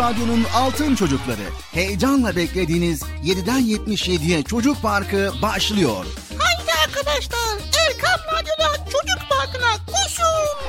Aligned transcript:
Radyo'nun 0.00 0.44
Altın 0.54 0.94
Çocukları. 0.94 1.42
Heyecanla 1.72 2.36
beklediğiniz 2.36 3.02
7'den 3.02 3.60
77'ye 3.60 4.42
Çocuk 4.42 4.82
Parkı 4.82 5.32
başlıyor. 5.42 6.04
Haydi 6.38 6.72
arkadaşlar 6.84 7.58
Erkam 7.86 8.20
Radyo'da 8.32 8.84
Çocuk 8.84 9.30
Parkı'na 9.30 9.72
koşun. 9.86 10.60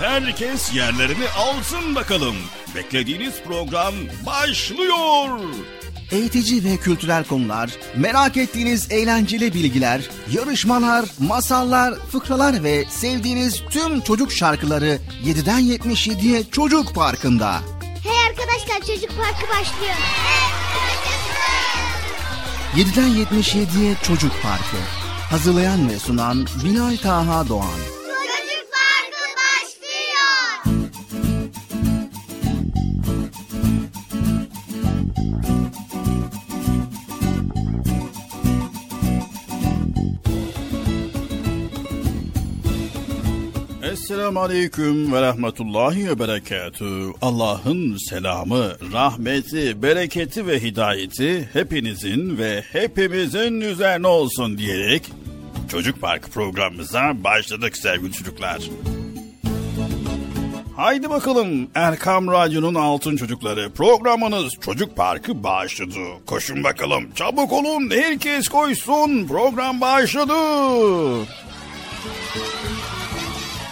Herkes 0.00 0.74
yerlerini 0.74 1.28
alsın 1.28 1.94
bakalım. 1.94 2.36
Beklediğiniz 2.74 3.34
program 3.46 3.94
başlıyor. 4.26 5.40
Eğitici 6.10 6.64
ve 6.64 6.76
kültürel 6.76 7.24
konular, 7.24 7.70
merak 7.96 8.36
ettiğiniz 8.36 8.92
eğlenceli 8.92 9.54
bilgiler, 9.54 10.00
yarışmalar, 10.32 11.04
masallar, 11.18 11.94
fıkralar 11.94 12.64
ve 12.64 12.84
sevdiğiniz 12.84 13.62
tüm 13.70 14.00
çocuk 14.00 14.32
şarkıları 14.32 14.98
7'den 15.26 15.60
77'ye 15.60 16.50
Çocuk 16.50 16.94
Parkı'nda. 16.94 17.60
Hey 18.02 18.26
arkadaşlar 18.28 18.94
çocuk 18.94 19.10
parkı 19.16 19.50
başlıyor. 19.50 19.94
7'den 22.76 23.08
77'ye 23.08 23.94
Çocuk 24.02 24.42
Parkı. 24.42 24.76
Hazırlayan 25.30 25.88
ve 25.88 25.98
sunan 25.98 26.46
Bilal 26.64 26.96
Taha 26.96 27.48
Doğan. 27.48 27.85
Esselamu 44.36 44.54
Aleyküm 44.54 45.12
ve 45.12 45.22
Rahmetullahi 45.22 46.08
ve 46.08 46.18
Berekatü. 46.18 47.12
Allah'ın 47.22 47.96
selamı, 47.96 48.72
rahmeti, 48.92 49.82
bereketi 49.82 50.46
ve 50.46 50.62
hidayeti 50.62 51.48
hepinizin 51.52 52.38
ve 52.38 52.64
hepimizin 52.72 53.60
üzerine 53.60 54.06
olsun 54.06 54.58
diyerek 54.58 55.02
Çocuk 55.70 56.00
Park 56.00 56.32
programımıza 56.32 57.24
başladık 57.24 57.76
sevgili 57.76 58.12
çocuklar. 58.12 58.58
Haydi 60.76 61.10
bakalım 61.10 61.68
Erkam 61.74 62.28
Radyo'nun 62.28 62.74
Altın 62.74 63.16
Çocukları 63.16 63.70
programınız 63.70 64.52
Çocuk 64.60 64.96
Parkı 64.96 65.42
başladı. 65.42 65.98
Koşun 66.26 66.64
bakalım 66.64 67.04
çabuk 67.14 67.52
olun 67.52 67.90
herkes 67.90 68.48
koysun 68.48 69.26
program 69.28 69.80
başladı. 69.80 70.32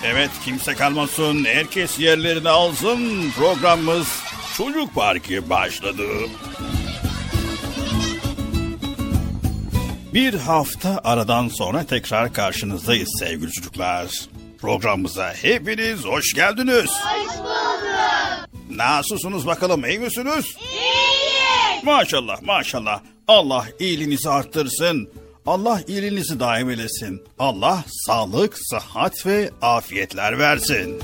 Evet 0.06 0.30
kimse 0.44 0.74
kalmasın 0.74 1.44
herkes 1.44 1.98
yerlerini 1.98 2.48
alsın 2.48 3.30
programımız 3.38 4.08
Çocuk 4.56 4.94
Parkı 4.94 5.50
başladı. 5.50 6.06
Bir 10.14 10.34
hafta 10.34 11.00
aradan 11.04 11.48
sonra 11.48 11.84
tekrar 11.84 12.32
karşınızdayız 12.32 13.08
sevgili 13.18 13.52
çocuklar. 13.52 14.06
Programımıza 14.60 15.34
hepiniz 15.34 16.04
hoş 16.04 16.34
geldiniz. 16.34 16.90
Hoş 16.90 17.38
bulduk. 17.38 18.48
Nasılsınız 18.70 19.46
bakalım 19.46 19.84
iyi 19.84 19.98
misiniz? 19.98 20.56
İyiyiz. 20.60 21.84
Maşallah 21.84 22.42
maşallah. 22.42 23.00
Allah 23.28 23.64
iyiliğinizi 23.80 24.30
arttırsın. 24.30 25.08
Allah 25.46 25.80
iyiliğinizi 25.86 26.40
daim 26.40 26.70
eylesin. 26.70 27.22
Allah 27.38 27.84
sağlık, 27.88 28.58
sıhhat 28.58 29.26
ve 29.26 29.50
afiyetler 29.62 30.38
versin. 30.38 31.00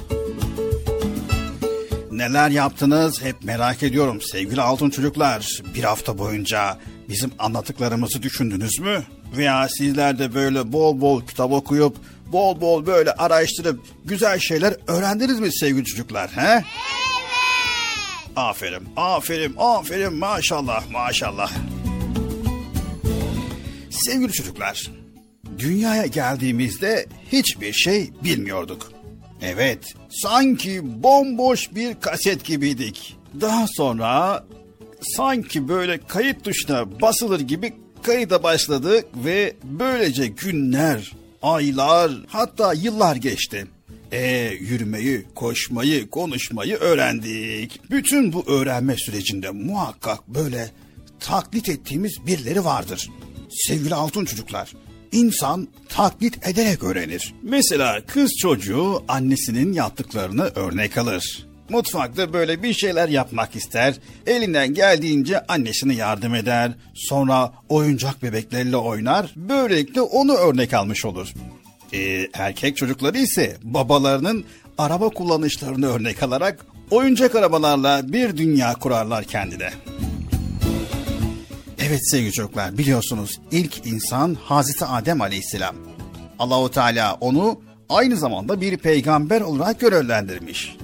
Neler 2.10 2.50
yaptınız 2.50 3.22
hep 3.22 3.44
merak 3.44 3.82
ediyorum 3.82 4.20
sevgili 4.22 4.62
altın 4.62 4.90
çocuklar. 4.90 5.60
Bir 5.75 5.84
hafta 5.84 6.19
boyunca 6.19 6.78
bizim 7.08 7.31
anlattıklarımızı 7.38 8.22
düşündünüz 8.22 8.78
mü? 8.78 9.02
Veya 9.37 9.69
sizler 9.69 10.19
de 10.19 10.34
böyle 10.34 10.72
bol 10.72 11.00
bol 11.00 11.26
kitap 11.26 11.52
okuyup 11.52 11.96
bol 12.26 12.60
bol 12.60 12.86
böyle 12.86 13.12
araştırıp 13.12 13.81
güzel 14.04 14.38
şeyler 14.38 14.76
öğrendiniz 14.86 15.40
mi 15.40 15.52
sevgili 15.52 15.84
çocuklar? 15.84 16.31
He? 16.31 16.40
Evet. 16.50 16.64
Aferin, 18.36 18.88
aferin, 18.96 19.54
aferin 19.58 20.14
maşallah, 20.14 20.90
maşallah. 20.90 21.50
Sevgili 24.00 24.32
çocuklar, 24.32 24.91
dünyaya 25.58 26.06
geldiğimizde 26.06 27.06
hiçbir 27.32 27.73
şey 27.73 28.11
bilmiyorduk. 28.25 28.93
Evet, 29.43 29.94
sanki 30.11 31.02
bomboş 31.02 31.75
bir 31.75 31.94
kaset 32.00 32.44
gibiydik. 32.44 33.17
Daha 33.41 33.67
sonra 33.76 34.44
sanki 35.17 35.69
böyle 35.69 35.99
kayıt 35.99 36.44
tuşuna 36.44 37.00
basılır 37.00 37.41
gibi 37.41 37.73
kayıta 38.02 38.43
başladık 38.43 39.05
ve 39.25 39.56
böylece 39.64 40.26
günler, 40.26 41.12
aylar 41.43 42.12
hatta 42.26 42.73
yıllar 42.73 43.17
geçti. 43.17 43.67
E 44.12 44.50
yürümeyi, 44.61 45.26
koşmayı, 45.35 46.11
konuşmayı 46.11 46.76
öğrendik. 46.76 47.91
Bütün 47.91 48.32
bu 48.32 48.44
öğrenme 48.46 48.96
sürecinde 48.96 49.50
muhakkak 49.50 50.29
böyle 50.29 50.70
taklit 51.20 51.69
ettiğimiz 51.69 52.26
birileri 52.26 52.64
vardır. 52.64 53.11
Sevgili 53.50 53.94
altın 53.94 54.25
çocuklar, 54.25 54.73
insan 55.12 55.69
taklit 55.88 56.49
ederek 56.49 56.85
öğrenir. 56.85 57.35
Mesela 57.43 58.00
kız 58.06 58.32
çocuğu 58.41 59.02
annesinin 59.08 59.73
yaptıklarını 59.73 60.43
örnek 60.55 60.99
alır. 60.99 61.47
Mutfakta 61.69 62.32
böyle 62.32 62.62
bir 62.62 62.73
şeyler 62.73 63.08
yapmak 63.08 63.56
ister, 63.56 63.94
elinden 64.26 64.75
geldiğince 64.75 65.47
annesine 65.47 65.94
yardım 65.94 66.35
eder, 66.35 66.73
sonra 66.94 67.52
oyuncak 67.69 68.23
bebeklerle 68.23 68.76
oynar, 68.76 69.32
böylelikle 69.37 70.00
onu 70.00 70.35
örnek 70.35 70.75
almış 70.75 71.05
olur. 71.05 71.35
Ee, 71.93 72.29
erkek 72.35 72.76
çocukları 72.76 73.19
ise 73.19 73.56
babalarının 73.62 74.44
araba 74.79 75.08
kullanışlarını 75.08 75.87
örnek 75.87 76.23
alarak 76.23 76.67
oyuncak 76.91 77.35
arabalarla 77.35 78.12
bir 78.12 78.37
dünya 78.37 78.75
kurarlar 78.75 79.25
kendine. 79.25 79.70
Evet 81.90 82.10
sevgili 82.10 82.32
çocuklar 82.32 82.78
biliyorsunuz 82.78 83.40
ilk 83.50 83.87
insan 83.87 84.34
Hazreti 84.34 84.84
Adem 84.84 85.20
Aleyhisselam. 85.20 85.76
Allahu 86.38 86.70
Teala 86.70 87.14
onu 87.20 87.60
aynı 87.88 88.17
zamanda 88.17 88.60
bir 88.60 88.76
peygamber 88.76 89.41
olarak 89.41 89.81
görevlendirmiş. 89.81 90.76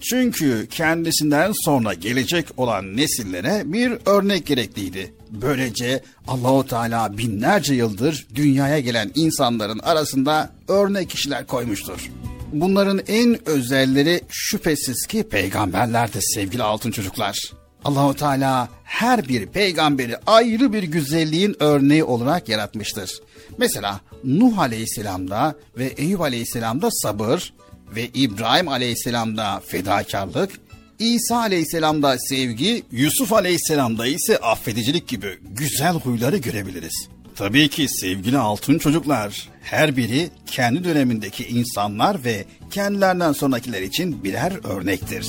Çünkü 0.00 0.66
kendisinden 0.70 1.52
sonra 1.64 1.94
gelecek 1.94 2.46
olan 2.56 2.96
nesillere 2.96 3.62
bir 3.64 3.92
örnek 4.06 4.46
gerekliydi. 4.46 5.14
Böylece 5.30 6.02
Allahu 6.28 6.66
Teala 6.66 7.18
binlerce 7.18 7.74
yıldır 7.74 8.26
dünyaya 8.34 8.80
gelen 8.80 9.10
insanların 9.14 9.78
arasında 9.78 10.52
örnek 10.68 11.10
kişiler 11.10 11.46
koymuştur. 11.46 12.10
Bunların 12.52 13.00
en 13.08 13.48
özelleri 13.48 14.20
şüphesiz 14.28 15.06
ki 15.06 15.22
peygamberlerdir 15.22 16.22
sevgili 16.34 16.62
altın 16.62 16.90
çocuklar. 16.90 17.59
Allahu 17.84 18.14
Teala 18.14 18.68
her 18.84 19.28
bir 19.28 19.46
peygamberi 19.46 20.16
ayrı 20.26 20.72
bir 20.72 20.82
güzelliğin 20.82 21.56
örneği 21.60 22.04
olarak 22.04 22.48
yaratmıştır. 22.48 23.20
Mesela 23.58 24.00
Nuh 24.24 24.58
Aleyhisselam'da 24.58 25.54
ve 25.78 25.86
Eyüp 25.86 26.20
Aleyhisselam'da 26.20 26.88
sabır 26.90 27.52
ve 27.96 28.08
İbrahim 28.14 28.68
Aleyhisselam'da 28.68 29.62
fedakarlık, 29.66 30.50
İsa 30.98 31.36
Aleyhisselam'da 31.36 32.18
sevgi, 32.18 32.82
Yusuf 32.92 33.32
Aleyhisselam'da 33.32 34.06
ise 34.06 34.38
affedicilik 34.38 35.08
gibi 35.08 35.38
güzel 35.42 35.92
huyları 35.92 36.36
görebiliriz. 36.36 37.08
Tabii 37.36 37.68
ki 37.68 37.86
sevgili 37.88 38.38
altın 38.38 38.78
çocuklar, 38.78 39.48
her 39.62 39.96
biri 39.96 40.30
kendi 40.46 40.84
dönemindeki 40.84 41.46
insanlar 41.46 42.24
ve 42.24 42.44
kendilerinden 42.70 43.32
sonrakiler 43.32 43.82
için 43.82 44.24
birer 44.24 44.52
örnektir 44.64 45.26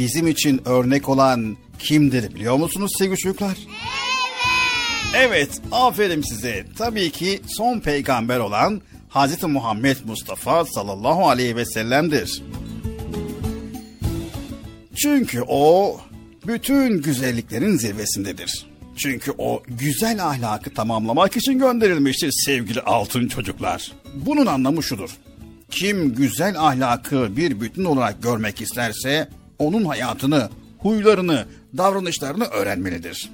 bizim 0.00 0.26
için 0.26 0.60
örnek 0.64 1.08
olan 1.08 1.56
kimdir 1.78 2.34
biliyor 2.34 2.56
musunuz 2.56 2.92
sevgili 2.98 3.16
çocuklar? 3.16 3.56
Evet. 5.16 5.28
Evet, 5.28 5.50
aferin 5.72 6.22
size. 6.22 6.66
Tabii 6.78 7.10
ki 7.10 7.40
son 7.46 7.80
peygamber 7.80 8.38
olan 8.38 8.80
Hz. 9.10 9.42
Muhammed 9.42 9.96
Mustafa 10.04 10.64
sallallahu 10.64 11.28
aleyhi 11.28 11.56
ve 11.56 11.64
sellem'dir. 11.64 12.42
Çünkü 14.96 15.42
o 15.48 15.96
bütün 16.46 17.02
güzelliklerin 17.02 17.76
zirvesindedir. 17.76 18.66
Çünkü 18.96 19.32
o 19.38 19.62
güzel 19.68 20.26
ahlakı 20.26 20.74
tamamlamak 20.74 21.36
için 21.36 21.58
gönderilmiştir 21.58 22.32
sevgili 22.32 22.80
altın 22.80 23.28
çocuklar. 23.28 23.92
Bunun 24.14 24.46
anlamı 24.46 24.82
şudur. 24.82 25.10
Kim 25.70 26.14
güzel 26.14 26.60
ahlakı 26.60 27.36
bir 27.36 27.60
bütün 27.60 27.84
olarak 27.84 28.22
görmek 28.22 28.60
isterse 28.60 29.28
onun 29.60 29.84
hayatını, 29.84 30.48
huylarını, 30.78 31.46
davranışlarını 31.76 32.44
öğrenmelidir. 32.44 33.30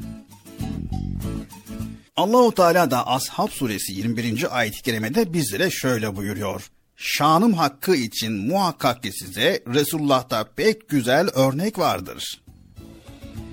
Allahu 2.16 2.54
Teala 2.54 2.90
da 2.90 3.06
Ashab 3.06 3.49
suresi 3.49 3.92
21. 3.92 4.59
ayet-i 4.59 4.83
kerimede 4.83 5.33
bizlere 5.33 5.71
şöyle 5.71 6.16
buyuruyor. 6.16 6.71
Şanım 6.97 7.52
hakkı 7.52 7.97
için 7.97 8.33
muhakkak 8.33 9.02
ki 9.02 9.12
size 9.12 9.62
Resulullah'ta 9.75 10.45
pek 10.56 10.88
güzel 10.88 11.28
örnek 11.35 11.78
vardır. 11.78 12.40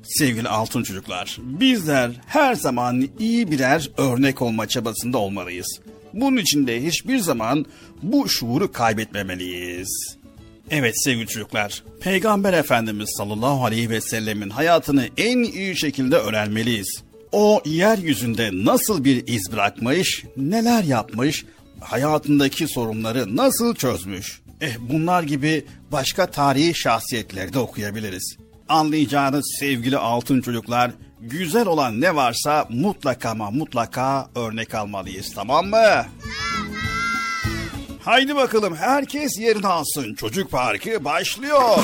Sevgili 0.04 0.50
altın 0.50 0.84
çocuklar, 0.84 1.38
bizler 1.42 2.12
her 2.26 2.56
zaman 2.56 3.10
iyi 3.20 3.52
birer 3.52 3.92
örnek 3.98 4.42
olma 4.42 4.68
çabasında 4.68 5.18
olmalıyız. 5.18 5.80
Bunun 6.14 6.38
için 6.38 6.68
de 6.68 6.84
hiçbir 6.84 7.18
zaman 7.18 7.66
bu 8.02 8.30
şuuru 8.30 8.72
kaybetmemeliyiz. 8.72 10.18
Evet 10.70 11.04
sevgili 11.04 11.28
çocuklar, 11.28 11.84
Peygamber 12.02 12.54
Efendimiz 12.54 13.10
sallallahu 13.18 13.66
aleyhi 13.66 13.90
ve 13.90 14.02
sellemin 14.02 14.50
hayatını 14.50 15.08
en 15.18 15.44
iyi 15.44 15.78
şekilde 15.78 16.16
öğrenmeliyiz. 16.16 17.04
O 17.32 17.62
yeryüzünde 17.66 18.50
nasıl 18.54 19.04
bir 19.04 19.28
iz 19.28 19.52
bırakmış, 19.52 20.24
neler 20.38 20.84
yapmış, 20.84 21.46
hayatındaki 21.80 22.68
sorunları 22.68 23.36
nasıl 23.36 23.76
çözmüş. 23.76 24.42
Eh 24.62 24.76
bunlar 24.80 25.24
gibi 25.24 25.66
başka 25.92 26.26
tarihi 26.26 26.76
şahsiyetleri 26.76 27.54
de 27.54 27.60
okuyabiliriz. 27.60 28.38
Anlayacağınız 28.70 29.56
sevgili 29.60 29.98
altın 29.98 30.42
çocuklar, 30.42 30.92
güzel 31.22 31.68
olan 31.68 32.02
ne 32.02 32.16
varsa 32.16 32.68
mutlaka 32.70 33.30
ama 33.30 33.52
mutlaka 33.52 34.30
örnek 34.36 34.76
almalıyız 34.76 35.34
tamam 35.36 35.68
mı? 35.68 36.06
Haydi 38.06 38.36
bakalım 38.36 38.76
herkes 38.76 39.40
yerini 39.40 39.68
alsın. 39.68 40.14
Çocuk 40.14 40.52
Parkı 40.52 41.06
başlıyor. 41.06 41.80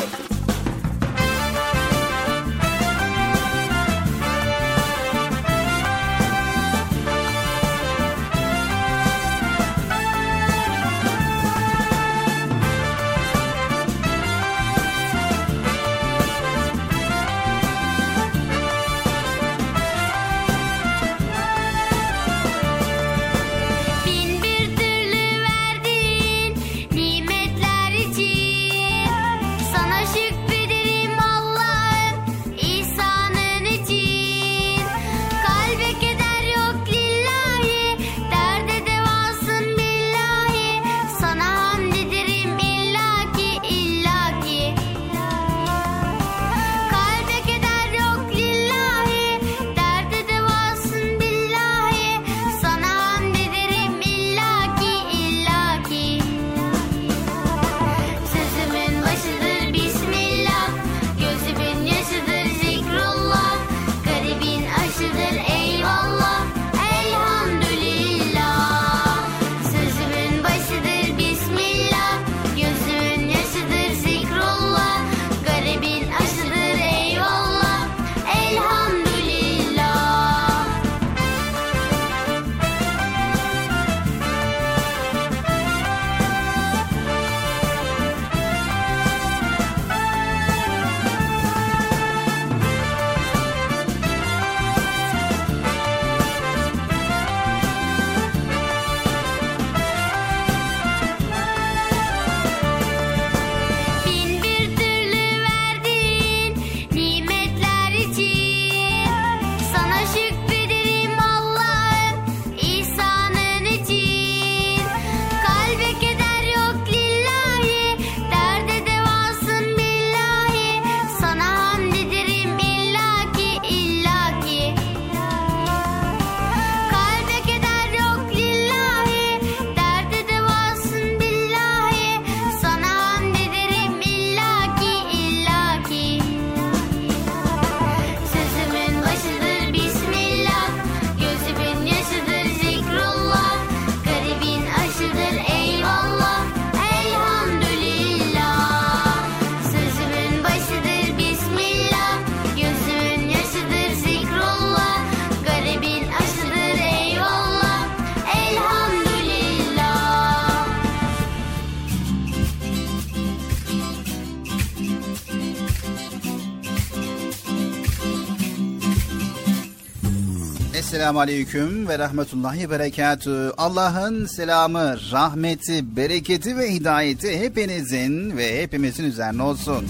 Esselamu 171.09 171.21
Aleyküm 171.21 171.87
ve 171.87 171.99
Rahmetullahi 171.99 172.69
Berekatü. 172.69 173.53
Allah'ın 173.57 174.25
selamı, 174.25 174.97
rahmeti, 175.11 175.95
bereketi 175.95 176.57
ve 176.57 176.73
hidayeti 176.73 177.39
hepinizin 177.39 178.37
ve 178.37 178.61
hepimizin 178.61 179.03
üzerine 179.03 179.43
olsun. 179.43 179.87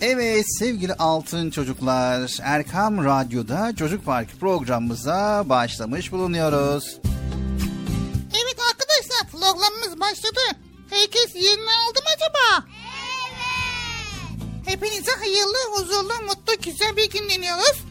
Evet 0.00 0.44
sevgili 0.58 0.94
altın 0.94 1.50
çocuklar, 1.50 2.38
Erkam 2.42 3.04
Radyo'da 3.04 3.76
Çocuk 3.76 4.04
Park 4.04 4.40
programımıza 4.40 5.44
başlamış 5.48 6.12
bulunuyoruz. 6.12 6.98
Evet 8.30 8.56
arkadaşlar 8.70 9.30
programımız 9.32 10.00
başladı. 10.00 10.40
Herkes 10.90 11.34
yerini 11.34 11.70
aldı 11.70 11.98
mı 11.98 12.10
acaba? 12.16 12.66
Evet. 14.64 14.68
Hepinize 14.68 15.12
hayırlı, 15.12 15.58
huzurlu, 15.72 16.26
mutlu, 16.26 16.52
güzel 16.62 16.96
bir 16.96 17.10
gün 17.10 17.28
diliyoruz. 17.28 17.87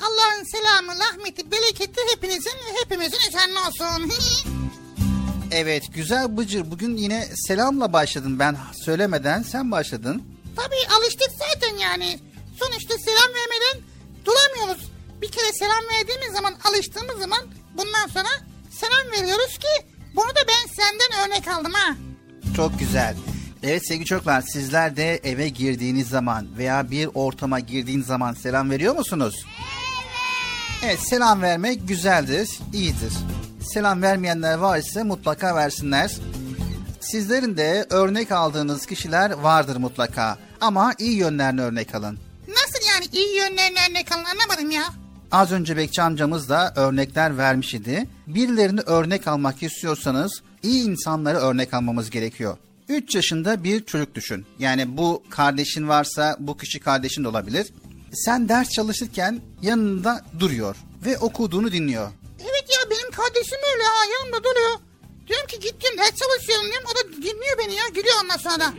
Allah'ın 0.00 0.44
selamı, 0.44 0.92
rahmeti, 1.00 1.50
bereketi 1.50 2.00
hepinizin 2.14 2.58
hepimizin 2.82 3.18
üzerine 3.28 3.58
olsun. 3.58 4.12
evet 5.50 5.84
güzel 5.94 6.36
Bıcır 6.36 6.70
bugün 6.70 6.96
yine 6.96 7.28
selamla 7.34 7.92
başladın 7.92 8.38
ben 8.38 8.56
söylemeden 8.84 9.42
sen 9.42 9.70
başladın. 9.70 10.22
Tabii 10.56 10.94
alıştık 10.98 11.30
zaten 11.38 11.76
yani. 11.76 12.18
Sonuçta 12.58 12.94
selam 12.98 13.28
vermeden 13.34 13.88
duramıyoruz. 14.24 14.90
Bir 15.22 15.30
kere 15.30 15.52
selam 15.52 15.84
verdiğimiz 15.94 16.32
zaman 16.32 16.54
alıştığımız 16.64 17.18
zaman 17.18 17.40
bundan 17.74 18.06
sonra 18.06 18.28
selam 18.70 19.12
veriyoruz 19.12 19.58
ki 19.58 19.86
bunu 20.16 20.28
da 20.28 20.40
ben 20.48 20.74
senden 20.74 21.28
örnek 21.28 21.48
aldım 21.48 21.72
ha. 21.72 21.96
Çok 22.56 22.78
güzel. 22.78 23.14
Evet 23.62 23.88
sevgili 23.88 24.04
çocuklar 24.06 24.40
sizler 24.40 24.96
de 24.96 25.20
eve 25.24 25.48
girdiğiniz 25.48 26.08
zaman 26.08 26.58
veya 26.58 26.90
bir 26.90 27.08
ortama 27.14 27.60
girdiğiniz 27.60 28.06
zaman 28.06 28.32
selam 28.34 28.70
veriyor 28.70 28.96
musunuz? 28.96 29.34
Evet. 29.46 29.87
Evet 30.84 31.00
selam 31.00 31.42
vermek 31.42 31.88
güzeldir, 31.88 32.48
iyidir. 32.72 33.12
Selam 33.60 34.02
vermeyenler 34.02 34.54
varsa 34.54 35.04
mutlaka 35.04 35.56
versinler. 35.56 36.16
Sizlerin 37.00 37.56
de 37.56 37.86
örnek 37.90 38.32
aldığınız 38.32 38.86
kişiler 38.86 39.30
vardır 39.30 39.76
mutlaka. 39.76 40.38
Ama 40.60 40.94
iyi 40.98 41.16
yönlerini 41.16 41.60
örnek 41.60 41.94
alın. 41.94 42.18
Nasıl 42.48 42.88
yani 42.94 43.04
iyi 43.12 43.36
yönlerini 43.36 43.78
örnek 43.90 44.12
alın 44.12 44.24
anlamadım 44.24 44.70
ya. 44.70 44.82
Az 45.32 45.52
önce 45.52 45.76
Bekçi 45.76 46.02
amcamız 46.02 46.48
da 46.48 46.72
örnekler 46.76 47.38
vermiş 47.38 47.74
idi. 47.74 48.08
Birilerini 48.26 48.80
örnek 48.80 49.28
almak 49.28 49.62
istiyorsanız 49.62 50.42
iyi 50.62 50.88
insanları 50.88 51.38
örnek 51.38 51.74
almamız 51.74 52.10
gerekiyor. 52.10 52.56
3 52.88 53.14
yaşında 53.14 53.64
bir 53.64 53.84
çocuk 53.84 54.14
düşün. 54.14 54.46
Yani 54.58 54.96
bu 54.96 55.22
kardeşin 55.30 55.88
varsa 55.88 56.36
bu 56.38 56.56
kişi 56.56 56.80
kardeşin 56.80 57.24
de 57.24 57.28
olabilir. 57.28 57.66
Sen 58.12 58.48
ders 58.48 58.68
çalışırken 58.68 59.40
yanında 59.62 60.24
duruyor 60.38 60.76
ve 61.06 61.18
okuduğunu 61.18 61.72
dinliyor. 61.72 62.10
Evet 62.40 62.64
ya 62.70 62.90
benim 62.90 63.10
kardeşim 63.10 63.58
öyle 63.74 63.82
ha 63.82 64.04
yanımda 64.18 64.38
duruyor. 64.38 64.78
Diyorum 65.26 65.46
ki 65.46 65.60
gittim 65.60 65.98
ders 65.98 66.14
çalışıyorum 66.16 66.66
diyorum. 66.66 66.88
O 66.92 66.96
da 66.96 67.16
dinliyor 67.16 67.58
beni 67.58 67.74
ya 67.74 67.88
gülüyor 67.88 68.14
ondan 68.24 68.36
sonra. 68.36 68.74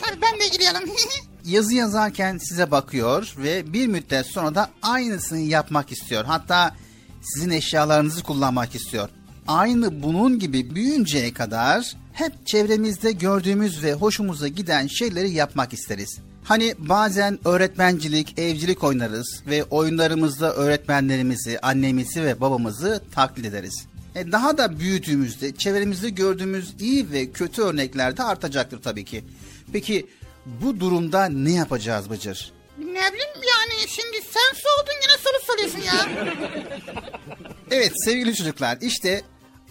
Tabii 0.00 0.22
ben 0.22 0.40
de 0.40 0.48
gülüyorum. 0.56 0.96
Yazı 1.44 1.74
yazarken 1.74 2.38
size 2.38 2.70
bakıyor 2.70 3.34
ve 3.38 3.72
bir 3.72 3.86
müddet 3.86 4.26
sonra 4.26 4.54
da 4.54 4.70
aynısını 4.82 5.38
yapmak 5.38 5.92
istiyor. 5.92 6.24
Hatta 6.24 6.76
sizin 7.22 7.50
eşyalarınızı 7.50 8.22
kullanmak 8.22 8.74
istiyor. 8.74 9.08
Aynı 9.46 10.02
bunun 10.02 10.38
gibi 10.38 10.74
büyüyünceye 10.74 11.32
kadar 11.32 11.96
hep 12.12 12.46
çevremizde 12.46 13.12
gördüğümüz 13.12 13.84
ve 13.84 13.92
hoşumuza 13.92 14.48
giden 14.48 14.86
şeyleri 14.86 15.30
yapmak 15.30 15.72
isteriz. 15.72 16.18
Hani 16.48 16.74
bazen 16.78 17.38
öğretmencilik, 17.44 18.38
evcilik 18.38 18.84
oynarız 18.84 19.42
ve 19.46 19.64
oyunlarımızda 19.64 20.54
öğretmenlerimizi, 20.54 21.58
annemizi 21.60 22.22
ve 22.22 22.40
babamızı 22.40 23.02
taklit 23.14 23.46
ederiz. 23.46 23.86
E 24.14 24.32
daha 24.32 24.58
da 24.58 24.78
büyüdüğümüzde 24.78 25.54
çevremizde 25.54 26.10
gördüğümüz 26.10 26.74
iyi 26.80 27.10
ve 27.12 27.30
kötü 27.32 27.62
örnekler 27.62 28.16
de 28.16 28.22
artacaktır 28.22 28.82
tabii 28.82 29.04
ki. 29.04 29.24
Peki 29.72 30.06
bu 30.46 30.80
durumda 30.80 31.26
ne 31.26 31.52
yapacağız 31.52 32.10
Bıcır? 32.10 32.52
ne 32.78 32.84
bileyim 32.84 33.34
yani 33.36 33.88
şimdi 33.88 34.16
sen 34.16 34.54
sordun 34.54 34.94
yine 35.02 35.18
soru 35.18 35.42
soruyorsun 35.46 35.80
ya. 35.80 36.08
Evet 37.70 37.92
sevgili 38.04 38.34
çocuklar 38.34 38.78
işte 38.80 39.22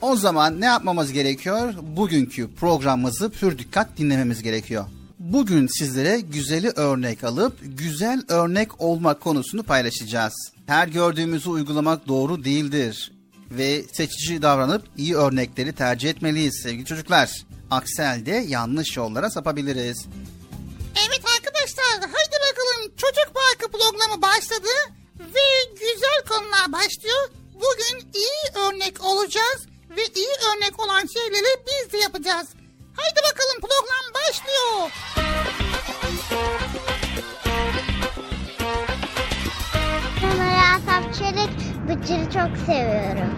o 0.01 0.15
zaman 0.15 0.61
ne 0.61 0.65
yapmamız 0.65 1.11
gerekiyor? 1.11 1.73
Bugünkü 1.81 2.55
programımızı 2.55 3.29
pür 3.29 3.57
dikkat 3.57 3.97
dinlememiz 3.97 4.43
gerekiyor. 4.43 4.85
Bugün 5.33 5.67
sizlere 5.67 6.19
güzeli 6.19 6.69
örnek 6.69 7.23
alıp 7.23 7.57
güzel 7.61 8.23
örnek 8.27 8.81
olma 8.81 9.19
konusunu 9.19 9.63
paylaşacağız. 9.63 10.33
Her 10.67 10.87
gördüğümüzü 10.87 11.49
uygulamak 11.49 12.07
doğru 12.07 12.43
değildir 12.43 13.11
ve 13.51 13.83
seçici 13.93 14.41
davranıp 14.41 14.83
iyi 14.97 15.15
örnekleri 15.15 15.75
tercih 15.75 16.09
etmeliyiz 16.09 16.59
sevgili 16.63 16.85
çocuklar. 16.85 17.45
Aksi 17.71 18.03
halde 18.03 18.31
yanlış 18.31 18.97
yollara 18.97 19.29
sapabiliriz. 19.29 20.05
Evet 21.07 21.21
arkadaşlar 21.37 21.99
haydi 21.99 22.35
bakalım 22.49 22.91
çocuk 22.97 23.31
parkı 23.33 23.71
programı 23.71 24.21
başladı 24.21 24.69
ve 25.19 25.71
güzel 25.71 26.21
konular 26.29 26.71
başlıyor. 26.71 27.29
Bugün 27.53 28.07
iyi 28.13 28.63
örnek 28.67 29.03
olacağız 29.03 29.61
ve 29.89 30.01
iyi 30.15 30.33
örnek 30.49 30.79
olan 30.79 31.05
şeyleri 31.05 31.63
biz 31.67 31.93
de 31.93 31.97
yapacağız. 31.97 32.47
Haydi 32.97 33.19
bakalım 33.31 33.61
program 33.61 34.05
başlıyor. 34.13 34.91
Ben 40.23 40.39
Asaf 40.75 41.13
Çelik, 41.19 41.49
Bıcır'ı 41.89 42.23
çok 42.25 42.57
seviyorum. 42.65 43.33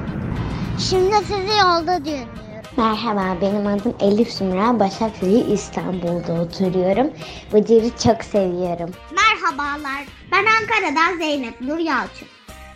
Şimdi 0.89 1.15
sizi 1.15 1.57
yolda 1.59 2.05
dinliyorum. 2.05 2.29
Merhaba 2.77 3.41
benim 3.41 3.67
adım 3.67 3.95
Elif 3.99 4.31
Sümra 4.33 4.79
Başakşehir 4.79 5.47
İstanbul'da 5.47 6.33
oturuyorum. 6.33 7.11
Bıcır'ı 7.53 7.89
çok 8.03 8.23
seviyorum. 8.23 8.91
Merhabalar. 9.11 10.05
Ben 10.31 10.45
Ankara'dan 10.45 11.17
Zeynep 11.17 11.61
Nur 11.61 11.77
Yalçın. 11.77 12.27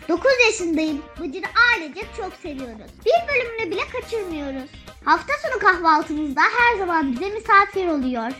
9 0.08 0.24
yaşındayım. 0.46 1.02
Bıcır'ı 1.20 1.46
ailecek 1.72 2.06
çok 2.16 2.32
seviyoruz. 2.42 2.90
Bir 3.06 3.28
bölümünü 3.28 3.70
bile 3.70 3.82
kaçırmıyoruz. 3.92 4.70
Hafta 5.04 5.32
sonu 5.42 5.58
kahvaltımızda 5.58 6.40
her 6.40 6.78
zaman 6.78 7.12
bize 7.12 7.28
misafir 7.28 7.88
oluyor. 7.88 8.32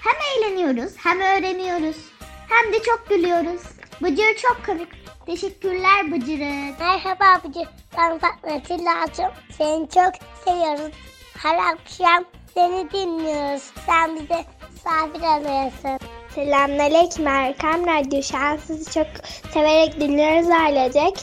Hem 0.00 0.14
eğleniyoruz 0.36 0.92
hem 0.96 1.20
öğreniyoruz. 1.20 1.96
Hem 2.48 2.72
de 2.72 2.82
çok 2.82 3.08
gülüyoruz. 3.08 3.62
Bıcır 4.02 4.34
çok 4.36 4.66
komik. 4.66 4.88
Teşekkürler 5.26 6.12
Bıcır'ı. 6.12 6.74
Merhaba 6.80 7.40
Bıcır. 7.44 7.68
Ben 7.98 8.18
Fatma 8.18 8.62
Tillacım. 8.62 9.32
Seni 9.58 9.88
çok 9.88 10.12
seviyoruz. 10.44 10.94
Her 11.42 11.72
akşam 11.72 12.24
seni 12.54 12.90
dinliyoruz. 12.90 13.70
Sen 13.86 14.16
bize 14.16 14.44
misafir 14.72 15.22
alıyorsun. 15.22 16.17
Selamünaleyküm 16.34 17.26
Erkam 17.26 17.86
Radyo. 17.86 18.22
Şu 18.22 18.38
an 18.38 18.58
sizi 18.66 18.92
çok 18.92 19.06
severek 19.52 20.00
dinliyoruz 20.00 20.50
ailecek. 20.50 21.14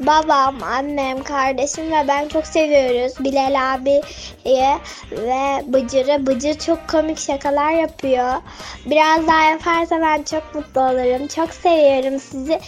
Babam, 0.00 0.62
annem, 0.62 1.22
kardeşim 1.22 1.92
ve 1.92 2.08
ben 2.08 2.28
çok 2.28 2.46
seviyoruz. 2.46 3.24
Bilal 3.24 3.74
abiyi 3.74 4.02
ve 5.12 5.72
Bıcır'ı. 5.72 6.26
Bıcır 6.26 6.58
çok 6.58 6.88
komik 6.88 7.18
şakalar 7.18 7.70
yapıyor. 7.70 8.34
Biraz 8.86 9.26
daha 9.26 9.42
yaparsa 9.42 10.00
ben 10.00 10.22
çok 10.22 10.54
mutlu 10.54 10.80
olurum. 10.80 11.26
Çok 11.26 11.54
seviyorum 11.54 12.20
sizi. 12.20 12.60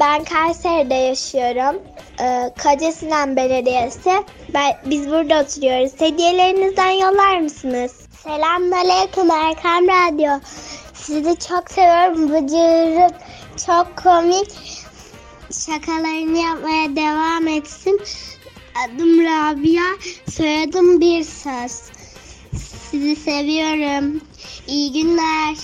Ben 0.00 0.24
Kayseri'de 0.24 0.94
yaşıyorum. 0.94 1.82
Ee, 2.20 2.50
Kacasinan 2.56 3.36
Belediyesi. 3.36 4.10
Ben, 4.54 4.72
biz 4.86 5.10
burada 5.10 5.42
oturuyoruz. 5.42 6.00
Hediyelerinizden 6.00 6.90
yollar 6.90 7.40
mısınız? 7.40 7.92
Selamünaleyküm 8.22 9.30
Erkam 9.30 9.88
Radyo. 9.88 10.40
Sizi 11.02 11.36
çok 11.48 11.70
seviyorum. 11.70 12.28
Bıcır'ın 12.28 13.12
çok 13.66 13.96
komik 13.96 14.50
şakalarını 15.66 16.38
yapmaya 16.38 16.96
devam 16.96 17.48
etsin. 17.48 18.00
Adım 18.84 19.20
Rabia, 19.20 19.82
soyadım 20.30 21.00
Bir 21.00 21.24
Söz. 21.24 21.82
Sizi 22.90 23.16
seviyorum. 23.16 24.20
İyi 24.66 24.92
günler. 24.92 25.56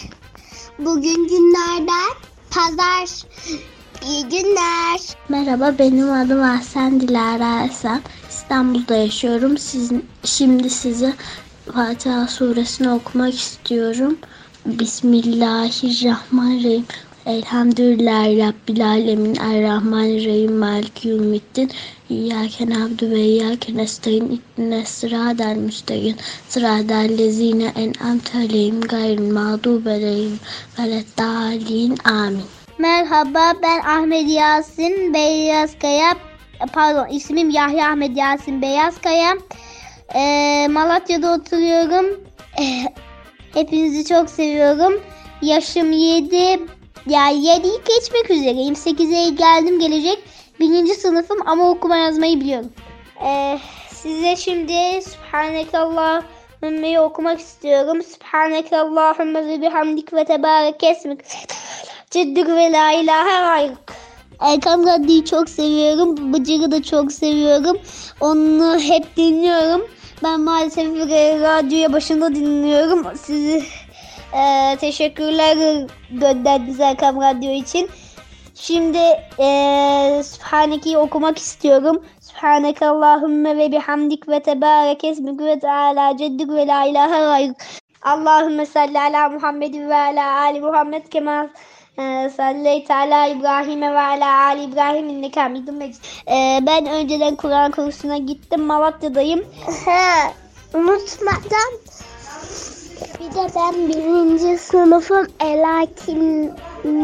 Bugün 0.79 1.29
günlerden 1.29 2.11
pazar. 2.51 3.09
İyi 4.07 4.25
günler. 4.25 5.01
Merhaba 5.29 5.75
benim 5.79 6.13
adım 6.13 6.43
Ahsen 6.43 7.01
Dilara 7.01 7.65
Esen. 7.65 8.03
İstanbul'da 8.31 8.97
yaşıyorum. 8.97 9.59
Sizin, 9.59 10.07
şimdi 10.25 10.71
size 10.71 11.15
Fatiha 11.75 12.27
suresini 12.27 12.91
okumak 12.91 13.35
istiyorum. 13.35 14.19
Bismillahirrahmanirrahim. 14.69 16.85
Elhamdülillahi 17.27 18.39
Rabbil 18.39 18.87
Alemin 18.87 19.37
Errahmanirrahim 19.37 20.53
Maliki 20.53 21.09
Yevmiddin 21.09 21.71
İyyâke 22.11 22.71
na'budu 22.71 23.11
ve 23.11 23.21
iyyâke 23.21 23.77
nestaîn 23.77 24.31
İhdines 24.31 24.89
sıratal 24.89 25.57
müstakîm 25.57 26.17
sıratal 26.49 27.19
lezîne 27.19 27.73
en'amte 27.77 28.39
aleyhim 28.39 28.81
gayril 28.81 29.33
mağdûbi 29.33 29.91
aleyhim 29.91 30.41
veleddâlin 30.79 31.99
amin. 32.05 32.45
Merhaba 32.79 33.53
ben 33.63 33.81
Ahmet 33.81 34.31
Yasin 34.31 35.15
Beyazkaya. 35.15 36.15
Pardon 36.73 37.09
ismim 37.09 37.51
Yahya 37.51 37.91
Ahmet 37.91 38.17
Yasin 38.17 38.63
Beyazkaya. 38.63 39.35
Ee, 40.15 40.69
Malatya'da 40.71 41.35
oturuyorum. 41.35 42.07
Hepinizi 43.55 44.05
çok 44.05 44.31
seviyorum. 44.31 45.03
Yaşım 45.43 45.93
7. 45.93 46.37
Ya 47.07 47.33
7'yi 47.33 47.81
geçmek 47.89 48.31
üzereyim. 48.31 48.75
8'e 48.75 49.31
geldim 49.31 49.79
gelecek. 49.79 50.19
Birinci 50.61 50.95
sınıfım 50.95 51.39
ama 51.47 51.71
okuma 51.71 51.97
yazmayı 51.97 52.41
biliyorum. 52.41 52.73
Ee, 53.25 53.59
size 53.89 54.37
şimdi 54.37 55.03
Subhanekallahümme'yi 55.03 57.01
okumak 57.01 57.41
istiyorum. 57.41 58.03
Subhanekallahümme 58.03 59.47
ve 59.47 59.61
bihamdik 59.63 60.13
ve 60.13 60.25
tebarek 60.25 60.85
esmik. 60.85 61.21
Ciddik 62.11 62.49
ve 62.49 62.73
la 62.73 62.93
ilahe 62.93 63.41
gayrık. 63.41 63.95
Erkan 64.41 64.87
Radyo'yu 64.87 65.25
çok 65.25 65.49
seviyorum. 65.49 66.33
Bıcır'ı 66.33 66.71
da 66.71 66.83
çok 66.83 67.13
seviyorum. 67.13 67.79
Onu 68.21 68.79
hep 68.81 69.17
dinliyorum. 69.17 69.89
Ben 70.23 70.41
maalesef 70.41 71.11
e, 71.11 71.41
radyoya 71.41 71.93
başında 71.93 72.35
dinliyorum. 72.35 73.17
Sizi 73.17 73.65
e, 74.33 74.77
teşekkürler 74.77 75.87
gönderdiniz 76.11 76.81
Erkan 76.81 77.21
Radyo 77.21 77.51
için. 77.51 77.91
Şimdi 78.55 78.99
e, 79.39 80.23
Sübhaneke'yi 80.25 80.99
okumak 80.99 81.39
istiyorum. 81.39 82.05
Sübhaneke 82.21 82.87
Allahümme 82.87 83.57
ve 83.57 83.73
bihamdik 83.73 84.29
ve 84.29 84.41
tebarek 84.41 85.05
esmik 85.05 85.41
ve 85.41 85.59
teala 85.59 86.17
ceddik 86.17 86.51
ve 86.51 86.67
la 86.67 86.85
ilahe 86.85 87.19
gayrık. 87.19 87.57
Allahümme 88.03 88.67
salli 88.67 89.01
ala 89.01 89.29
Muhammed 89.29 89.75
ve 89.75 89.95
ala 89.95 90.41
ali 90.41 90.61
Muhammed 90.61 91.09
kema 91.09 91.49
e, 91.99 92.31
salleyte 92.37 92.95
ala 92.95 93.27
İbrahim 93.27 93.83
ve 93.83 94.01
ala 94.01 94.47
ali 94.47 94.63
İbrahim 94.63 95.09
inneke 95.09 95.41
hamidun 95.41 95.75
mecid. 95.75 96.05
Ben 96.67 96.87
önceden 96.87 97.37
Kur'an 97.37 97.71
kursuna 97.71 98.17
gittim. 98.17 98.63
Malatya'dayım. 98.63 99.45
He, 99.85 100.33
unutmadan 100.75 101.73
bir 103.21 103.35
de 103.35 103.49
ben 103.57 103.89
birinci 103.89 104.59
sınıfım 104.59 105.27
Ela 105.41 105.87
kim 106.07 106.51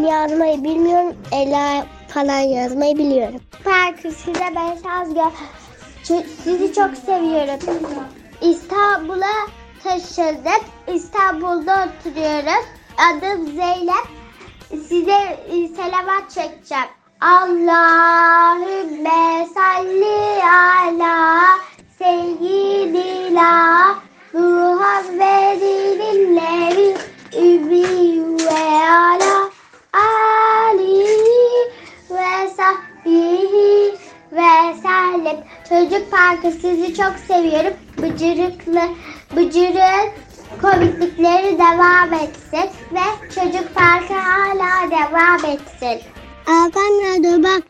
yazmayı 0.06 0.64
bilmiyorum. 0.64 1.16
Ela 1.32 1.86
falan 2.08 2.38
yazmayı 2.38 2.98
biliyorum. 2.98 3.40
Parkı 3.64 4.10
size 4.12 4.44
ben 4.56 4.76
Sazgör. 4.76 5.32
Sizi 6.44 6.72
çok 6.74 6.96
seviyorum. 6.96 7.58
İstanbul'a 8.40 9.34
taşındık. 9.84 10.60
İstanbul'da 10.94 11.88
oturuyoruz. 11.88 12.64
Adım 12.98 13.46
Zeynep. 13.46 14.13
Size 14.74 15.38
e, 15.48 15.68
selamat 15.68 16.30
çekeceğim. 16.30 16.84
Allahümme 17.20 19.46
salli 19.54 20.44
ala 20.44 21.58
seyyidina 21.98 23.94
Muhammedin 24.32 26.36
nebi 26.36 26.94
ümmi 27.36 28.38
ve 28.38 28.88
ala 28.88 29.50
alihi 29.92 31.70
ve 32.10 32.50
sahbihi 32.56 33.94
ve 34.32 34.74
sellem. 34.82 35.44
Çocuk 35.68 36.10
Parkı 36.10 36.50
sizi 36.50 36.94
çok 36.94 37.12
seviyorum. 37.28 37.74
Bıcırıklı, 37.98 38.80
bıcırık 39.36 40.12
komiklikleri 40.62 41.58
devam 41.58 42.12
etsin 42.12 42.70
ve 42.92 43.28
Çocuk 43.34 43.74
Parkı 43.74 44.14
hala 44.14 44.90
devam 44.90 45.44
etsin. 45.54 46.00
Hakan 46.44 47.00
Radyo 47.02 47.42
bak. 47.42 47.62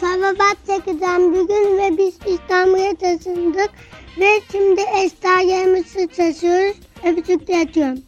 Salavat 0.00 0.56
çekeceğim 0.66 1.34
bugün 1.34 1.78
ve 1.78 1.98
biz 1.98 2.14
İstanbul'a 2.26 2.94
taşındık. 2.94 3.70
Ve 4.20 4.40
şimdi 4.52 4.80
eşyalarımızı 4.80 6.08
taşıyoruz. 6.08 6.76
Öpücük 7.04 7.50
atıyorum. 7.50 7.98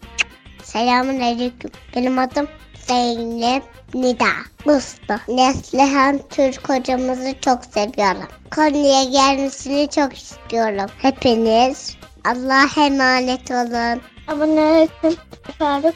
Selamun 0.62 1.20
Aleyküm. 1.20 1.70
Benim 1.96 2.18
adım 2.18 2.48
Zeynep 2.86 3.62
Nida 3.94 4.32
Musta. 4.64 5.20
Neslihan 5.28 6.20
Türk 6.30 6.68
hocamızı 6.68 7.34
çok 7.40 7.64
seviyorum. 7.64 8.28
Konya'ya 8.54 9.04
gelmesini 9.04 9.88
çok 9.90 10.14
istiyorum. 10.16 10.90
Hepiniz 10.98 11.96
Allah'a 12.24 12.86
emanet 12.86 13.50
olun. 13.50 14.00
Abone 14.28 14.60
olun. 14.60 15.16
Faruk. 15.58 15.94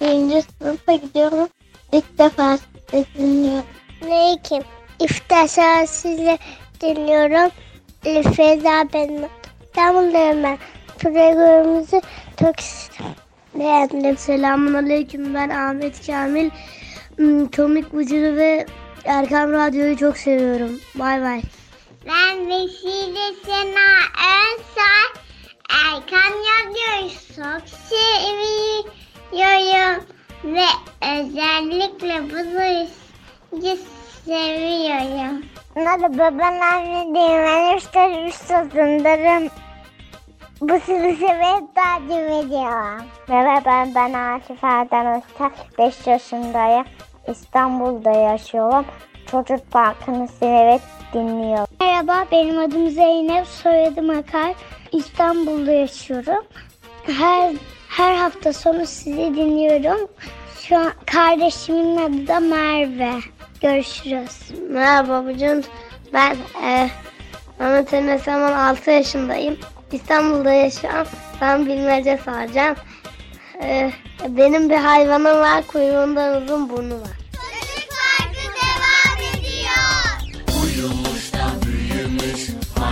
Birinci 0.00 0.42
sınıfa 0.42 0.92
gidiyorum. 0.92 1.48
İlk 1.92 2.18
defa 2.18 2.58
sizi 2.90 3.06
dinliyorum. 3.18 3.64
Aleyküm. 4.04 4.62
İftar 5.00 5.86
sizi 5.86 6.38
dinliyorum. 6.80 7.50
Feza 8.32 8.84
ben. 8.92 9.28
İstanbul'dayım 9.64 10.42
ben. 10.42 10.58
Programımızı 10.98 12.02
çok 12.40 12.54
beğendim. 13.54 14.16
Selamun 14.16 14.74
Aleyküm. 14.74 15.34
Ben 15.34 15.48
Ahmet 15.48 16.06
Kamil. 16.06 16.50
Hmm, 17.16 17.50
Komik 17.50 17.94
Vücudu 17.94 18.36
ve 18.36 18.66
Erkam 19.04 19.52
Radyo'yu 19.52 19.96
çok 19.96 20.16
seviyorum. 20.16 20.80
Bay 20.94 21.22
bay. 21.22 21.42
Ben 22.06 22.48
Vesile 22.48 23.34
Sena 23.46 23.88
Özsoy. 24.16 25.25
Erkan 25.76 26.32
Radyo'yu 26.32 27.10
çok 27.36 27.68
seviyorum. 28.48 30.04
Ve 30.44 30.68
özellikle 31.02 32.16
bunu 32.30 32.86
seviyorum. 34.24 35.44
Ben 36.38 36.60
anne 36.60 37.14
değirmen 37.14 37.76
üstad 37.76 38.26
üstadındarım. 38.26 39.48
Bu 40.60 40.80
sizi 40.80 41.16
severek 41.16 41.74
takip 41.74 42.10
ediyorum. 42.10 43.06
Merhaba 43.28 43.86
ben 43.94 44.12
Asif 44.12 44.64
Erdem 44.64 45.06
Öztel. 45.06 45.50
5 45.78 46.06
yaşındayım. 46.06 46.84
İstanbul'da 47.28 48.10
yaşıyorum. 48.10 48.84
Çocuk 49.30 49.70
Parkı'nı 49.70 50.28
severek 50.28 50.80
dinliyorum. 51.14 51.66
Merhaba 51.80 52.24
benim 52.32 52.58
adım 52.58 52.90
Zeynep. 52.90 53.46
Soyadım 53.46 54.10
Akar. 54.10 54.54
İstanbul'da 54.92 55.72
yaşıyorum. 55.72 56.44
Her 57.02 57.52
her 57.88 58.14
hafta 58.14 58.52
sonu 58.52 58.86
sizi 58.86 59.16
dinliyorum. 59.16 60.08
Şu 60.60 60.76
an 60.76 60.92
kardeşimin 61.06 61.96
adı 61.96 62.26
da 62.26 62.40
Merve. 62.40 63.12
Görüşürüz. 63.60 64.50
Merhaba 64.70 65.08
babacığım. 65.08 65.62
Ben 66.12 66.36
e, 66.64 66.90
Mehmet 67.58 67.94
Enes 67.94 68.28
Aman 68.28 68.52
6 68.52 68.90
yaşındayım. 68.90 69.56
İstanbul'da 69.92 70.52
yaşıyorum. 70.52 71.06
Ben 71.40 71.66
bilmece 71.66 72.18
soracağım. 72.24 72.76
E, 73.62 73.90
benim 74.28 74.70
bir 74.70 74.76
hayvanım 74.76 75.40
var. 75.40 75.66
Kuyruğundan 75.66 76.42
uzun 76.42 76.70
burnu 76.70 76.94
var. 76.94 77.25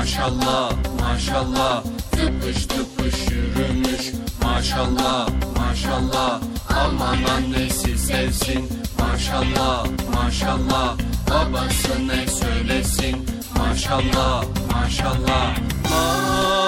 Maşallah 0.04 0.70
maşallah. 1.00 1.82
Tıpış 2.10 2.66
tıpış 2.66 3.14
yürümüş. 3.30 4.12
Maşallah 4.42 5.28
maşallah. 5.58 6.40
Aman 6.68 7.18
annesi 7.36 7.98
sevsin. 7.98 8.68
Maşallah 8.98 9.86
maşallah. 10.14 10.96
Babası 11.30 12.08
ne 12.08 12.26
söylesin? 12.26 13.26
Maşallah 13.58 14.44
maşallah. 14.72 15.56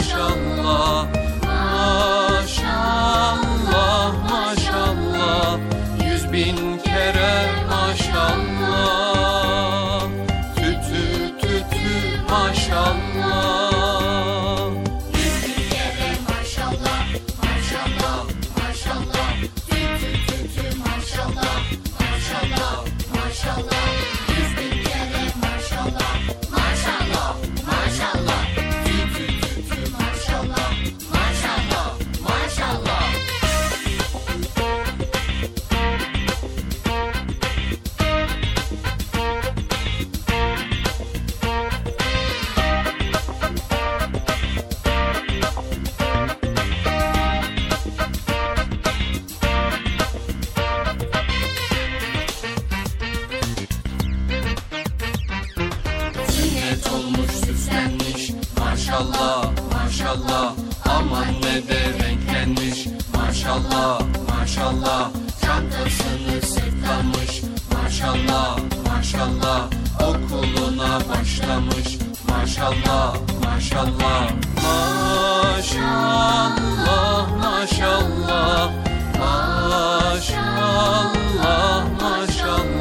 Maşallah 63.58 64.00
maşallah. 64.28 65.10
Çantasını 65.44 66.42
sırtlamış. 66.42 67.42
Maşallah 67.74 68.58
maşallah. 68.86 69.62
Okuluna 70.00 71.00
başlamış. 71.08 71.98
Maşallah 72.28 73.14
maşallah. 73.44 74.30
Maşallah 75.76 76.08
maşallah. 77.42 78.70
Maşallah 80.08 81.04
maşallah 82.00 82.77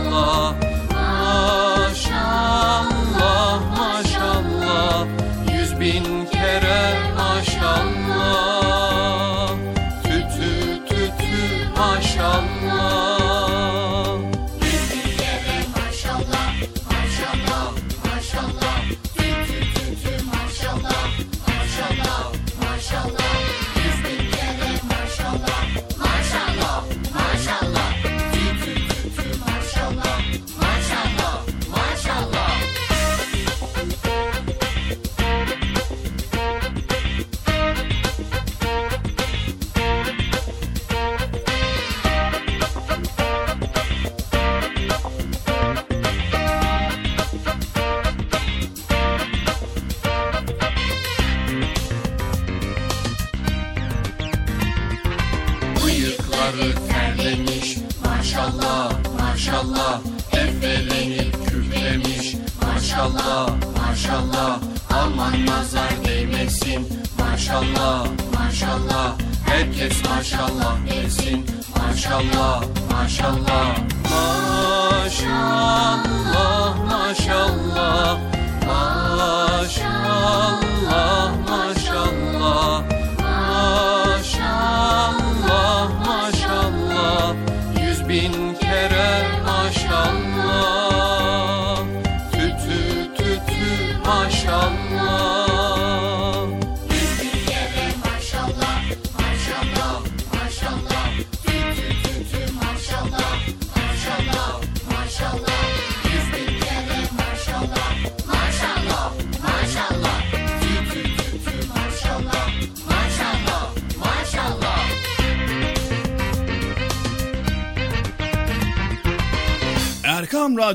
maşallah 14.61 15.07
kere 15.17 15.59
maşallah 15.75 16.53
Maşallah 16.91 17.71
maşallah 18.05 18.81
Tütü 19.17 19.59
tütü 19.73 20.25
maşallah 20.25 21.07
Maşallah 21.47 22.31
maşallah 22.61 23.36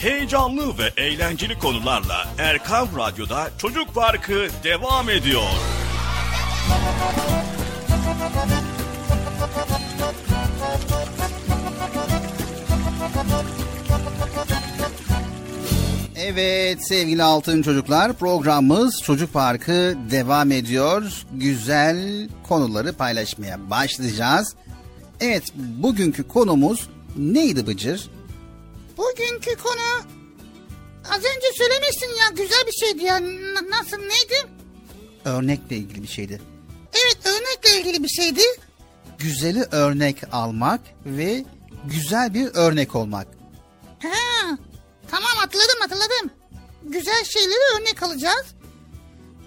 Heyecanlı 0.00 0.78
ve 0.78 1.02
eğlenceli 1.02 1.58
konularla 1.58 2.28
Erkam 2.38 2.88
Radyo'da 2.98 3.50
Çocuk 3.58 3.94
Parkı 3.94 4.48
devam 4.64 5.10
ediyor. 5.10 5.42
Evet 16.16 16.86
sevgili 16.88 17.22
altın 17.22 17.62
çocuklar 17.62 18.12
programımız 18.12 19.02
Çocuk 19.02 19.32
Parkı 19.32 19.96
devam 20.10 20.52
ediyor. 20.52 21.24
Güzel 21.32 22.28
konuları 22.48 22.92
paylaşmaya 22.92 23.70
başlayacağız. 23.70 24.54
Evet 25.20 25.42
bugünkü 25.56 26.28
konumuz 26.28 26.88
neydi 27.16 27.66
Bıcır? 27.66 28.10
Bugünkü 29.04 29.56
konu 29.62 30.06
az 31.10 31.18
önce 31.18 31.46
söylemişsin 31.54 32.06
ya 32.08 32.28
güzel 32.30 32.66
bir 32.66 32.72
şeydi 32.86 33.04
ya. 33.04 33.16
N- 33.16 33.70
nasıl 33.70 33.96
neydi? 33.98 34.48
Örnekle 35.24 35.76
ilgili 35.76 36.02
bir 36.02 36.08
şeydi. 36.08 36.42
Evet 36.92 37.18
örnekle 37.26 37.80
ilgili 37.80 38.02
bir 38.02 38.08
şeydi. 38.08 38.40
Güzeli 39.18 39.62
örnek 39.70 40.16
almak 40.32 40.80
ve 41.06 41.44
güzel 41.84 42.34
bir 42.34 42.50
örnek 42.54 42.94
olmak. 42.94 43.26
Ha, 44.02 44.58
tamam 45.10 45.30
hatırladım 45.36 45.80
hatırladım. 45.80 46.30
Güzel 46.82 47.24
şeyleri 47.24 47.80
örnek 47.80 48.02
alacağız. 48.02 48.46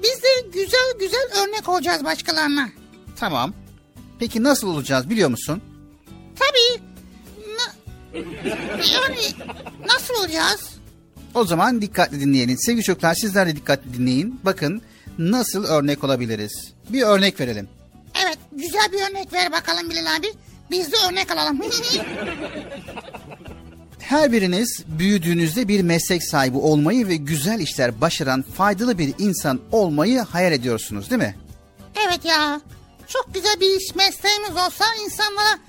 Biz 0.03 0.23
de 0.23 0.27
güzel 0.53 0.93
güzel 0.99 1.27
örnek 1.43 1.69
olacağız 1.69 2.03
başkalarına. 2.03 2.69
Tamam. 3.19 3.53
Peki 4.19 4.43
nasıl 4.43 4.67
olacağız 4.67 5.09
biliyor 5.09 5.29
musun? 5.29 5.61
Tabii. 6.39 6.92
Yani 8.93 9.17
nasıl 9.87 10.13
olacağız? 10.19 10.69
O 11.33 11.45
zaman 11.45 11.81
dikkatli 11.81 12.19
dinleyelim. 12.19 12.57
Sevgili 12.57 12.83
çocuklar 12.83 13.13
sizler 13.15 13.47
de 13.47 13.55
dikkatli 13.55 13.93
dinleyin. 13.93 14.39
Bakın 14.45 14.81
nasıl 15.17 15.63
örnek 15.63 16.03
olabiliriz. 16.03 16.73
Bir 16.89 17.01
örnek 17.01 17.39
verelim. 17.39 17.69
Evet 18.25 18.37
güzel 18.51 18.91
bir 18.91 19.11
örnek 19.11 19.33
ver 19.33 19.51
bakalım 19.51 19.89
Bilal 19.89 20.15
abi. 20.15 20.27
Biz 20.71 20.91
de 20.91 20.95
örnek 21.09 21.31
alalım. 21.31 21.61
Her 23.99 24.31
biriniz 24.31 24.83
büyüdüğünüzde 24.87 25.67
bir 25.67 25.81
meslek 25.81 26.23
sahibi 26.23 26.57
olmayı 26.57 27.07
ve 27.07 27.15
güzel 27.15 27.59
işler 27.59 28.01
başaran 28.01 28.41
faydalı 28.41 28.97
bir 28.97 29.13
insan 29.19 29.59
olmayı 29.71 30.19
hayal 30.19 30.51
ediyorsunuz 30.51 31.09
değil 31.09 31.21
mi? 31.21 31.35
evet 32.07 32.25
ya. 32.25 32.61
Çok 33.07 33.33
güzel 33.33 33.59
bir 33.59 33.77
iş 33.81 33.95
mesleğimiz 33.95 34.51
olsa 34.51 34.85
insanlara 35.05 35.59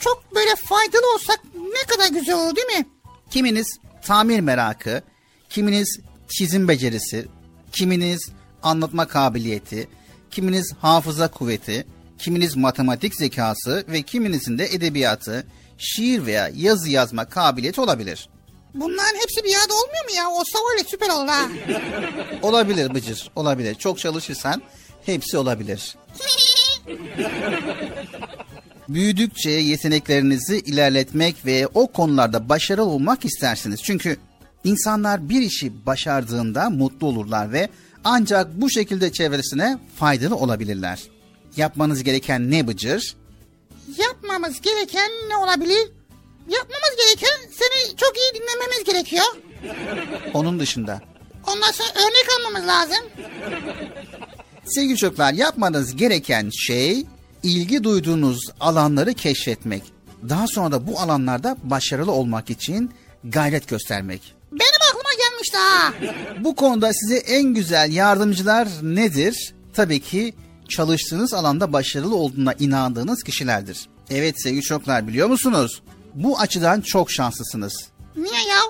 çok 0.00 0.34
böyle 0.34 0.56
faydalı 0.56 1.14
olsak 1.14 1.40
ne 1.54 1.86
kadar 1.94 2.08
güzel 2.20 2.34
olur 2.34 2.56
değil 2.56 2.78
mi? 2.78 2.86
Kiminiz 3.30 3.78
tamir 4.02 4.40
merakı, 4.40 5.02
kiminiz 5.48 5.98
çizim 6.28 6.68
becerisi, 6.68 7.26
kiminiz 7.72 8.28
anlatma 8.62 9.08
kabiliyeti, 9.08 9.88
kiminiz 10.30 10.72
hafıza 10.80 11.28
kuvveti, 11.28 11.86
kiminiz 12.18 12.56
matematik 12.56 13.14
zekası 13.14 13.84
ve 13.88 14.02
kiminizin 14.02 14.58
de 14.58 14.66
edebiyatı, 14.66 15.46
şiir 15.78 16.26
veya 16.26 16.50
yazı 16.56 16.90
yazma 16.90 17.24
kabiliyeti 17.24 17.80
olabilir. 17.80 18.28
Bunların 18.74 19.18
hepsi 19.20 19.44
bir 19.44 19.50
yerde 19.50 19.72
olmuyor 19.72 20.04
mu 20.04 20.10
ya? 20.16 20.30
Olsa 20.30 20.58
var 20.58 20.78
ya 20.78 20.84
süper 20.84 21.08
olur 21.10 21.28
ha. 21.28 21.48
Olabilir 22.42 22.94
Bıcır, 22.94 23.30
olabilir. 23.36 23.74
Çok 23.74 23.98
çalışırsan 23.98 24.62
hepsi 25.06 25.38
olabilir. 25.38 25.96
Büyüdükçe 28.88 29.50
yeteneklerinizi 29.50 30.58
ilerletmek 30.58 31.46
ve 31.46 31.66
o 31.74 31.86
konularda 31.86 32.48
başarılı 32.48 32.84
olmak 32.84 33.24
istersiniz. 33.24 33.82
Çünkü 33.82 34.16
insanlar 34.64 35.28
bir 35.28 35.42
işi 35.42 35.86
başardığında 35.86 36.70
mutlu 36.70 37.06
olurlar 37.06 37.52
ve 37.52 37.68
ancak 38.04 38.60
bu 38.60 38.70
şekilde 38.70 39.12
çevresine 39.12 39.78
faydalı 39.96 40.36
olabilirler. 40.36 41.02
Yapmanız 41.56 42.02
gereken 42.02 42.50
ne 42.50 42.66
Bıcır? 42.66 43.16
Yapmamız 43.98 44.60
gereken 44.60 45.10
ne 45.28 45.36
olabilir? 45.36 45.88
Yapmamız 46.48 46.90
gereken 47.06 47.50
seni 47.50 47.96
çok 47.96 48.12
iyi 48.16 48.40
dinlememiz 48.40 48.84
gerekiyor. 48.84 49.24
Onun 50.34 50.60
dışında. 50.60 51.00
Ondan 51.46 51.70
sonra 51.72 51.88
örnek 51.88 52.26
almamız 52.38 52.68
lazım. 52.68 53.04
Sevgili 54.64 54.96
çocuklar 54.96 55.32
yapmanız 55.32 55.96
gereken 55.96 56.50
şey 56.50 57.06
ilgi 57.48 57.84
duyduğunuz 57.84 58.38
alanları 58.60 59.14
keşfetmek. 59.14 59.82
Daha 60.28 60.46
sonra 60.46 60.72
da 60.72 60.86
bu 60.86 61.00
alanlarda 61.00 61.56
başarılı 61.62 62.12
olmak 62.12 62.50
için 62.50 62.90
gayret 63.24 63.68
göstermek. 63.68 64.34
Benim 64.52 64.80
aklıma 64.90 65.10
gelmişti 65.18 65.56
ha. 65.56 65.92
Bu 66.44 66.54
konuda 66.56 66.92
size 66.92 67.16
en 67.16 67.42
güzel 67.54 67.92
yardımcılar 67.92 68.68
nedir? 68.82 69.54
Tabii 69.74 70.00
ki 70.00 70.34
çalıştığınız 70.68 71.34
alanda 71.34 71.72
başarılı 71.72 72.16
olduğuna 72.16 72.52
inandığınız 72.52 73.22
kişilerdir. 73.22 73.88
Evet 74.10 74.42
sevgili 74.42 74.62
çocuklar 74.62 75.08
biliyor 75.08 75.28
musunuz? 75.28 75.82
Bu 76.14 76.38
açıdan 76.38 76.80
çok 76.80 77.10
şanslısınız. 77.10 77.88
Niye 78.16 78.48
ya? 78.48 78.60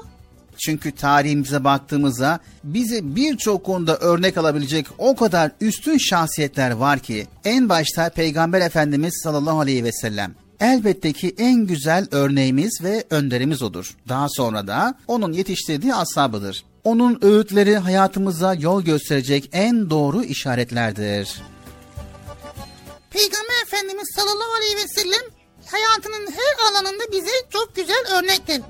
Çünkü 0.59 0.93
tarihimize 0.93 1.65
baktığımızda 1.65 2.41
bize 2.65 3.01
birçok 3.03 3.65
konuda 3.65 3.97
örnek 3.97 4.37
alabilecek 4.39 4.87
o 4.99 5.17
kadar 5.17 5.51
üstün 5.61 5.99
şahsiyetler 5.99 6.71
var 6.71 6.99
ki 6.99 7.27
en 7.45 7.69
başta 7.69 8.09
Peygamber 8.09 8.61
Efendimiz 8.61 9.21
sallallahu 9.23 9.61
aleyhi 9.61 9.85
ve 9.85 9.93
sellem 9.93 10.35
elbette 10.61 11.13
ki 11.13 11.35
en 11.39 11.67
güzel 11.67 12.07
örneğimiz 12.11 12.83
ve 12.83 13.05
önderimiz 13.11 13.63
odur. 13.63 13.97
Daha 14.09 14.27
sonra 14.29 14.67
da 14.67 14.95
onun 15.07 15.33
yetiştirdiği 15.33 15.95
ashabıdır. 15.95 16.65
Onun 16.85 17.19
öğütleri 17.23 17.77
hayatımıza 17.77 18.55
yol 18.55 18.83
gösterecek 18.83 19.51
en 19.53 19.91
doğru 19.91 20.25
işaretlerdir. 20.25 21.43
Peygamber 23.11 23.63
Efendimiz 23.67 24.09
sallallahu 24.17 24.53
aleyhi 24.59 24.77
ve 24.77 24.89
sellem 24.89 25.23
hayatının 25.67 26.33
her 26.33 26.71
alanında 26.71 27.13
bize 27.13 27.31
çok 27.53 27.77
güzel 27.77 28.05
örnektir. 28.19 28.63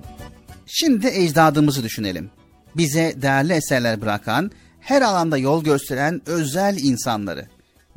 Şimdi 0.71 1.03
de 1.03 1.23
ecdadımızı 1.23 1.83
düşünelim. 1.83 2.31
Bize 2.77 3.15
değerli 3.23 3.53
eserler 3.53 4.01
bırakan, 4.01 4.51
her 4.81 5.03
alanda 5.03 5.39
yol 5.39 5.65
gösteren 5.65 6.21
özel 6.27 6.79
insanları. 6.79 7.47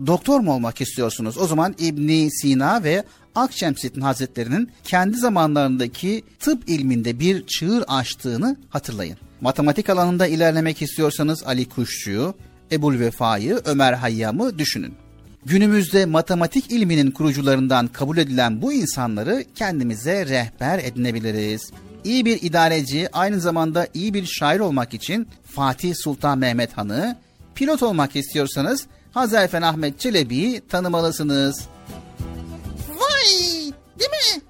Doktor 0.08 0.40
mu 0.40 0.54
olmak 0.54 0.82
istiyorsunuz? 0.82 1.38
O 1.38 1.48
zaman 1.48 1.76
İbni 1.80 2.32
Sina 2.32 2.84
ve 2.84 3.04
Akşemseddin 3.36 4.02
Hazretleri'nin 4.02 4.72
kendi 4.84 5.18
zamanlarındaki 5.18 6.24
tıp 6.40 6.70
ilminde 6.70 7.20
bir 7.20 7.46
çığır 7.48 7.84
açtığını 7.88 8.58
hatırlayın. 8.70 9.18
Matematik 9.42 9.90
alanında 9.90 10.28
ilerlemek 10.28 10.82
istiyorsanız 10.82 11.44
Ali 11.44 11.70
Kuşçu'yu, 11.70 12.34
Ebul 12.72 13.00
Vefa'yı, 13.00 13.62
Ömer 13.66 13.94
Hayyam'ı 13.94 14.60
düşünün. 14.60 14.94
Günümüzde 15.46 16.06
matematik 16.06 16.72
ilminin 16.72 17.12
kurucularından 17.12 17.88
kabul 17.88 18.18
edilen 18.18 18.62
bu 18.62 18.74
insanları 18.74 19.44
kendimize 19.56 20.26
rehber 20.26 20.80
edinebiliriz. 20.80 21.72
İyi 22.04 22.26
bir 22.26 22.42
idareci, 22.42 23.10
aynı 23.14 23.40
zamanda 23.40 23.88
iyi 23.94 24.14
bir 24.14 24.26
şair 24.26 24.60
olmak 24.60 24.94
için 24.94 25.30
Fatih 25.56 25.96
Sultan 25.96 26.38
Mehmet 26.38 26.78
Han'ı, 26.78 27.18
pilot 27.56 27.84
olmak 27.84 28.16
istiyorsanız 28.16 28.86
Hazarfen 29.14 29.62
Ahmet 29.62 30.00
Çelebi'yi 30.00 30.68
tanımalısınız. 30.68 31.62
Vay 32.90 33.30
değil 34.00 34.12
mi? 34.12 34.42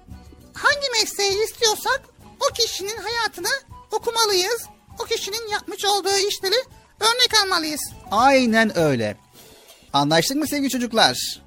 Hangi 0.54 0.88
mesleği 1.00 1.44
istiyorsak 1.44 2.02
o 2.40 2.54
kişinin 2.54 2.96
hayatını 2.96 3.48
okumalıyız. 3.90 4.62
O 4.98 5.04
kişinin 5.04 5.48
yapmış 5.52 5.84
olduğu 5.84 6.16
işleri 6.28 6.54
örnek 7.00 7.42
almalıyız. 7.44 7.80
Aynen 8.10 8.78
öyle. 8.78 9.16
Anlaştık 9.92 10.36
mı 10.36 10.46
sevgili 10.46 10.70
çocuklar? 10.70 11.42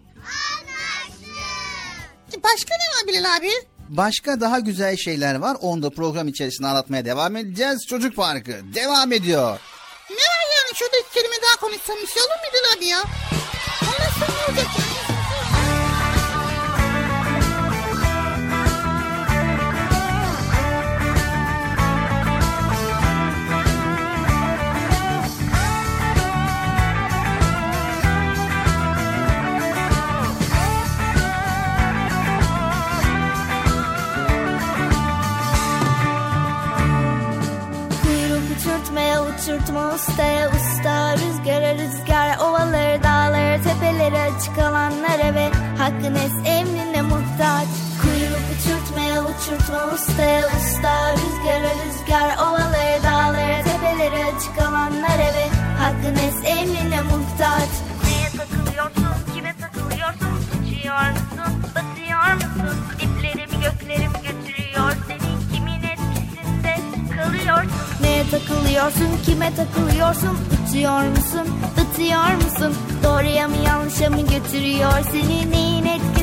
E 2.34 2.44
Başka 2.44 2.76
ne 2.76 2.84
var 2.98 3.08
Bilal 3.08 3.38
abi? 3.38 3.52
Başka 3.90 4.42
daha 4.42 4.60
güzel 4.60 4.98
şeyler 4.98 5.36
var. 5.36 5.58
Onu 5.62 5.84
da 5.84 5.90
program 5.90 6.28
içerisinde 6.28 6.68
anlatmaya 6.68 7.06
devam 7.06 7.36
edeceğiz. 7.36 7.86
Çocuk 7.88 8.16
Parkı 8.16 8.52
devam 8.74 9.12
ediyor. 9.12 9.60
Ne 10.10 10.16
var 10.16 10.46
yani 10.58 10.76
şurada 10.76 10.98
iki 10.98 11.14
kelime 11.14 11.36
daha 11.44 11.60
konuşsam 11.60 11.96
bir 12.02 12.08
şey 12.08 12.22
olur 12.22 12.30
mu 12.30 12.50
Bilal 12.54 12.78
abi 12.78 12.86
ya? 12.86 13.04
Sonra 14.20 14.30
ne 14.30 14.46
olacak 14.54 14.68
yani? 14.78 14.85
Uçurtmaya 38.96 39.22
uçurtma 39.24 39.94
ustaya 39.94 40.50
usta 40.50 41.16
Rüzgara 41.18 41.74
rüzgar 41.76 42.38
ovaları 42.38 43.04
dağları 43.04 43.64
tepeleri 43.64 44.20
açık 44.20 44.58
alanlara 44.58 45.36
ve 45.36 45.50
hakkın 45.78 46.16
es 46.16 46.34
emrine 46.46 47.02
muhtaç. 47.02 47.68
Kuyruk 48.02 48.46
uçurtmaya 48.54 49.22
uçurtma 49.22 49.94
ustaya 49.94 50.48
usta 50.48 51.14
Rüzgara 51.14 51.72
rüzgar 51.82 52.38
ovaları 52.38 53.04
dağları 53.04 53.64
tepeleri 53.64 54.26
açık 54.26 54.58
alanlara 54.62 55.30
ve 55.38 55.48
hakkın 55.80 56.16
es 56.16 56.58
emrine 56.58 57.02
muhtaç. 57.02 57.70
Neye 58.06 58.30
takılıyorsun, 58.38 59.34
kime 59.36 59.54
takılıyorsun? 59.62 60.36
Uçuyor 60.56 61.10
musun, 61.10 61.64
batıyor 61.76 62.34
musun? 62.34 62.78
Diplerim 63.00 63.62
göklerim 63.62 64.25
takılıyorsun, 68.32 69.10
kime 69.26 69.52
takılıyorsun? 69.56 70.38
Uçuyor 70.70 71.02
musun, 71.10 71.48
batıyor 71.78 72.36
musun? 72.36 72.74
Doğruya 73.04 73.48
mı 73.48 73.56
yanlışa 73.66 74.10
mı 74.10 74.22
götürüyor 74.22 74.92
Seni? 75.12 75.52
Neyin 75.52 75.86
etkisinde 75.86 76.15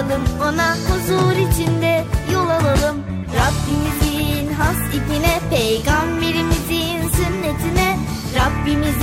takılalım 0.00 0.22
Ona 0.42 0.74
huzur 0.74 1.50
içinde 1.50 2.04
yol 2.32 2.48
alalım. 2.48 3.04
Rabbimizin 3.36 4.52
has 4.52 4.94
ipine 4.94 5.40
Peygamberimizin 5.50 7.08
sünnetine 7.08 7.98
Rabbimizin 8.36 8.99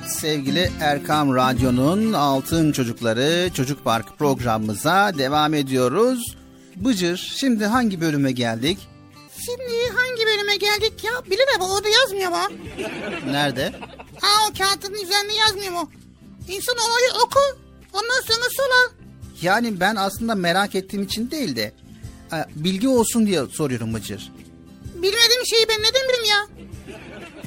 Evet 0.00 0.10
sevgili 0.10 0.70
Erkam 0.80 1.34
Radyo'nun 1.34 2.12
Altın 2.12 2.72
Çocukları 2.72 3.50
Çocuk 3.54 3.84
Park 3.84 4.18
programımıza 4.18 5.12
devam 5.18 5.54
ediyoruz. 5.54 6.36
Bıcır 6.76 7.34
şimdi 7.36 7.64
hangi 7.64 8.00
bölüme 8.00 8.32
geldik? 8.32 8.78
Şimdi 9.44 9.96
hangi 9.96 10.26
bölüme 10.26 10.56
geldik 10.56 11.04
ya? 11.04 11.12
Bilir 11.30 11.44
abi 11.56 11.64
orada 11.64 11.88
yazmıyor 11.88 12.30
mu? 12.30 12.56
Nerede? 13.26 13.72
Ha 14.20 14.28
o 14.50 14.58
kağıtın 14.58 14.94
üzerinde 14.94 15.32
yazmıyor 15.32 15.72
mu? 15.72 15.90
İnsan 16.48 16.76
olayı 16.76 17.24
oku. 17.24 17.40
Ondan 17.92 18.20
sonra 18.26 18.46
sorar. 18.50 18.90
Yani 19.42 19.80
ben 19.80 19.96
aslında 19.96 20.34
merak 20.34 20.74
ettiğim 20.74 21.02
için 21.02 21.30
değil 21.30 21.56
de 21.56 21.72
e, 22.32 22.36
bilgi 22.54 22.88
olsun 22.88 23.26
diye 23.26 23.46
soruyorum 23.46 23.94
Bıcır. 23.94 24.32
Bilmediğim 24.94 25.46
şeyi 25.46 25.66
ben 25.68 25.80
neden 25.80 26.08
bileyim 26.08 26.24
ya? 26.30 26.46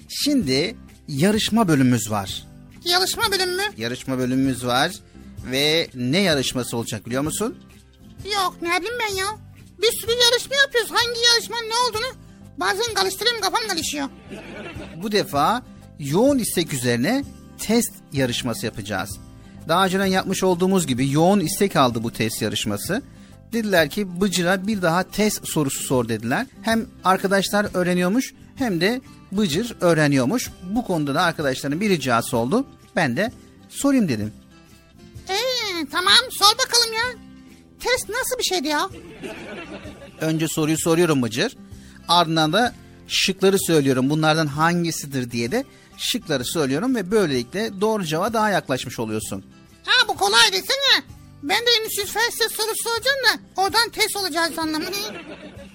Şimdi 0.09 0.75
yarışma 1.07 1.67
bölümümüz 1.67 2.11
var. 2.11 2.43
Yarışma 2.85 3.23
bölümü 3.31 3.55
mü? 3.55 3.63
Yarışma 3.77 4.17
bölümümüz 4.17 4.65
var 4.65 4.91
ve 5.51 5.87
ne 5.95 6.19
yarışması 6.19 6.77
olacak 6.77 7.05
biliyor 7.05 7.21
musun? 7.23 7.57
Yok 8.35 8.55
ne 8.61 8.67
bileyim 8.67 8.97
ben 9.09 9.15
ya. 9.15 9.25
Bir 9.81 9.91
sürü 9.91 10.11
yarışma 10.11 10.55
yapıyoruz. 10.55 10.91
Hangi 10.91 11.19
yarışmanın 11.33 11.69
ne 11.69 11.73
olduğunu 11.89 12.19
bazen 12.57 12.93
karıştırıyorum 12.93 13.41
kafam 13.41 13.67
karışıyor. 13.67 14.07
Bu 15.03 15.11
defa 15.11 15.63
yoğun 15.99 16.37
istek 16.39 16.73
üzerine 16.73 17.23
test 17.57 17.93
yarışması 18.13 18.65
yapacağız. 18.65 19.19
Daha 19.67 19.85
önceden 19.85 20.05
yapmış 20.05 20.43
olduğumuz 20.43 20.87
gibi 20.87 21.11
yoğun 21.11 21.39
istek 21.39 21.75
aldı 21.75 22.03
bu 22.03 22.11
test 22.13 22.41
yarışması. 22.41 23.01
Dediler 23.53 23.89
ki 23.89 24.21
Bıcır'a 24.21 24.67
bir 24.67 24.81
daha 24.81 25.03
test 25.03 25.47
sorusu 25.47 25.83
sor 25.83 26.09
dediler. 26.09 26.47
Hem 26.61 26.85
arkadaşlar 27.03 27.67
öğreniyormuş 27.73 28.33
hem 28.55 28.81
de 28.81 29.01
Bıcır 29.37 29.75
öğreniyormuş. 29.81 30.49
Bu 30.63 30.85
konuda 30.85 31.15
da 31.15 31.21
arkadaşların 31.21 31.81
bir 31.81 31.89
ricası 31.89 32.37
oldu. 32.37 32.65
Ben 32.95 33.17
de 33.17 33.31
sorayım 33.69 34.09
dedim. 34.09 34.33
Ee, 35.29 35.33
tamam 35.91 36.13
sor 36.31 36.57
bakalım 36.57 36.93
ya. 36.93 37.19
Test 37.79 38.09
nasıl 38.09 38.37
bir 38.37 38.43
şeydi 38.43 38.67
ya? 38.67 38.89
Önce 40.21 40.47
soruyu 40.47 40.77
soruyorum 40.77 41.21
Bıcır. 41.21 41.57
Ardından 42.07 42.53
da 42.53 42.73
şıkları 43.07 43.59
söylüyorum. 43.59 44.09
Bunlardan 44.09 44.47
hangisidir 44.47 45.31
diye 45.31 45.51
de 45.51 45.65
şıkları 45.97 46.45
söylüyorum 46.45 46.95
ve 46.95 47.11
böylelikle 47.11 47.81
doğru 47.81 48.03
cevaba 48.05 48.33
daha 48.33 48.49
yaklaşmış 48.49 48.99
oluyorsun. 48.99 49.45
Ha 49.85 50.07
bu 50.07 50.17
kolay 50.17 50.51
desene. 50.51 51.03
Ben 51.43 51.59
de 51.59 51.69
Endüstri 51.79 52.05
Felsefe 52.05 52.49
sorusu 52.55 52.83
soracağım 52.83 53.17
da 53.25 53.61
oradan 53.61 53.89
test 53.89 54.15
olacağız 54.15 54.59
anlamı. 54.59 54.85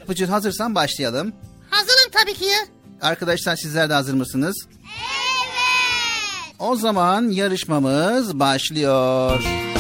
Bıcır 0.09 0.29
hazırsan 0.29 0.75
başlayalım. 0.75 1.33
Hazırım 1.71 2.11
tabii 2.13 2.35
ki 2.35 2.45
ya. 2.45 2.59
Arkadaşlar 3.03 3.57
sizler 3.57 3.91
de 3.91 3.95
hazır 3.95 4.15
mısınız? 4.15 4.57
Evet. 4.69 6.55
O 6.59 6.77
zaman 6.77 7.29
yarışmamız 7.29 8.39
başlıyor. 8.39 9.43
Çocuk 9.43 9.78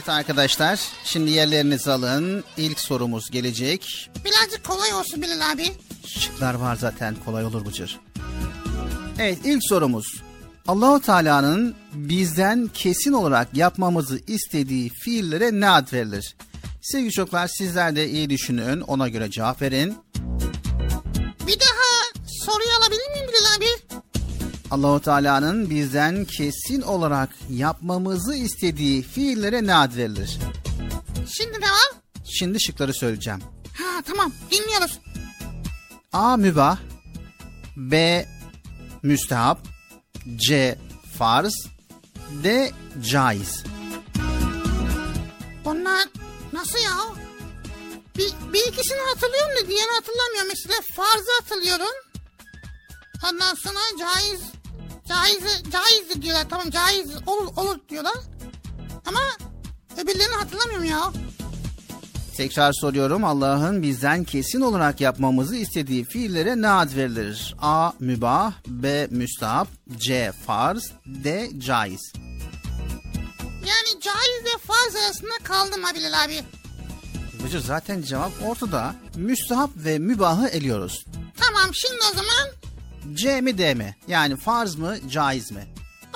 Evet 0.00 0.08
arkadaşlar 0.08 0.80
şimdi 1.04 1.30
yerlerinizi 1.30 1.90
alın. 1.90 2.44
İlk 2.56 2.80
sorumuz 2.80 3.30
gelecek. 3.30 4.10
Birazcık 4.24 4.64
kolay 4.64 4.94
olsun 4.94 5.22
Bilal 5.22 5.50
abi. 5.52 5.72
Şıklar 6.06 6.54
var 6.54 6.76
zaten 6.76 7.16
kolay 7.24 7.44
olur 7.44 7.66
Bıcır. 7.66 8.00
Evet 9.18 9.38
ilk 9.44 9.64
sorumuz. 9.68 10.22
Allahu 10.68 11.00
Teala'nın 11.00 11.74
bizden 11.92 12.70
kesin 12.74 13.12
olarak 13.12 13.48
yapmamızı 13.54 14.20
istediği 14.26 14.88
fiillere 14.88 15.60
ne 15.60 15.70
ad 15.70 15.92
verilir? 15.92 16.36
Sevgili 16.82 17.12
çocuklar 17.12 17.48
sizler 17.48 17.96
de 17.96 18.08
iyi 18.08 18.30
düşünün 18.30 18.80
ona 18.80 19.08
göre 19.08 19.30
cevap 19.30 19.62
verin. 19.62 19.98
Bir 21.46 21.60
daha 21.60 22.20
soruyu 22.26 22.70
alabilir 22.80 23.10
miyim 23.10 23.26
Bilal 23.28 23.56
abi? 23.56 23.89
Allahu 24.70 25.00
Teala'nın 25.00 25.70
bizden 25.70 26.24
kesin 26.24 26.82
olarak 26.82 27.30
yapmamızı 27.50 28.34
istediği 28.34 29.02
fiillere 29.02 29.66
ne 29.66 29.74
ad 29.74 29.96
verilir? 29.96 30.38
Şimdi 31.32 31.60
ne 31.60 31.70
var? 31.70 31.90
Şimdi 32.24 32.62
şıkları 32.62 32.94
söyleyeceğim. 32.94 33.40
Ha 33.78 34.02
tamam 34.06 34.32
dinliyoruz. 34.50 34.98
A. 36.12 36.36
Mübah 36.36 36.78
B. 37.76 38.26
Müstehap 39.02 39.58
C. 40.36 40.78
Farz 41.18 41.54
D. 42.44 42.72
Caiz 43.10 43.64
Bunlar 45.64 46.08
nasıl 46.52 46.78
ya? 46.78 46.96
Bir, 48.18 48.32
bir 48.52 48.72
ikisini 48.72 48.98
hatırlıyorum 49.14 49.50
da 49.50 49.68
diğerini 49.68 49.92
hatırlamıyorum. 49.94 50.48
Mesela 50.48 50.80
farzı 50.96 51.30
hatırlıyorum. 51.40 51.94
Ondan 53.30 53.54
sonra 53.54 53.78
caiz, 53.98 54.40
caiz, 55.10 55.62
caiz 55.72 56.22
diyorlar. 56.22 56.46
Tamam 56.50 56.70
caiz 56.70 57.10
olur, 57.26 57.48
olur 57.56 57.78
diyorlar. 57.88 58.14
Ama 59.06 59.20
öbürlerini 60.02 60.34
hatırlamıyorum 60.34 60.84
ya. 60.84 61.12
Tekrar 62.36 62.72
soruyorum 62.72 63.24
Allah'ın 63.24 63.82
bizden 63.82 64.24
kesin 64.24 64.60
olarak 64.60 65.00
yapmamızı 65.00 65.56
istediği 65.56 66.04
fiillere 66.04 66.62
ne 66.62 66.68
ad 66.68 66.96
verilir? 66.96 67.54
A. 67.62 67.92
Mübah 68.00 68.52
B. 68.66 69.06
Müstahap 69.10 69.68
C. 69.96 70.32
Farz 70.46 70.92
D. 71.06 71.50
Caiz 71.58 72.12
Yani 73.44 74.00
caiz 74.00 74.44
ve 74.44 74.58
farz 74.66 74.96
arasında 75.04 75.34
kaldım 75.42 75.82
ha 75.82 75.94
Bilal 75.94 76.24
abi. 76.24 76.42
Bıcır 77.44 77.60
zaten 77.60 78.02
cevap 78.02 78.32
ortada. 78.46 78.94
Müstahap 79.16 79.70
ve 79.76 79.98
mübahı 79.98 80.48
eliyoruz. 80.48 81.04
Tamam 81.40 81.74
şimdi 81.74 82.00
o 82.12 82.16
zaman 82.16 82.48
C 83.14 83.40
mi 83.40 83.58
D 83.58 83.74
mi? 83.74 83.96
Yani 84.08 84.36
farz 84.36 84.74
mı 84.74 84.96
caiz 85.10 85.50
mi? 85.50 85.64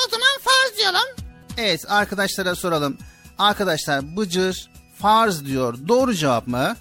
o 0.07 0.11
zaman 0.11 0.29
farz 0.41 0.79
diyorum. 0.79 1.25
Evet 1.59 1.85
arkadaşlara 1.89 2.55
soralım. 2.55 2.97
Arkadaşlar 3.39 4.17
Bıcır 4.17 4.71
farz 4.99 5.45
diyor. 5.47 5.79
Doğru 5.89 6.15
cevap 6.15 6.47
mı? 6.47 6.77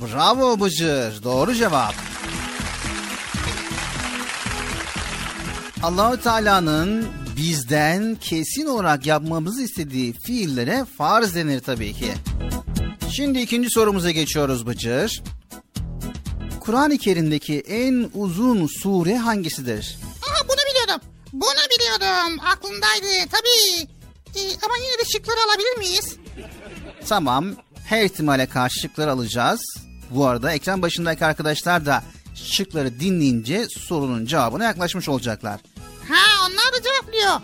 Doğru. 0.00 0.10
Bravo 0.12 0.60
Bıcır. 0.60 1.22
Doğru 1.22 1.54
cevap. 1.54 1.94
Allahu 5.82 6.20
Teala'nın 6.20 7.06
bizden 7.36 8.14
kesin 8.14 8.66
olarak 8.66 9.06
yapmamızı 9.06 9.62
istediği 9.62 10.12
fiillere 10.12 10.84
farz 10.98 11.34
denir 11.34 11.60
tabii 11.60 11.92
ki. 11.94 12.12
Şimdi 13.10 13.40
ikinci 13.40 13.70
sorumuza 13.70 14.10
geçiyoruz 14.10 14.66
Bıcır. 14.66 15.22
Kur'an-ı 16.68 16.98
Kerim'deki 16.98 17.60
en 17.60 18.10
uzun 18.14 18.66
sure 18.66 19.18
hangisidir? 19.18 19.98
Aha 20.28 20.48
bunu 20.48 20.56
biliyordum. 20.70 21.08
Bunu 21.32 21.64
biliyordum. 21.70 22.40
Aklımdaydı 22.46 23.30
tabii. 23.30 23.88
Ee, 24.36 24.40
ama 24.64 24.74
yine 24.76 24.98
de 24.98 25.04
şıkları 25.12 25.36
alabilir 25.48 25.78
miyiz? 25.78 26.16
Tamam. 27.08 27.46
Her 27.84 28.04
ihtimale 28.04 28.46
karşı 28.46 28.80
şıkları 28.80 29.12
alacağız. 29.12 29.60
Bu 30.10 30.26
arada 30.26 30.52
ekran 30.52 30.82
başındaki 30.82 31.24
arkadaşlar 31.24 31.86
da 31.86 32.02
şıkları 32.34 33.00
dinleyince 33.00 33.66
sorunun 33.68 34.26
cevabına 34.26 34.64
yaklaşmış 34.64 35.08
olacaklar. 35.08 35.60
Ha 36.08 36.46
onlar 36.46 36.72
da 36.72 36.82
cevaplıyor. 36.82 37.40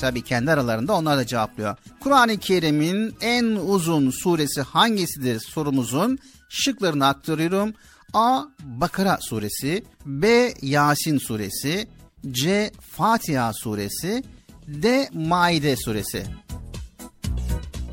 Tabii 0.00 0.22
kendi 0.22 0.50
aralarında 0.50 0.94
onlar 0.94 1.18
da 1.18 1.26
cevaplıyor. 1.26 1.76
Kur'an-ı 2.00 2.38
Kerim'in 2.38 3.16
en 3.20 3.44
uzun 3.44 4.10
suresi 4.10 4.60
hangisidir 4.60 5.40
sorumuzun 5.40 6.18
şıklarını 6.48 7.06
aktarıyorum. 7.06 7.74
A. 8.14 8.44
Bakara 8.62 9.18
suresi 9.20 9.84
B. 10.06 10.54
Yasin 10.62 11.18
suresi 11.18 11.88
C. 12.30 12.72
Fatiha 12.96 13.52
suresi 13.52 14.24
D. 14.68 15.08
Maide 15.12 15.76
suresi 15.76 16.26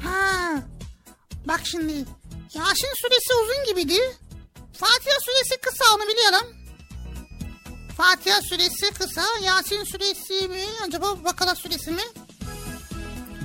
Ha. 0.04 0.56
Bak 1.48 1.62
şimdi. 1.64 1.94
Yasin 2.54 2.90
suresi 3.02 3.34
uzun 3.44 3.64
gibiydi. 3.68 4.00
Fatiha 4.74 5.18
suresi 5.26 5.62
kısa 5.62 5.86
onu 5.96 6.02
biliyorum. 6.08 6.56
Fatiha 7.98 8.42
suresi 8.42 8.94
kısa. 8.94 9.24
Yasin 9.44 9.84
suresi 9.84 10.48
mi? 10.48 10.64
Acaba 10.88 11.24
Bakara 11.24 11.56
suresi 11.56 11.92
mi? 11.92 12.02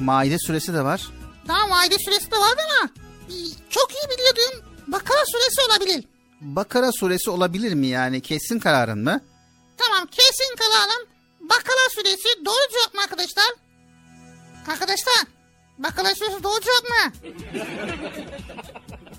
Maide 0.00 0.38
suresi 0.38 0.74
de 0.74 0.84
var. 0.84 1.10
Tamam 1.46 1.72
Aile 1.72 1.96
suresi 2.04 2.30
de 2.30 2.36
vardı 2.36 2.60
ama 2.70 2.90
e, 3.28 3.34
çok 3.70 3.90
iyi 3.92 4.08
biliyordum. 4.10 4.70
Bakara 4.88 5.18
suresi 5.26 5.60
olabilir. 5.70 6.04
Bakara 6.40 6.92
suresi 6.92 7.30
olabilir 7.30 7.74
mi 7.74 7.86
yani 7.86 8.20
kesin 8.20 8.58
kararın 8.58 9.04
mı? 9.04 9.20
Tamam 9.76 10.06
kesin 10.06 10.56
kalalım. 10.56 11.06
Bakara 11.40 11.88
suresi 11.94 12.44
doğru 12.44 12.72
cevap 12.72 12.94
mı 12.94 13.00
arkadaşlar? 13.00 13.44
Arkadaşlar 14.68 15.14
Bakara 15.78 16.14
suresi 16.14 16.42
doğru 16.42 16.60
cevap 16.60 16.84
mı? 16.90 17.12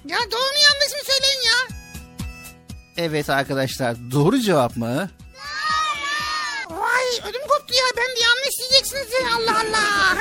ya 0.06 0.18
doğru 0.32 0.40
mu 0.42 0.60
yanlış 0.64 0.92
mı 0.94 1.00
söyleyin 1.14 1.42
ya? 1.46 1.78
Evet 2.98 3.30
arkadaşlar 3.30 3.96
doğru 4.12 4.40
cevap 4.40 4.78
mı? 4.78 5.10
Vay 6.70 7.30
ödüm 7.30 7.42
koptu 7.48 7.74
ya 7.74 7.84
ben 7.98 8.16
de 8.16 8.20
yanlış 8.20 8.60
diyeceksiniz 8.60 9.08
ya 9.24 9.36
Allah 9.36 9.60
Allah. 9.60 10.18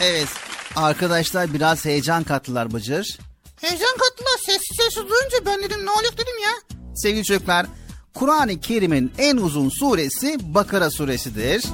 Evet 0.00 0.28
arkadaşlar 0.76 1.54
biraz 1.54 1.84
heyecan 1.84 2.24
kattılar 2.24 2.72
Bıcır. 2.72 3.18
Heyecan 3.60 3.96
kattılar 3.98 4.38
sessiz 4.46 4.76
sessiz 4.76 5.02
duyunca 5.10 5.46
ben 5.46 5.62
dedim 5.62 5.86
ne 5.86 5.90
oluyor 5.90 6.12
dedim 6.12 6.38
ya. 6.44 6.78
Sevgili 6.96 7.24
çocuklar 7.24 7.66
Kur'an-ı 8.14 8.60
Kerim'in 8.60 9.12
en 9.18 9.36
uzun 9.36 9.68
suresi 9.68 10.54
Bakara 10.54 10.90
suresidir. 10.90 11.64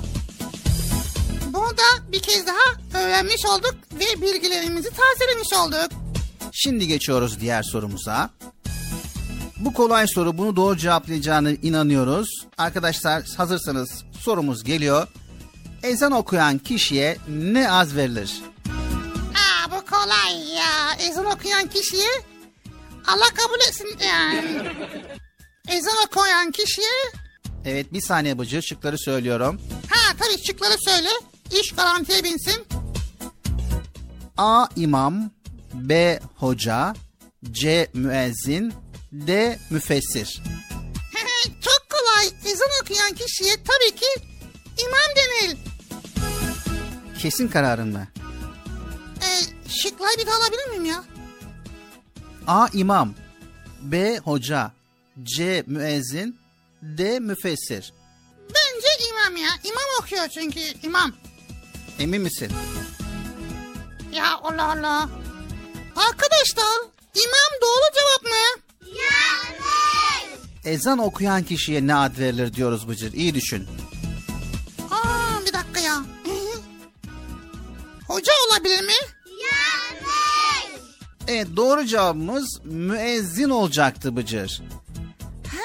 Bunu 1.47 1.71
da 1.71 2.13
bir 2.13 2.21
kez 2.21 2.47
daha 2.47 3.01
öğrenmiş 3.03 3.47
olduk 3.47 3.75
ve 3.93 4.23
bilgilerimizi 4.23 4.91
tazelemiş 4.91 5.53
olduk. 5.53 5.99
Şimdi 6.53 6.87
geçiyoruz 6.87 7.41
diğer 7.41 7.63
sorumuza. 7.63 8.31
Bu 9.61 9.73
kolay 9.73 10.07
soru 10.07 10.39
bunu 10.39 10.57
doğru 10.57 10.77
cevaplayacağına 10.77 11.51
inanıyoruz. 11.51 12.29
Arkadaşlar 12.59 13.23
hazırsanız 13.37 14.05
sorumuz 14.21 14.65
geliyor. 14.65 15.09
Ezan 15.83 16.13
okuyan 16.13 16.59
kişiye 16.59 17.17
ne 17.29 17.71
az 17.71 17.97
verilir? 17.97 18.43
Kolay 19.99 20.55
ya. 20.55 20.95
Ezan 20.99 21.25
okuyan 21.25 21.69
kişiye 21.69 22.09
Allah 23.07 23.29
kabul 23.35 23.61
etsin 23.69 23.99
yani. 24.09 24.61
Ezan 25.69 25.97
okuyan 26.07 26.51
kişiye 26.51 26.89
Evet 27.65 27.93
bir 27.93 28.01
saniye 28.01 28.39
Bıcır 28.39 28.63
şıkları 28.63 28.99
söylüyorum. 28.99 29.61
ha 29.91 30.17
tabii 30.19 30.45
şıkları 30.47 30.77
söyle. 30.79 31.09
İş 31.61 31.73
garantiye 31.73 32.25
binsin. 32.25 32.67
A. 34.37 34.67
imam 34.77 35.31
B. 35.75 36.21
Hoca 36.37 36.95
C. 37.51 37.91
Müezzin 37.95 38.73
D. 39.13 39.59
Müfessir 39.71 40.43
Çok 41.61 41.87
kolay. 41.91 42.27
Ezan 42.53 42.69
okuyan 42.83 43.13
kişiye 43.15 43.55
tabii 43.57 43.97
ki 43.97 44.07
imam 44.79 45.17
denir. 45.17 45.57
Kesin 47.19 47.49
kararın 47.49 47.93
mı? 47.93 48.09
Ee, 49.23 49.58
şıkları 49.69 50.19
bir 50.19 50.27
daha 50.27 50.37
alabilir 50.37 50.67
miyim 50.69 50.85
ya? 50.85 51.05
A. 52.47 52.69
imam 52.73 53.15
B. 53.83 54.19
Hoca 54.19 54.73
C. 55.23 55.65
Müezzin 55.67 56.39
D. 56.83 57.21
Müfessir 57.21 57.93
Bence 58.49 58.89
imam 59.11 59.37
ya. 59.37 59.49
İmam 59.65 59.85
okuyor 60.01 60.29
çünkü 60.29 60.61
imam. 60.83 61.13
Emin 61.99 62.23
misin? 62.23 62.53
Ya 64.13 64.37
Allah 64.43 64.65
Allah. 64.73 65.09
Arkadaşlar 65.97 66.79
imam 67.15 67.61
doğru 67.63 67.95
cevap 67.95 68.23
mı? 68.33 68.63
Ezan 70.65 70.99
okuyan 70.99 71.43
kişiye 71.43 71.87
ne 71.87 71.95
ad 71.95 72.19
verilir 72.19 72.55
diyoruz 72.55 72.89
Bıcır. 72.89 73.13
İyi 73.13 73.35
düşün. 73.35 73.67
Aa 74.91 75.41
bir 75.47 75.53
dakika 75.53 75.81
ya. 75.81 75.95
Hoca 78.09 78.33
olabilir 78.49 78.83
mi? 78.83 78.93
Evet 81.29 81.47
doğru 81.57 81.87
cevabımız 81.87 82.61
müezzin 82.65 83.51
olacaktı 83.51 84.17
Bıcır. 84.17 84.63
Ha, 85.47 85.59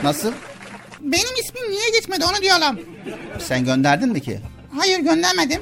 Nasıl? 0.02 0.32
Benim 1.00 1.34
ismim 1.44 1.70
niye 1.70 1.90
geçmedi 2.00 2.24
onu 2.24 2.42
diyorum. 2.42 2.80
Sen 3.38 3.64
gönderdin 3.64 4.08
mi 4.12 4.20
ki? 4.20 4.40
Hayır 4.76 4.98
göndermedim. 4.98 5.60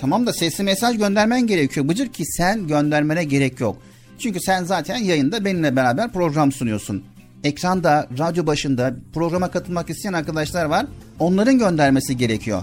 Tamam 0.00 0.26
da 0.26 0.32
sesli 0.32 0.64
mesaj 0.64 0.98
göndermen 0.98 1.46
gerekiyor 1.46 1.88
Bıcır 1.88 2.08
ki 2.08 2.24
sen 2.26 2.66
göndermene 2.68 3.24
gerek 3.24 3.60
yok. 3.60 3.76
Çünkü 4.18 4.40
sen 4.40 4.64
zaten 4.64 4.96
yayında 4.96 5.44
benimle 5.44 5.76
beraber 5.76 6.12
program 6.12 6.52
sunuyorsun. 6.52 7.04
Ekranda, 7.44 8.08
radyo 8.18 8.46
başında 8.46 8.94
programa 9.14 9.50
katılmak 9.50 9.90
isteyen 9.90 10.12
arkadaşlar 10.12 10.64
var. 10.64 10.86
Onların 11.18 11.58
göndermesi 11.58 12.16
gerekiyor. 12.16 12.62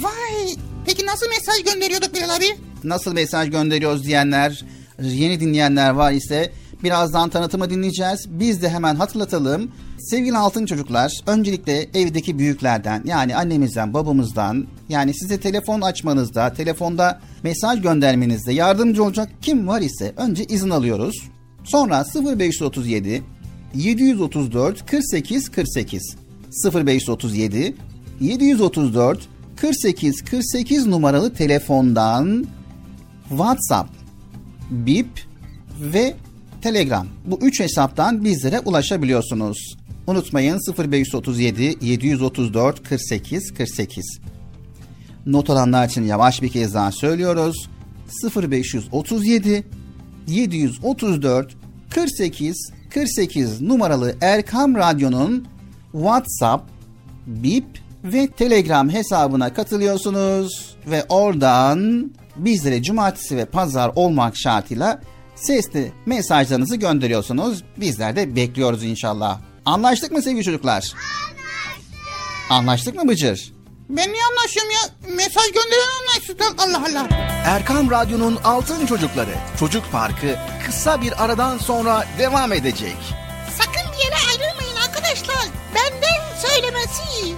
Vay. 0.00 0.54
Peki 0.86 1.06
nasıl 1.06 1.26
mesaj 1.28 1.72
gönderiyorduk 1.74 2.14
Bilal 2.14 2.36
abi? 2.36 2.56
Nasıl 2.84 3.12
mesaj 3.12 3.50
gönderiyoruz 3.50 4.04
diyenler, 4.04 4.64
yeni 5.00 5.40
dinleyenler 5.40 5.90
var 5.90 6.12
ise 6.12 6.52
birazdan 6.82 7.30
tanıtımı 7.30 7.70
dinleyeceğiz. 7.70 8.26
Biz 8.28 8.62
de 8.62 8.68
hemen 8.70 8.94
hatırlatalım. 8.94 9.70
Sevgili 9.98 10.36
altın 10.36 10.66
çocuklar, 10.66 11.12
öncelikle 11.26 11.88
evdeki 11.94 12.38
büyüklerden 12.38 13.02
yani 13.04 13.36
annemizden, 13.36 13.94
babamızdan 13.94 14.66
yani 14.88 15.14
size 15.14 15.40
telefon 15.40 15.80
açmanızda, 15.80 16.52
telefonda 16.52 17.20
mesaj 17.42 17.82
göndermenizde 17.82 18.52
yardımcı 18.52 19.04
olacak 19.04 19.28
kim 19.42 19.68
var 19.68 19.80
ise 19.80 20.12
önce 20.16 20.44
izin 20.44 20.70
alıyoruz. 20.70 21.16
Sonra 21.64 22.04
0537 22.38 23.22
734 23.74 24.86
48 24.86 25.50
48 25.50 26.16
0537 26.74 27.74
734 28.20 29.28
48 29.56 30.24
48 30.24 30.86
numaralı 30.86 31.34
telefondan 31.34 32.46
WhatsApp, 33.28 33.90
Bip 34.70 35.08
ve 35.80 36.14
Telegram. 36.64 37.06
Bu 37.24 37.38
üç 37.42 37.60
hesaptan 37.60 38.24
bizlere 38.24 38.60
ulaşabiliyorsunuz. 38.60 39.76
Unutmayın 40.06 40.60
0537 40.78 41.76
734 41.80 42.88
48 42.88 43.54
48. 43.54 44.20
Not 45.26 45.50
alanlar 45.50 45.88
için 45.88 46.04
yavaş 46.04 46.42
bir 46.42 46.48
kez 46.48 46.74
daha 46.74 46.92
söylüyoruz. 46.92 47.68
0537 48.36 49.66
734 50.26 51.56
48 51.90 52.56
48 52.90 53.60
numaralı 53.60 54.14
Erkam 54.20 54.74
Radyo'nun 54.74 55.46
WhatsApp, 55.92 56.70
Bip 57.26 57.66
ve 58.04 58.26
Telegram 58.26 58.90
hesabına 58.90 59.54
katılıyorsunuz 59.54 60.76
ve 60.86 61.04
oradan 61.08 62.10
bizlere 62.36 62.82
cumartesi 62.82 63.36
ve 63.36 63.44
pazar 63.44 63.92
olmak 63.94 64.36
şartıyla 64.36 65.00
sesli 65.36 65.92
mesajlarınızı 66.06 66.76
gönderiyorsunuz. 66.76 67.62
Bizler 67.76 68.16
de 68.16 68.36
bekliyoruz 68.36 68.84
inşallah. 68.84 69.38
Anlaştık 69.66 70.12
mı 70.12 70.22
sevgili 70.22 70.44
çocuklar? 70.44 70.74
Anlaştık. 70.74 72.50
Anlaştık 72.50 72.94
mı 72.94 73.08
Bıcır? 73.08 73.52
Ben 73.88 74.12
niye 74.12 74.22
anlaşıyorum 74.24 74.70
ya? 74.70 74.80
Mesaj 75.14 75.44
gönderen 75.46 75.88
anlaşsın. 76.00 76.36
Allah 76.58 76.86
Allah. 76.90 77.08
Erkam 77.46 77.90
Radyo'nun 77.90 78.38
Altın 78.44 78.86
Çocukları 78.86 79.34
Çocuk 79.58 79.92
Parkı 79.92 80.36
kısa 80.66 81.02
bir 81.02 81.24
aradan 81.24 81.58
sonra 81.58 82.06
devam 82.18 82.52
edecek. 82.52 82.96
Sakın 83.58 83.92
bir 83.92 84.04
yere 84.04 84.14
ayrılmayın 84.30 84.76
arkadaşlar. 84.88 85.44
Benden 85.74 86.48
söylemesi. 86.48 87.02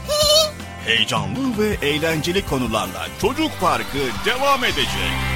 Heyecanlı 0.87 1.59
ve 1.59 1.87
eğlenceli 1.87 2.47
konularla 2.47 3.07
Çocuk 3.21 3.51
Parkı 3.61 3.99
devam 4.25 4.65
edecek. 4.65 5.36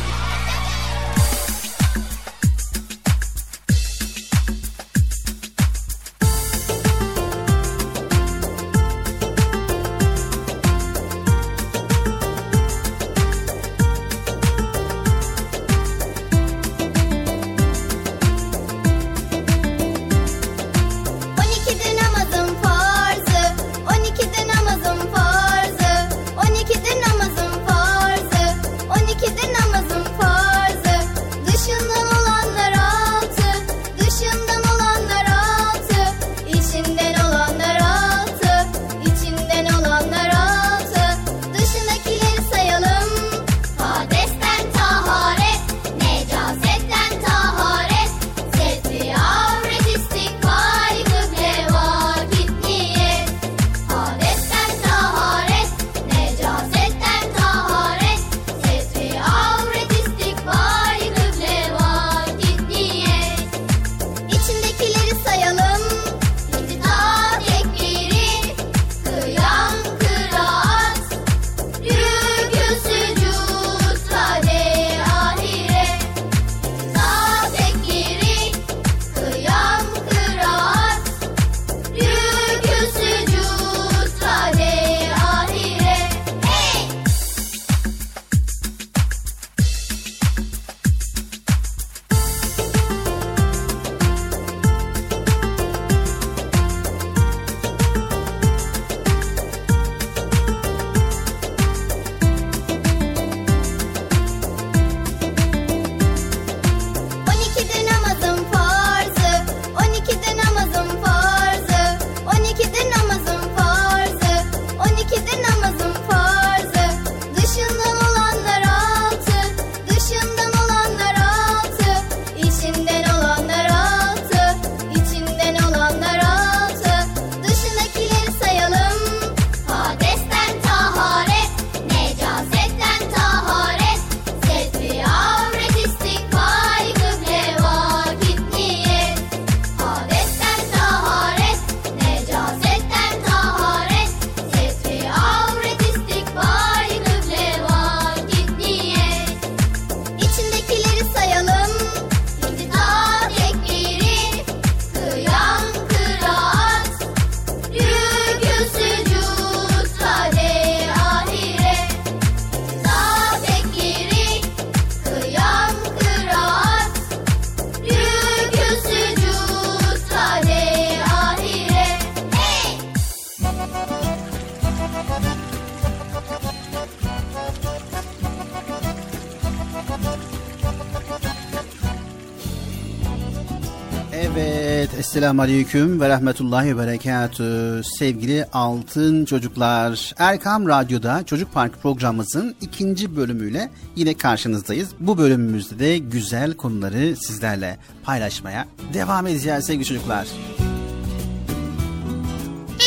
Esselamu 185.21 185.41
Aleyküm 185.41 186.01
ve 186.01 186.09
Rahmetullahi 186.09 186.77
ve 186.77 186.81
Berekatü. 186.81 187.81
Sevgili 187.99 188.45
altın 188.53 189.25
çocuklar, 189.25 190.13
Erkam 190.17 190.67
Radyo'da 190.67 191.23
Çocuk 191.25 191.53
Park 191.53 191.81
programımızın 191.81 192.55
ikinci 192.61 193.15
bölümüyle 193.15 193.71
yine 193.95 194.13
karşınızdayız. 194.13 194.89
Bu 194.99 195.17
bölümümüzde 195.17 195.79
de 195.79 195.97
güzel 195.97 196.53
konuları 196.53 197.15
sizlerle 197.15 197.79
paylaşmaya 198.03 198.67
devam 198.93 199.27
edeceğiz 199.27 199.65
sevgili 199.65 199.85
çocuklar. 199.85 200.27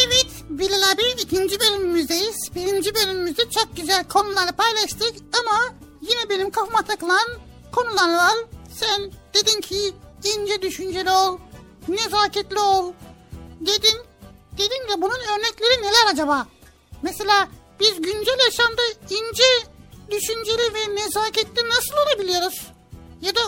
Evet 0.07 0.27
Bilal 0.49 0.93
abi 0.93 1.23
ikinci 1.23 1.61
bölümümüzdeyiz. 1.61 2.37
Birinci 2.55 2.95
bölümümüzde 2.95 3.43
çok 3.51 3.77
güzel 3.77 4.05
konuları 4.05 4.53
paylaştık 4.53 5.15
ama 5.41 5.75
yine 6.03 6.31
benim 6.31 6.51
kafama 6.51 6.83
takılan 6.83 7.29
konular 7.73 8.15
var. 8.15 8.35
Sen 8.75 9.11
dedin 9.35 9.61
ki 9.61 9.77
ince 10.25 10.63
düşünceli 10.63 11.11
ol, 11.11 11.39
nezaketli 11.89 12.59
ol 12.59 12.93
dedin. 13.61 13.99
Dedin 14.53 14.89
de 14.89 15.03
bunun 15.03 15.21
örnekleri 15.35 15.83
neler 15.83 16.13
acaba? 16.13 16.47
Mesela 17.03 17.49
biz 17.81 18.03
güncel 18.03 18.39
yaşamda 18.45 18.83
ince, 19.11 19.69
düşünceli 20.11 20.75
ve 20.75 20.95
nezaketli 20.97 21.69
nasıl 21.69 21.95
olabiliyoruz? 22.07 22.67
Ya 23.23 23.35
da 23.35 23.41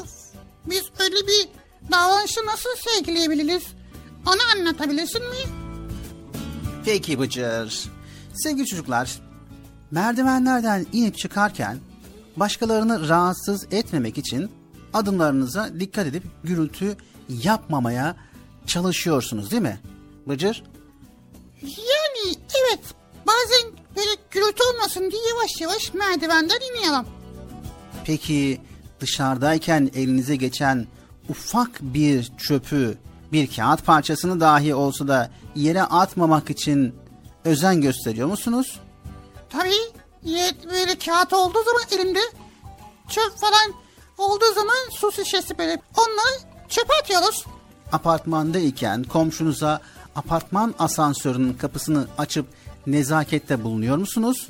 biz 0.66 0.82
öyle 0.99 1.26
bir 1.26 1.49
davranışı 1.93 2.47
nasıl 2.47 2.70
sergileyebiliriz? 2.76 3.62
Onu 4.26 4.41
anlatabilirsin 4.57 5.22
mi? 5.22 5.37
Peki 6.84 7.18
Bıcır. 7.18 7.91
Sevgili 8.34 8.66
çocuklar, 8.66 9.18
merdivenlerden 9.91 10.87
inip 10.93 11.18
çıkarken 11.18 11.78
başkalarını 12.37 13.09
rahatsız 13.09 13.66
etmemek 13.70 14.18
için 14.18 14.51
adımlarınıza 14.95 15.80
dikkat 15.80 16.07
edip 16.07 16.22
gürültü 16.45 16.97
yapmamaya 17.28 18.16
çalışıyorsunuz 18.67 19.51
değil 19.51 19.62
mi? 19.62 19.81
Bıcır? 20.27 20.62
Yani 21.62 22.37
evet 22.64 22.81
bazen 23.27 23.73
böyle 23.97 24.11
gürültü 24.31 24.62
olmasın 24.75 25.11
diye 25.11 25.23
yavaş 25.29 25.61
yavaş 25.61 25.95
merdivenden 25.95 26.61
iniyorum. 26.71 27.07
Peki 28.05 28.61
dışarıdayken 29.01 29.91
elinize 29.95 30.37
geçen 30.37 30.87
ufak 31.29 31.81
bir 31.81 32.33
çöpü, 32.39 32.99
bir 33.33 33.57
kağıt 33.57 33.87
parçasını 33.87 34.41
dahi 34.41 34.75
olsa 34.75 35.09
da 35.09 35.31
yere 35.55 35.83
atmamak 35.83 36.51
için 36.51 36.95
özen 37.45 37.81
gösteriyor 37.81 38.29
musunuz? 38.29 38.81
Tabii 39.51 39.97
böyle 40.71 40.99
kağıt 40.99 41.33
olduğu 41.33 41.62
zaman 41.64 41.83
elimde 41.91 42.21
çöp 43.09 43.37
falan 43.37 43.75
olduğu 44.19 44.55
zaman 44.55 44.77
su 44.91 45.12
şişesi 45.12 45.59
böyle 45.59 45.83
onları 45.97 46.41
çöpe 46.69 46.95
atıyoruz. 47.03 47.45
Apartmandayken 47.93 49.03
komşunuza 49.03 49.80
apartman 50.14 50.74
asansörünün 50.78 51.55
kapısını 51.55 52.07
açıp 52.18 52.47
nezakette 52.87 53.64
bulunuyor 53.64 53.97
musunuz? 53.97 54.49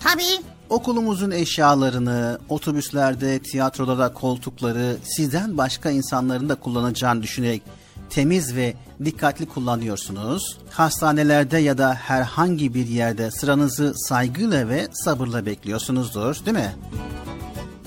Tabii 0.00 0.40
Okulumuzun 0.70 1.30
eşyalarını, 1.30 2.38
otobüslerde, 2.48 3.38
tiyatroda 3.38 4.12
koltukları 4.12 4.96
sizden 5.02 5.58
başka 5.58 5.90
insanların 5.90 6.48
da 6.48 6.54
kullanacağını 6.54 7.22
düşünerek 7.22 7.62
temiz 8.10 8.56
ve 8.56 8.74
dikkatli 9.04 9.46
kullanıyorsunuz. 9.46 10.58
Hastanelerde 10.70 11.58
ya 11.58 11.78
da 11.78 11.94
herhangi 11.94 12.74
bir 12.74 12.86
yerde 12.86 13.30
sıranızı 13.30 13.92
saygıyla 13.96 14.68
ve 14.68 14.88
sabırla 14.92 15.46
bekliyorsunuzdur, 15.46 16.46
değil 16.46 16.56
mi? 16.56 16.74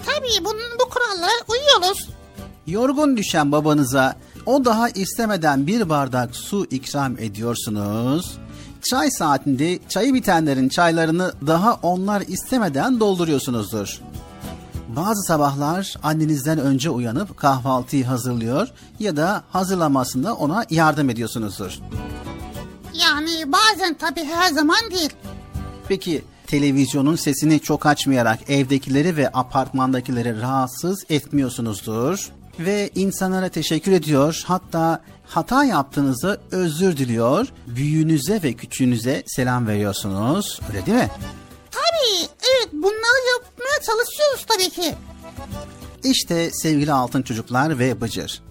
tabii 0.06 0.46
bunun 0.46 0.80
bu 0.80 0.90
kurallara 0.90 1.32
uyuyoruz. 1.48 2.10
Yorgun 2.68 3.18
düşen 3.18 3.52
babanıza 3.52 4.16
o 4.48 4.66
daha 4.66 4.90
istemeden 4.90 5.68
bir 5.68 5.90
bardak 5.90 6.36
su 6.36 6.66
ikram 6.72 7.20
ediyorsunuz. 7.20 8.38
Çay 8.82 9.12
saatinde 9.12 9.80
çayı 9.90 10.14
bitenlerin 10.14 10.70
çaylarını 10.70 11.34
daha 11.48 11.74
onlar 11.74 12.24
istemeden 12.28 13.00
dolduruyorsunuzdur. 13.00 14.02
Bazı 14.96 15.24
sabahlar 15.24 15.96
annenizden 16.04 16.60
önce 16.60 16.90
uyanıp 16.90 17.38
kahvaltıyı 17.38 18.06
hazırlıyor 18.06 18.68
ya 19.00 19.18
da 19.18 19.44
hazırlamasında 19.50 20.36
ona 20.36 20.66
yardım 20.70 21.10
ediyorsunuzdur. 21.10 21.80
Yani 22.94 23.52
bazen 23.52 23.94
tabii 23.94 24.24
her 24.24 24.50
zaman 24.50 24.92
değil. 24.92 25.14
Peki 25.88 26.24
televizyonun 26.48 27.16
sesini 27.16 27.60
çok 27.60 27.86
açmayarak 27.86 28.50
evdekileri 28.50 29.18
ve 29.18 29.30
apartmandakileri 29.30 30.42
rahatsız 30.42 31.04
etmiyorsunuzdur. 31.10 32.32
Ve 32.60 32.90
insanlara 32.96 33.50
teşekkür 33.50 33.92
ediyor 33.92 34.44
hatta 34.46 35.04
hata 35.26 35.64
yaptığınızda 35.64 36.38
özür 36.52 36.98
diliyor. 36.98 37.48
Büyüğünüze 37.68 38.44
ve 38.44 38.54
küçüğünüze 38.54 39.24
selam 39.28 39.68
veriyorsunuz. 39.68 40.60
Öyle 40.70 40.86
değil 40.86 40.98
mi? 40.98 41.10
Tabii 41.72 42.30
evet 42.40 42.74
bunları 42.74 43.28
yapmaya 43.34 43.82
çalışıyoruz 43.86 44.46
tabii 44.48 44.70
ki. 44.70 44.96
İşte 46.04 46.50
sevgili 46.54 46.92
altın 46.94 47.22
çocuklar 47.22 47.80
ve 47.80 48.02
bıcır. 48.02 48.42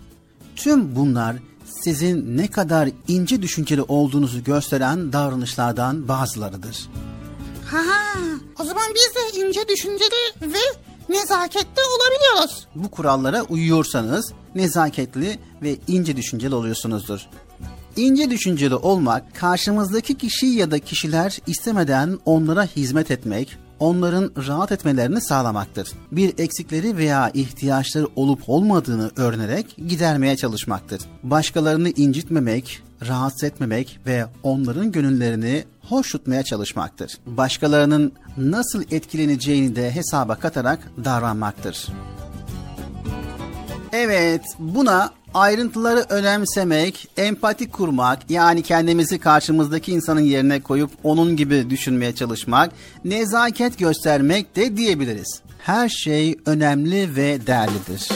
Tüm 0.56 0.96
bunlar 0.96 1.36
sizin 1.82 2.36
ne 2.36 2.50
kadar 2.50 2.88
ince 3.08 3.42
düşünceli 3.42 3.82
olduğunuzu 3.82 4.44
gösteren 4.44 5.12
davranışlardan 5.12 6.08
bazılarıdır. 6.08 6.88
Ha, 7.70 8.18
o 8.60 8.64
zaman 8.64 8.84
biz 8.94 9.14
de 9.14 9.46
ince 9.46 9.68
düşünceli 9.68 10.32
ve 10.42 10.58
nezaketli 11.08 11.82
olabiliyoruz. 11.96 12.66
Bu 12.74 12.90
kurallara 12.90 13.42
uyuyorsanız 13.42 14.32
nezaketli 14.54 15.38
ve 15.62 15.76
ince 15.88 16.16
düşünceli 16.16 16.54
oluyorsunuzdur. 16.54 17.20
İnce 17.96 18.30
düşünceli 18.30 18.74
olmak, 18.74 19.34
karşımızdaki 19.34 20.18
kişi 20.18 20.46
ya 20.46 20.70
da 20.70 20.78
kişiler 20.78 21.38
istemeden 21.46 22.18
onlara 22.24 22.64
hizmet 22.64 23.10
etmek, 23.10 23.56
onların 23.78 24.32
rahat 24.46 24.72
etmelerini 24.72 25.20
sağlamaktır. 25.20 25.88
Bir 26.12 26.38
eksikleri 26.38 26.96
veya 26.96 27.30
ihtiyaçları 27.34 28.06
olup 28.16 28.40
olmadığını 28.46 29.10
öğrenerek 29.16 29.76
gidermeye 29.88 30.36
çalışmaktır. 30.36 31.02
Başkalarını 31.22 31.88
incitmemek, 31.88 32.82
rahatsız 33.08 33.44
etmemek 33.44 34.00
ve 34.06 34.26
onların 34.42 34.92
gönüllerini 34.92 35.64
hoş 35.88 36.12
tutmaya 36.12 36.42
çalışmaktır. 36.42 37.18
Başkalarının 37.26 38.12
nasıl 38.36 38.82
etkileneceğini 38.90 39.76
de 39.76 39.94
hesaba 39.94 40.34
katarak 40.34 40.78
davranmaktır. 41.04 41.88
Evet, 43.92 44.42
buna 44.58 45.10
ayrıntıları 45.34 46.04
önemsemek, 46.08 47.08
empati 47.16 47.70
kurmak, 47.70 48.30
yani 48.30 48.62
kendimizi 48.62 49.18
karşımızdaki 49.18 49.92
insanın 49.92 50.20
yerine 50.20 50.60
koyup 50.60 50.90
onun 51.02 51.36
gibi 51.36 51.70
düşünmeye 51.70 52.14
çalışmak, 52.14 52.72
nezaket 53.04 53.78
göstermek 53.78 54.56
de 54.56 54.76
diyebiliriz. 54.76 55.40
Her 55.58 55.88
şey 55.88 56.38
önemli 56.46 57.16
ve 57.16 57.46
değerlidir. 57.46 58.08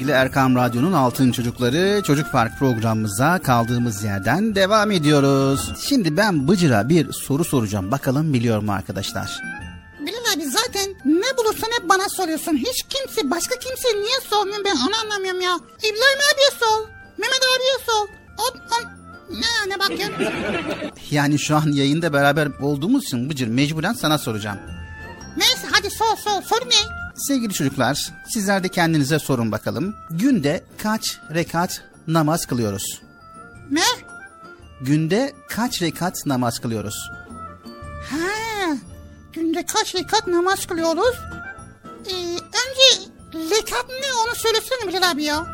Sevgili 0.00 0.16
Erkam 0.16 0.56
Radyo'nun 0.56 0.92
Altın 0.92 1.32
Çocukları 1.32 2.02
Çocuk 2.02 2.32
Park 2.32 2.58
programımıza 2.58 3.38
kaldığımız 3.38 4.04
yerden 4.04 4.54
devam 4.54 4.90
ediyoruz. 4.90 5.72
Şimdi 5.88 6.16
ben 6.16 6.48
Bıcır'a 6.48 6.88
bir 6.88 7.12
soru 7.12 7.44
soracağım. 7.44 7.90
Bakalım 7.90 8.34
biliyor 8.34 8.62
mu 8.62 8.72
arkadaşlar? 8.72 9.40
Bilal 10.00 10.34
abi 10.36 10.44
zaten 10.44 10.94
ne 11.04 11.36
bulursan 11.38 11.68
hep 11.78 11.88
bana 11.88 12.08
soruyorsun. 12.08 12.56
Hiç 12.56 12.82
kimse 12.88 13.30
başka 13.30 13.58
kimse 13.58 13.88
niye 13.88 14.20
sormuyor 14.30 14.64
ben 14.64 14.76
onu 14.76 14.96
anlamıyorum 15.04 15.40
ya. 15.40 15.56
İbrahim 15.78 16.20
abiye 16.34 16.50
sor. 16.60 16.88
Mehmet 17.18 17.40
abiye 17.56 17.78
sor. 17.86 18.08
O, 18.38 18.44
o, 18.74 18.88
ne, 19.30 19.74
ne 19.74 19.78
bakıyorsun? 19.78 20.26
Yani 21.10 21.38
şu 21.38 21.56
an 21.56 21.72
yayında 21.72 22.12
beraber 22.12 22.48
olduğumuz 22.60 23.04
için 23.04 23.30
Bıcır 23.30 23.48
mecburen 23.48 23.92
sana 23.92 24.18
soracağım. 24.18 24.58
Neyse 25.36 25.66
hadi 25.72 25.90
sor 25.90 26.16
sor. 26.16 26.42
Soru 26.42 26.68
ne? 26.68 26.99
Sevgili 27.28 27.52
çocuklar 27.54 28.12
sizler 28.28 28.62
de 28.62 28.68
kendinize 28.68 29.18
sorun 29.18 29.52
bakalım. 29.52 29.94
Günde 30.10 30.64
kaç 30.82 31.20
rekat 31.34 31.82
namaz 32.06 32.46
kılıyoruz? 32.46 33.02
Ne? 33.70 33.82
Günde 34.80 35.32
kaç 35.48 35.82
rekat 35.82 36.26
namaz 36.26 36.58
kılıyoruz? 36.58 37.10
Ha, 38.10 38.76
günde 39.32 39.66
kaç 39.66 39.94
rekat 39.94 40.26
namaz 40.26 40.66
kılıyoruz? 40.66 41.16
Ee, 42.06 42.14
önce 42.34 43.10
rekat 43.56 43.88
ne 43.88 44.12
onu 44.26 44.34
söylesene 44.34 44.88
Bilal 44.88 45.10
abi 45.10 45.24
ya. 45.24 45.46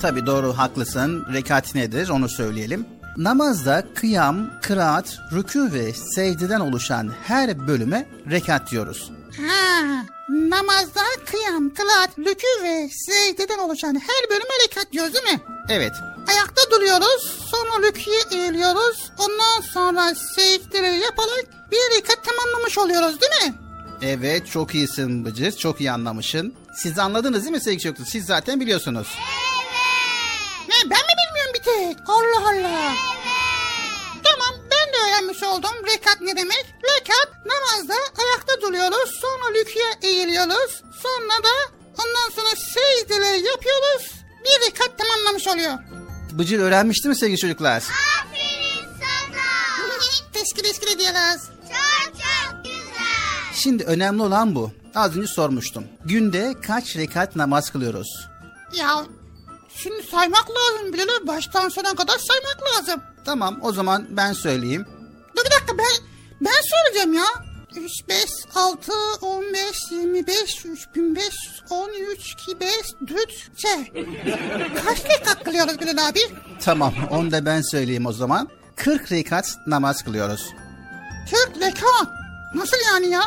Tabi 0.00 0.26
doğru 0.26 0.58
haklısın. 0.58 1.26
Rekat 1.32 1.74
nedir 1.74 2.08
onu 2.08 2.28
söyleyelim. 2.28 2.86
Namazda 3.16 3.84
kıyam, 3.94 4.50
kıraat, 4.62 5.18
rükû 5.32 5.72
ve 5.72 5.92
secdeden 5.92 6.60
oluşan 6.60 7.12
her 7.24 7.68
bölüme 7.68 8.08
rekat 8.30 8.70
diyoruz. 8.70 9.10
Ha, 9.36 10.04
namazda 10.28 11.02
kıyam, 11.30 11.74
kılaat, 11.74 12.18
rükû 12.18 12.62
ve 12.62 12.88
secdeden 13.06 13.58
oluşan 13.58 13.94
her 13.94 14.30
bölüme 14.30 14.64
rekat 14.64 14.92
diyoruz 14.92 15.14
değil 15.14 15.24
mi? 15.24 15.40
Evet, 15.68 15.92
Ayakta 16.28 16.70
duruyoruz, 16.70 17.38
sonra 17.50 17.86
rüküye 17.88 18.20
eğiliyoruz, 18.30 19.10
ondan 19.18 19.60
sonra 19.72 20.14
secdeleri 20.14 20.98
yaparak 20.98 21.44
bir 21.70 21.96
rekat 21.96 22.24
tamamlamış 22.24 22.78
oluyoruz 22.78 23.20
değil 23.20 23.50
mi? 23.50 23.54
evet 24.02 24.46
çok 24.50 24.74
iyisin 24.74 25.24
Bıcır, 25.24 25.52
çok 25.52 25.80
iyi 25.80 25.90
anlamışsın. 25.92 26.54
Siz 26.76 26.98
anladınız 26.98 27.42
değil 27.42 27.52
mi 27.54 27.60
sevgili 27.60 27.82
çocuklar? 27.82 28.04
Siz 28.06 28.26
zaten 28.26 28.60
biliyorsunuz. 28.60 29.08
Ne 30.68 30.90
ben 30.90 30.98
mi 30.98 31.12
bilmiyorum 31.18 31.52
bir 31.54 31.62
tek? 31.62 32.08
Allah 32.08 32.48
Allah. 32.50 32.70
Tamam 32.70 32.94
de 34.98 35.08
öğrenmiş 35.08 35.42
oldum 35.42 35.86
rekat 35.86 36.20
ne 36.20 36.36
demek. 36.36 36.66
Rekat 36.82 37.46
namazda 37.46 37.94
ayakta 37.94 38.60
duruyoruz 38.62 39.10
sonra 39.20 39.54
rüküye 39.60 39.92
eğiliyoruz. 40.02 40.82
Sonra 41.02 41.42
da 41.44 41.54
ondan 41.98 42.30
sonra 42.36 42.48
secdeleri 42.56 43.46
yapıyoruz. 43.46 44.12
Bir 44.44 44.66
rekat 44.66 44.98
tamamlamış 44.98 45.48
oluyor. 45.48 45.78
Bıcır 46.32 46.58
öğrenmiş 46.58 47.04
değil 47.04 47.10
mi 47.10 47.16
sevgili 47.16 47.38
çocuklar? 47.38 47.76
Aferin 47.76 48.88
sana. 49.00 49.88
teşkil 50.32 50.62
teşkil 50.62 50.86
ediyoruz. 50.96 51.42
Çok 51.68 52.14
çok 52.14 52.64
güzel. 52.64 53.54
Şimdi 53.54 53.84
önemli 53.84 54.22
olan 54.22 54.54
bu. 54.54 54.70
Az 54.94 55.16
önce 55.16 55.26
sormuştum. 55.26 55.84
Günde 56.04 56.54
kaç 56.66 56.96
rekat 56.96 57.36
namaz 57.36 57.70
kılıyoruz? 57.70 58.08
Ya 58.72 59.04
şimdi 59.76 60.02
saymak 60.02 60.46
lazım 60.50 60.92
Bilal 60.92 61.26
baştan 61.26 61.68
sona 61.68 61.94
kadar 61.94 62.18
saymak 62.18 62.58
lazım. 62.62 63.02
Tamam 63.28 63.58
o 63.62 63.72
zaman 63.72 64.06
ben 64.10 64.32
söyleyeyim. 64.32 64.84
Dur 65.36 65.44
bir 65.44 65.50
dakika 65.50 65.78
ben 65.78 66.06
ben 66.40 66.60
soracağım 66.62 67.14
ya. 67.14 67.24
3, 67.76 68.08
5, 68.08 68.24
6, 68.54 68.92
15, 69.22 69.92
25, 69.92 70.64
3500, 70.64 71.62
13, 71.70 72.32
2, 72.32 72.60
5, 72.60 72.70
4, 73.08 73.58
şey. 73.58 74.04
Kaç 74.84 75.04
rekat 75.04 75.44
kılıyoruz 75.44 75.80
Bilal 75.80 76.08
abi? 76.08 76.20
Tamam 76.60 76.94
onu 77.10 77.30
da 77.30 77.46
ben 77.46 77.60
söyleyeyim 77.60 78.06
o 78.06 78.12
zaman. 78.12 78.48
40 78.76 79.12
rekat 79.12 79.56
namaz 79.66 80.02
kılıyoruz. 80.02 80.46
40 81.30 81.56
rekat. 81.60 82.08
Nasıl 82.54 82.76
yani 82.92 83.08
ya? 83.08 83.22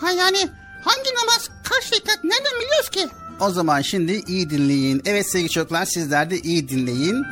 Ha 0.00 0.10
yani 0.10 0.48
hangi 0.84 1.10
namaz 1.20 1.50
kaç 1.64 1.92
rekat 1.92 2.24
nereden 2.24 2.60
biliyoruz 2.60 2.88
ki? 2.90 3.08
O 3.40 3.50
zaman 3.50 3.80
şimdi 3.80 4.12
iyi 4.26 4.50
dinleyin. 4.50 5.02
Evet 5.04 5.30
sevgili 5.30 5.50
çocuklar 5.50 5.84
sizler 5.84 6.30
de 6.30 6.38
iyi 6.38 6.68
dinleyin. 6.68 7.24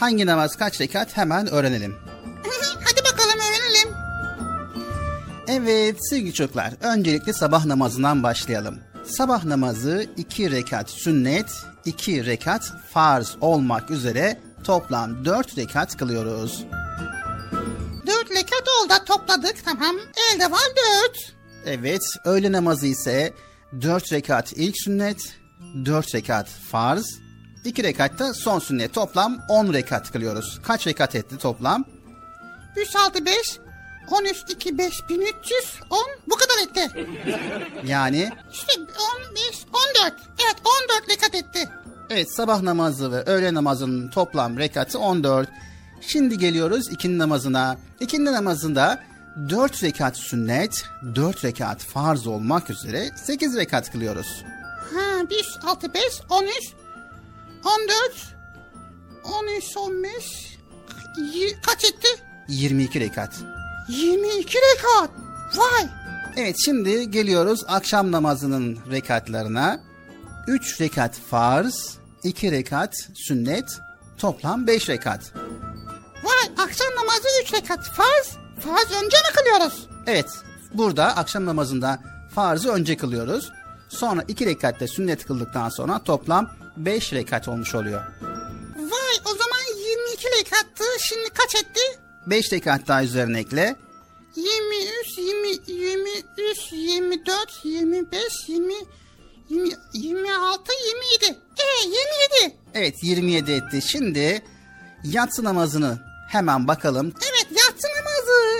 Hangi 0.00 0.26
namaz 0.26 0.56
kaç 0.56 0.80
rekat 0.80 1.16
hemen 1.16 1.46
öğrenelim. 1.46 1.96
Hadi 2.84 3.00
bakalım 3.12 3.38
öğrenelim. 3.38 3.94
Evet 5.48 5.96
sevgili 6.10 6.34
çocuklar 6.34 6.72
öncelikle 6.80 7.32
sabah 7.32 7.64
namazından 7.64 8.22
başlayalım. 8.22 8.78
Sabah 9.04 9.44
namazı 9.44 10.06
2 10.16 10.50
rekat 10.50 10.90
sünnet, 10.90 11.46
2 11.84 12.26
rekat 12.26 12.72
farz 12.92 13.36
olmak 13.40 13.90
üzere 13.90 14.40
toplam 14.64 15.24
4 15.24 15.58
rekat 15.58 15.96
kılıyoruz. 15.96 16.64
4 18.06 18.30
rekat 18.30 18.64
oldu 18.82 18.92
topladık 19.06 19.64
tamam. 19.64 19.96
Elde 20.34 20.50
var 20.50 20.66
4. 21.04 21.34
Evet 21.66 22.02
öğle 22.24 22.52
namazı 22.52 22.86
ise 22.86 23.32
4 23.82 24.12
rekat 24.12 24.52
ilk 24.52 24.74
sünnet, 24.84 25.36
4 25.84 26.14
rekat 26.14 26.48
farz, 26.48 27.04
2 27.64 27.82
rekat 27.84 28.18
da 28.18 28.34
son 28.34 28.58
sünnet 28.58 28.94
toplam 28.94 29.38
10 29.48 29.72
rekat 29.72 30.12
kılıyoruz. 30.12 30.60
Kaç 30.62 30.86
rekat 30.86 31.14
etti 31.14 31.38
toplam? 31.38 31.84
3, 32.76 32.96
6, 32.96 33.26
5, 33.26 33.58
13, 34.10 34.36
2, 34.48 34.78
5, 34.78 35.08
1300, 35.08 35.80
10 35.90 35.98
bu 36.26 36.36
kadar 36.36 36.62
etti. 36.62 37.06
Yani 37.86 38.30
İşte 38.52 38.72
15, 38.80 39.66
14. 40.00 40.14
Evet 40.44 40.56
14 41.00 41.10
rekat 41.10 41.34
etti. 41.34 41.68
Evet 42.10 42.34
sabah 42.34 42.62
namazı 42.62 43.12
ve 43.12 43.22
öğle 43.22 43.54
namazının 43.54 44.10
toplam 44.10 44.58
rekatı 44.58 44.98
14. 44.98 45.48
Şimdi 46.00 46.38
geliyoruz 46.38 46.88
ikindi 46.92 47.18
namazına. 47.18 47.76
İkindi 48.00 48.32
namazında 48.32 49.02
4 49.50 49.82
rekat 49.82 50.16
sünnet, 50.16 50.84
4 51.14 51.44
rekat 51.44 51.82
farz 51.82 52.26
olmak 52.26 52.70
üzere 52.70 53.10
8 53.16 53.56
rekat 53.56 53.92
kılıyoruz. 53.92 54.44
Ha 54.94 55.30
1, 55.30 55.58
6, 55.66 55.94
5, 55.94 56.02
13, 56.30 56.52
14, 57.64 58.36
13, 59.24 59.76
15, 59.76 60.58
y- 61.34 61.60
kaç 61.66 61.84
etti? 61.84 62.08
22 62.48 63.00
rekat. 63.00 63.34
22 63.88 64.58
rekat. 64.58 65.10
Vay. 65.56 65.86
Evet 66.36 66.56
şimdi 66.64 67.10
geliyoruz 67.10 67.64
akşam 67.68 68.12
namazının 68.12 68.78
rekatlarına. 68.90 69.80
3 70.46 70.80
rekat 70.80 71.14
farz, 71.30 71.98
2 72.22 72.52
rekat 72.52 72.94
sünnet, 73.14 73.78
toplam 74.18 74.66
5 74.66 74.88
rekat. 74.88 75.32
Vay 76.24 76.64
akşam 76.66 76.88
namazı 76.96 77.28
3 77.44 77.52
rekat. 77.54 77.84
Farz. 77.84 78.36
Farz 78.60 78.92
önce 79.04 79.16
mi 79.16 79.34
kılıyoruz? 79.36 79.88
Evet 80.06 80.26
burada 80.74 81.16
akşam 81.16 81.44
namazında 81.46 82.00
farzı 82.34 82.72
önce 82.72 82.96
kılıyoruz. 82.96 83.52
Sonra 83.88 84.24
2 84.28 84.46
rekatte 84.46 84.88
sünnet 84.88 85.26
kıldıktan 85.26 85.68
sonra 85.68 86.02
toplam 86.04 86.50
5 86.76 87.12
rekat 87.12 87.48
olmuş 87.48 87.74
oluyor. 87.74 88.00
Vay 88.76 89.16
o 89.24 89.28
zaman 89.28 89.78
22 89.78 90.26
rekattı. 90.40 90.84
Şimdi 91.08 91.28
kaç 91.30 91.54
etti? 91.54 91.80
5 92.26 92.52
rekat 92.52 92.88
daha 92.88 93.04
üzerine 93.04 93.40
ekle. 93.40 93.76
23, 94.36 95.18
20, 95.18 95.48
23, 95.82 96.72
24, 96.72 97.64
25, 97.64 98.48
20, 98.48 98.74
20 99.50 99.70
26, 99.94 100.72
27. 101.22 101.38
E 101.58 101.84
27. 102.42 102.56
Evet 102.74 102.94
27 103.02 103.52
etti. 103.52 103.82
Şimdi 103.82 104.42
yatsı 105.04 105.44
namazını 105.44 105.98
hemen 106.28 106.68
bakalım. 106.68 107.12
Evet. 107.30 107.46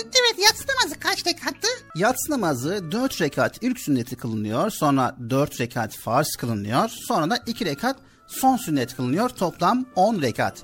Evet 0.05 0.39
yatsı 0.39 0.65
namazı 0.69 1.01
kaç 1.01 1.27
rekattı? 1.27 1.69
Yatsı 1.95 2.33
namazı 2.33 2.93
4 2.93 3.21
rekat 3.21 3.63
ilk 3.63 3.81
sünneti 3.81 4.17
kılınıyor. 4.17 4.71
Sonra 4.71 5.17
4 5.31 5.61
rekat 5.61 5.97
farz 5.97 6.37
kılınıyor. 6.39 6.89
Sonra 7.09 7.31
da 7.31 7.39
2 7.47 7.65
rekat 7.65 7.97
son 8.27 8.57
sünnet 8.57 8.97
kılınıyor. 8.97 9.29
Toplam 9.29 9.87
10 9.95 10.23
rekat. 10.23 10.63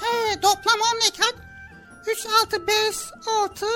He 0.00 0.40
toplam 0.40 0.80
10 0.94 1.06
rekat. 1.06 1.34
3, 2.06 2.26
6, 2.44 2.66
5, 2.66 2.74
6, 3.42 3.66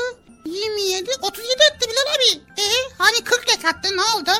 27, 0.44 1.10
37 1.22 1.50
etti 1.74 1.88
Bilal 1.88 2.14
abi. 2.16 2.42
E 2.60 2.64
hani 2.98 3.24
40 3.24 3.48
rekattı 3.56 3.96
ne 3.96 4.20
oldu? 4.20 4.30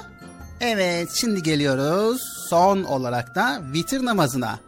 Evet 0.61 1.09
şimdi 1.15 1.43
geliyoruz 1.43 2.23
son 2.51 2.83
olarak 2.83 3.35
da 3.35 3.61
vitir 3.73 4.05
namazına. 4.05 4.59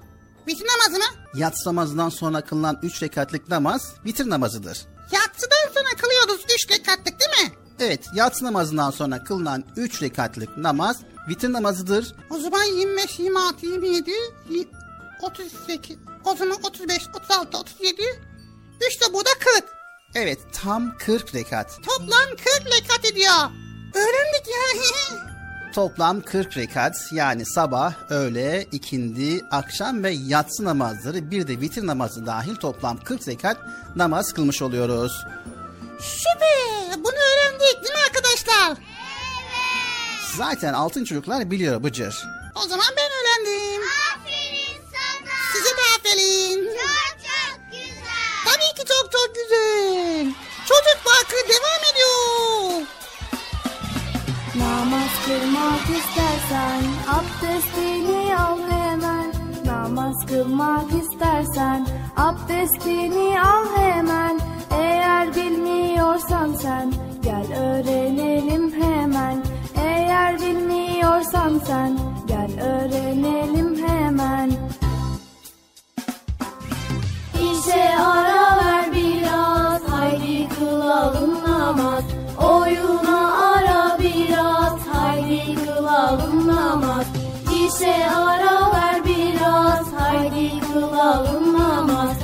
Bitir 0.46 0.66
namazı 0.66 0.98
mı? 0.98 1.18
Yatsı 1.34 1.68
namazından 1.68 2.08
sonra 2.08 2.40
kılınan 2.40 2.78
3 2.82 3.02
rekatlık 3.02 3.48
namaz 3.48 3.92
vitir 4.04 4.30
namazıdır. 4.30 4.78
Yatsıdan 5.12 5.72
sonra 5.74 5.96
kılıyoruz 6.00 6.44
3 6.54 6.70
rekatlık 6.70 7.20
değil 7.20 7.46
mi? 7.48 7.52
Evet 7.80 8.04
yatsı 8.14 8.44
namazından 8.44 8.90
sonra 8.90 9.24
kılınan 9.24 9.64
3 9.76 10.02
rekatlık 10.02 10.56
namaz 10.56 10.96
vitir 11.28 11.52
namazıdır. 11.52 12.14
O 12.30 12.38
zaman 12.38 12.64
25, 12.64 13.18
26, 13.18 13.66
27, 13.66 14.10
y- 14.50 14.64
38, 15.22 15.96
o 16.24 16.36
zaman 16.36 16.56
35, 16.62 16.98
36, 17.14 17.58
37, 17.58 18.02
3 18.88 19.00
de 19.00 19.12
bu 19.12 19.24
da 19.24 19.30
40. 19.54 19.64
Evet 20.14 20.38
tam 20.52 20.98
40 20.98 21.34
rekat. 21.34 21.76
Toplam 21.82 22.28
40 22.28 22.66
rekat 22.66 23.04
ediyor. 23.12 23.34
Öğrendik 23.94 24.48
ya. 24.48 24.82
toplam 25.74 26.20
40 26.20 26.56
rekat 26.56 26.96
yani 27.12 27.46
sabah, 27.46 27.94
öğle, 28.10 28.66
ikindi, 28.72 29.44
akşam 29.50 30.04
ve 30.04 30.10
yatsı 30.10 30.64
namazları 30.64 31.30
bir 31.30 31.48
de 31.48 31.60
vitir 31.60 31.86
namazı 31.86 32.26
dahil 32.26 32.56
toplam 32.56 32.96
40 32.96 33.28
rekat 33.28 33.56
namaz 33.96 34.32
kılmış 34.32 34.62
oluyoruz. 34.62 35.12
Süper. 36.00 37.04
Bunu 37.04 37.16
öğrendik 37.16 37.84
değil 37.84 37.94
mi 37.94 38.00
arkadaşlar? 38.06 38.78
Zaten 40.36 40.72
altın 40.72 41.04
çocuklar 41.04 41.50
biliyor 41.50 41.82
Bıcır. 41.82 42.24
O 42.54 42.60
zaman 42.68 42.86
ben 42.96 43.10
öğrendim. 43.18 43.82
Aferin 44.14 44.80
sana. 44.92 45.32
Size 45.52 45.70
de 45.76 45.80
aferin. 45.98 46.64
Çok 46.64 47.18
çok 47.22 47.70
güzel. 47.70 48.44
Tabii 48.44 48.80
ki 48.80 48.88
çok 48.88 49.12
çok 49.12 49.34
güzel. 49.34 50.26
Çocuk 50.68 51.04
Parkı 51.04 51.48
devam 51.48 51.82
ediyor. 51.92 52.86
Namaz 54.58 55.10
kılmak 55.26 55.84
istersen 55.98 56.82
abdestini 57.18 58.36
al 58.36 58.58
hemen. 58.70 59.32
Namaz 59.66 60.26
kılmak 60.26 60.90
istersen 61.02 61.86
abdestini 62.16 63.40
al 63.40 63.64
hemen. 63.76 64.40
Eğer 64.70 65.34
bilmiyorsan 65.34 66.52
sen 66.62 66.92
gel 67.22 67.46
öğrenelim 67.58 68.82
hemen. 68.82 69.42
Eğer 69.84 70.40
bilmiyorsan 70.40 71.60
sen 71.66 71.98
gel 72.26 72.60
öğrenelim 72.60 73.88
hemen. 73.88 74.50
İşe 77.34 77.98
ara 77.98 78.56
ver 78.64 78.92
biraz 78.94 79.82
haydi 79.88 80.48
kılalım 80.48 81.34
namaz. 81.48 82.04
Oyuna 82.38 83.42
ara 83.42 83.57
kılalım 85.88 86.48
namaz 86.48 87.06
İşe 87.66 88.10
ara 88.10 88.72
ver 88.72 89.04
biraz. 89.04 89.92
Haydi 89.98 90.60
kılalım 90.60 91.58
namaz 91.58 92.16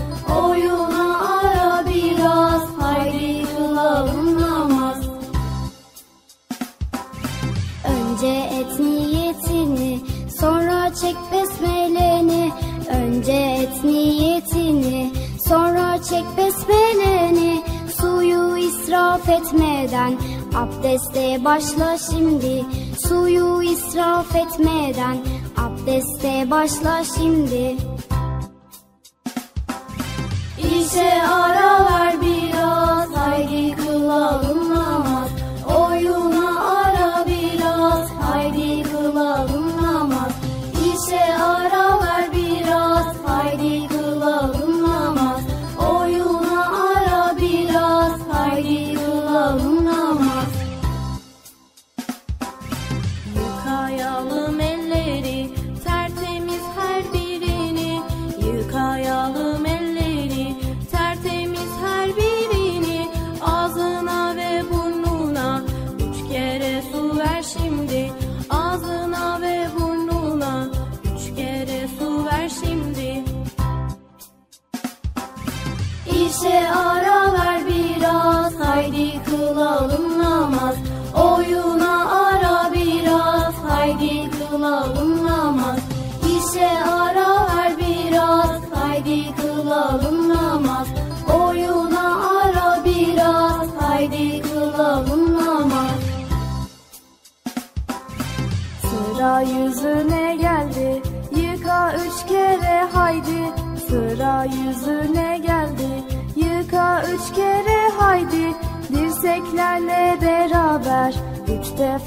Oyuna 0.42 1.18
ara 1.18 1.84
biraz. 1.86 2.62
Haydi 2.80 3.46
kılalım 3.56 4.42
namaz 4.42 4.96
Önce 7.84 8.50
et 8.60 8.80
niyetini 8.80 10.00
sonra 10.40 10.94
çek 10.94 11.16
besmeleni. 11.32 12.52
Önce 12.90 13.32
et 13.32 13.84
niyetini 13.84 15.12
sonra 15.48 16.02
çek 16.02 16.24
besmeleni. 16.36 17.62
Suyu 18.00 18.56
israf 18.56 19.28
etmeden 19.28 20.18
abdeste 20.56 21.44
başla 21.44 21.98
şimdi 21.98 22.64
Suyu 23.08 23.62
israf 23.62 24.36
etmeden. 24.36 25.16
Abdeste 25.56 26.50
başla 26.50 27.04
şimdi. 27.16 27.76
İşe 30.58 31.22
ara 31.22 31.43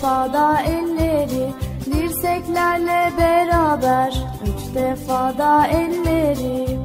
Üç 0.07 0.13
defa 0.13 0.34
da 0.34 0.61
elleri 0.61 1.53
Dirseklerle 1.85 3.11
beraber. 3.17 4.13
Üç 4.43 4.75
defa 4.75 5.38
da 5.38 5.67
elleri. 5.67 6.79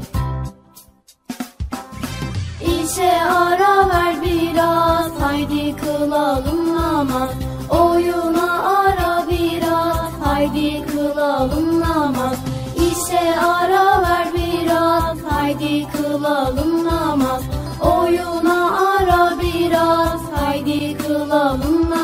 İşe 2.60 3.22
ara 3.22 3.88
ver 3.88 4.16
biraz 4.22 5.10
Haydi 5.20 5.76
kılalım 5.76 6.76
namaz. 6.76 7.30
Oyuna 7.70 8.62
ara 8.78 9.26
biraz 9.30 10.12
Haydi 10.24 10.86
kılalım 10.86 11.80
namaz. 11.80 12.36
İşe 12.76 13.40
ara 13.40 14.02
ver 14.02 14.28
biraz 14.34 15.32
Haydi 15.32 15.86
kılalım 15.92 16.84
namaz. 16.84 17.42
Oyuna 17.80 18.78
ara 18.78 19.32
biraz 19.40 20.20
Haydi 20.34 20.98
kılalım 20.98 21.90
namaz 21.90 22.01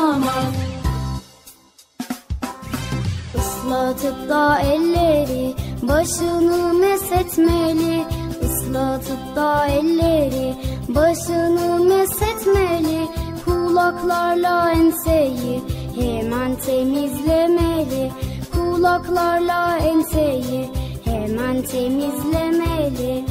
Islatıp 3.79 4.29
da 4.29 4.59
elleri 4.59 5.55
başını 5.81 6.73
mesetmeli. 6.73 8.05
Islatıp 8.41 9.35
da 9.35 9.67
elleri 9.67 10.53
başını 10.87 11.83
mesetmeli. 11.83 13.07
Kulaklarla 13.45 14.71
enseyi 14.71 15.61
hemen 15.99 16.55
temizlemeli. 16.55 18.11
Kulaklarla 18.53 19.77
enseyi 19.77 20.69
hemen 21.05 21.61
temizlemeli. 21.61 23.25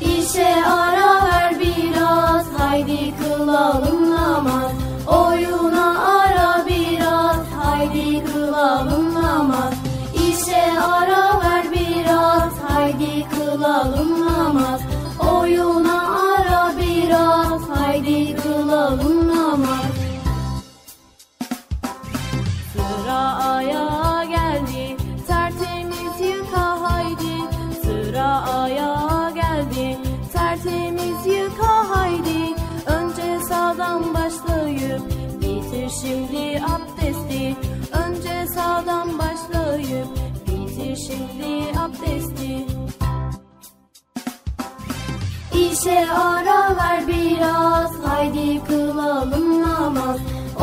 İşe 0.00 0.66
ara 0.66 1.26
ver 1.26 1.60
biraz 1.60 2.46
haydi 2.58 3.12
kılalım 3.18 4.10
namaz. 4.10 4.72
Oyuna 5.06 6.08
ara 6.08 6.21
kılalım 8.62 9.14
namaz 9.14 9.74
İşe 10.28 10.80
ara 10.80 11.40
ver 11.40 11.64
biraz 11.72 12.52
haydi 12.68 13.26
kılalım 13.30 14.26
namaz 14.26 14.80
Oyuna 15.34 16.02
ara 16.36 16.72
biraz 16.76 17.62
haydi 17.68 18.36
kılalım 18.36 19.21
abdesti. 41.82 42.66
İşe 45.54 46.06
ara 46.10 46.76
ver 46.76 47.06
biraz 47.06 47.90
haydi 48.06 48.64
kılalım 48.64 49.62
namaz. 49.62 50.16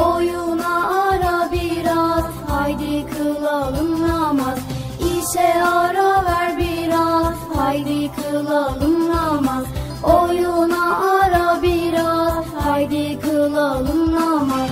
Oyuna 0.06 0.90
ara 1.10 1.52
biraz 1.52 2.26
haydi 2.50 3.06
kılalım 3.18 4.08
namaz. 4.08 4.60
İşe 5.00 5.64
ara 5.64 6.26
ver 6.26 6.58
biraz 6.58 7.38
haydi 7.56 8.12
kılalım 8.12 9.10
namaz. 9.10 9.66
Oyuna 10.04 10.98
ara 11.22 11.62
biraz 11.62 12.46
haydi 12.64 13.20
kılalım 13.20 14.16
namaz. 14.16 14.70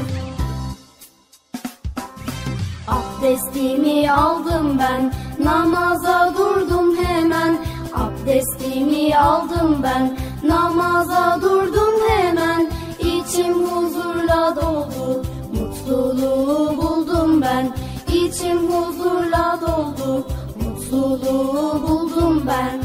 Abdestimi 2.87 4.11
aldım 4.11 4.79
ben 4.79 5.26
namaza 5.47 6.33
durdum 6.37 6.95
hemen. 6.95 7.57
Abdestimi 7.93 9.17
aldım 9.17 9.83
ben. 9.83 10.17
Namaza 10.43 11.39
durdum 11.41 11.95
hemen. 12.09 12.71
İçim 12.99 13.53
huzurla 13.53 14.55
doldu. 14.55 15.23
Mutluluğu 15.53 16.77
buldum 16.77 17.41
ben. 17.41 17.73
İçim 18.13 18.57
huzurla 18.71 19.59
doldu. 19.61 20.27
Mutluluğu 20.61 21.87
buldum 21.87 22.43
ben. 22.47 22.79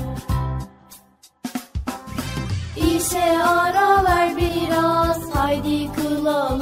İşe 2.77 3.43
ara 3.43 4.05
ver 4.05 4.37
biraz. 4.37 5.35
Haydi 5.35 5.93
kılalım 5.93 6.62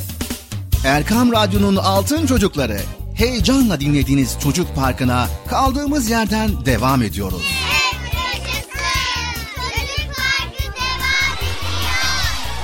Erkam 0.85 1.31
Radyo'nun 1.31 1.75
altın 1.75 2.25
çocukları. 2.25 2.77
Heyecanla 3.15 3.79
dinlediğiniz 3.79 4.37
Çocuk 4.43 4.75
Parkı'na 4.75 5.27
kaldığımız 5.49 6.09
yerden 6.09 6.65
devam 6.65 7.01
ediyoruz. 7.01 7.41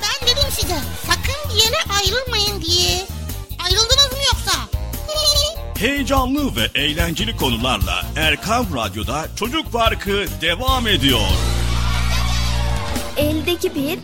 Ben 0.02 0.28
dedim 0.28 0.50
size 0.52 0.78
sakın 1.08 1.50
bir 1.50 1.64
yere 1.64 1.78
ayrılmayın 2.00 2.62
diye. 2.62 3.06
Ayrıldınız 3.66 4.12
mı 4.12 4.18
yoksa? 4.28 4.60
Heyecanlı 5.80 6.56
ve 6.56 6.80
eğlenceli 6.82 7.38
konularla 7.38 8.06
Erkam 8.16 8.66
Radyo'da 8.76 9.26
Çocuk 9.36 9.72
Parkı 9.74 10.26
devam 10.42 10.88
ediyor. 10.88 11.20
Eldeki 13.18 13.76
bir, 13.76 14.00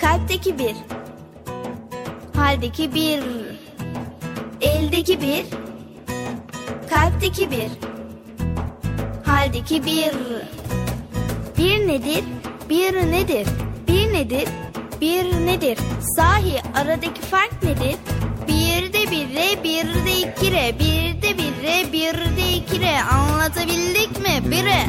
kalpteki 0.00 0.58
bir, 0.58 0.74
haldeki 2.40 2.94
bir. 2.94 3.22
Eldeki 4.60 5.20
bir, 5.20 5.44
kalpteki 6.90 7.50
bir, 7.50 7.70
haldeki 9.24 9.84
bir. 9.86 10.12
Bir 11.58 11.88
nedir, 11.88 12.24
bir 12.70 12.94
nedir, 12.94 13.46
bir 13.88 14.12
nedir, 14.12 14.48
bir 15.00 15.46
nedir? 15.46 15.78
Sahi 16.16 16.62
aradaki 16.74 17.20
fark 17.20 17.62
nedir? 17.62 17.96
Bir 18.48 18.92
de 18.92 19.10
bire, 19.10 19.64
bir 19.64 20.06
de 20.06 20.12
ikire, 20.12 20.74
bir 20.78 21.22
de 21.22 21.38
bire, 21.38 21.92
bir 21.92 22.36
de 22.36 22.52
ikire. 22.56 23.02
Anlatabildik 23.02 24.20
mi? 24.20 24.50
Bire. 24.50 24.86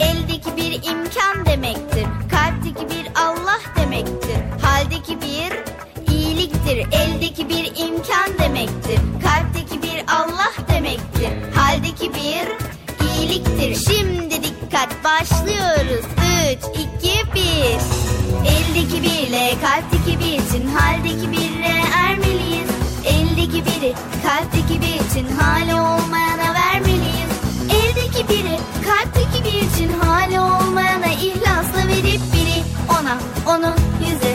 Eldeki 0.00 0.56
bir 0.56 0.72
imkan 0.72 1.46
demektir. 1.46 2.06
Kalpteki 2.30 2.86
bir 2.96 3.06
Allah 3.14 3.60
demektir. 3.76 4.38
Haldeki 4.62 5.20
bir 5.20 5.80
iyiliktir. 6.70 6.98
Eldeki 6.98 7.48
bir 7.48 7.64
imkan 7.64 8.38
demektir. 8.38 9.00
Kalpteki 9.22 9.82
bir 9.82 10.04
Allah 10.08 10.52
demektir. 10.74 11.30
Haldeki 11.54 12.14
bir 12.14 12.48
iyiliktir. 13.06 13.92
Şimdi 13.92 14.42
dikkat 14.42 15.04
başlıyoruz. 15.04 16.04
3, 16.52 16.58
2, 17.02 17.34
1. 17.34 17.40
Eldeki 18.50 19.02
birle 19.02 19.54
kalpteki 19.62 20.18
bir 20.20 20.32
için 20.32 20.66
haldeki 20.66 21.32
birle 21.32 21.82
ermeliyiz. 21.94 22.70
Eldeki 23.04 23.64
biri 23.64 23.94
kalpteki 24.26 24.80
bir 24.80 25.10
için 25.10 25.36
hali 25.36 25.74
olmayana 25.74 26.54
vermeliyiz. 26.54 27.30
Eldeki 27.70 28.28
biri 28.28 28.58
kalpteki 28.86 29.44
bir 29.44 29.74
için 29.74 30.00
hali 30.00 30.40
olmayana 30.40 31.06
ihlasla 31.06 31.88
verip 31.88 32.20
biri 32.32 32.62
ona 32.90 33.18
onu 33.46 33.74
yüze 34.00 34.29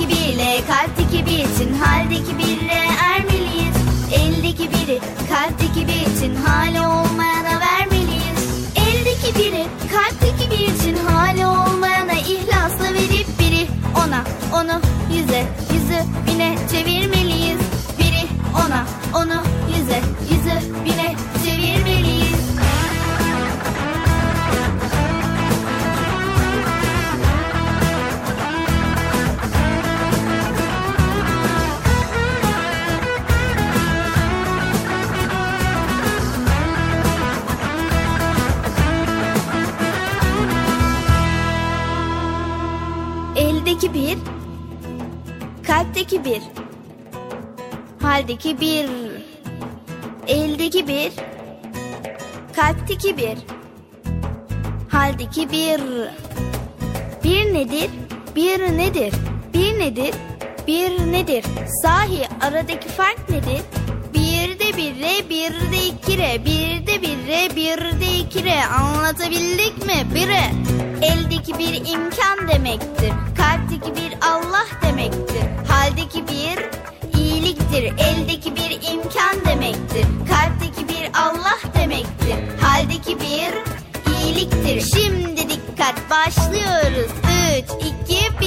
Eldeki 0.00 0.16
birle 0.16 0.60
kalpteki 0.66 1.26
bir 1.26 1.38
için 1.38 1.74
haldeki 1.74 2.38
birle 2.38 2.80
ermeliyiz. 3.02 3.76
Eldeki 4.12 4.70
biri 4.70 5.00
kalpteki 5.30 5.88
bir 5.88 6.16
için 6.16 6.36
hali 6.36 6.80
olmayana 6.80 7.60
vermeliyiz. 7.60 8.68
Eldeki 8.76 9.38
biri 9.38 9.64
kalpteki 9.92 10.50
bir 10.50 10.74
için 10.74 10.96
hali 11.06 11.46
olmayana 11.46 12.12
ihlasla 12.12 12.94
verip 12.94 13.26
biri 13.38 13.66
ona 13.96 14.24
onu 14.54 14.80
yüze 15.14 15.44
yüzü 15.72 16.04
bine 16.26 16.58
çevirmeliyiz. 16.70 17.60
Biri 17.98 18.26
ona 18.66 18.86
onu 19.14 19.42
Haldeki 48.02 48.60
bir. 48.60 48.90
Eldeki 50.26 50.88
bir. 50.88 51.12
Kalpteki 52.56 53.16
bir. 53.16 53.38
Haldeki 54.88 55.50
bir. 55.50 55.80
Bir 57.24 57.54
nedir? 57.54 57.90
Bir 58.36 58.60
nedir? 58.60 59.14
Bir 59.54 59.78
nedir? 59.78 60.14
Bir 60.66 61.12
nedir? 61.12 61.44
Sahi 61.82 62.28
aradaki 62.40 62.88
fark 62.88 63.30
nedir? 63.30 63.62
Bir 64.14 64.58
de 64.58 64.76
bire, 64.76 65.30
bir 65.30 65.72
de 65.72 65.86
ikire, 65.86 66.44
bir 66.44 66.86
de 66.86 67.02
bire, 67.02 67.56
bir 67.56 68.00
de 68.00 68.18
ikire. 68.18 68.64
Anlatabildik 68.64 69.86
mi? 69.86 70.14
Bire. 70.14 70.42
Eldeki 71.02 71.58
bir 71.58 71.74
imkan 71.74 72.48
demektir. 72.48 73.29
Kalpteki 73.70 73.94
bir 74.02 74.12
Allah 74.22 74.66
demektir. 74.82 75.42
Haldeki 75.68 76.24
bir 76.28 76.58
iyiliktir. 77.18 77.82
Eldeki 77.82 78.56
bir 78.56 78.92
imkan 78.92 79.44
demektir. 79.46 80.06
Kalpteki 80.30 80.88
bir 80.88 81.10
Allah 81.14 81.58
demektir. 81.74 82.34
Haldeki 82.60 83.20
bir 83.20 83.52
iyiliktir. 84.12 84.80
Şimdi 84.94 85.48
dikkat 85.48 86.10
başlıyoruz. 86.10 87.10
3, 87.58 87.64
2, 88.08 88.40
1. 88.40 88.46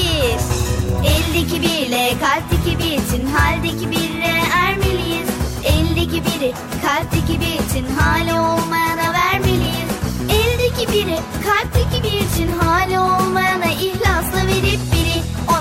Eldeki 1.09 1.61
birle 1.61 2.13
kalpteki 2.19 2.79
bir 2.79 2.91
için 2.91 3.27
haldeki 3.27 3.91
birle 3.91 4.33
ermeliyiz. 4.53 5.29
Eldeki 5.65 6.23
biri 6.25 6.53
kalpteki 6.85 7.39
bir 7.41 7.69
için 7.69 7.85
hali 7.99 8.33
olmayana 8.33 9.13
vermeliyiz. 9.13 9.89
Eldeki 10.29 10.93
biri 10.93 11.17
kalpteki 11.45 12.03
bir 12.03 12.19
için 12.19 12.59
hali 12.59 12.99
olmayana 12.99 13.65
ihlasla 13.65 14.47
verip 14.47 14.92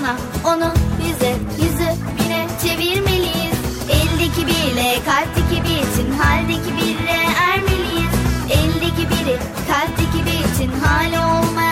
ona 0.02 0.16
onu 0.44 0.72
yüze 1.06 1.34
yüzü 1.62 1.88
bine 2.18 2.46
çevirmeliyiz. 2.62 3.58
Eldeki 3.90 4.46
birle 4.46 4.94
kalpteki 5.04 5.62
bir 5.64 5.78
için 5.92 6.12
haldeki 6.18 6.76
birle 6.76 7.18
ermeliyiz. 7.50 8.14
Eldeki 8.50 9.08
biri 9.10 9.36
kalpteki 9.68 10.26
bir 10.26 10.54
için 10.54 10.72
hali 10.80 11.18
olmayana 11.18 11.71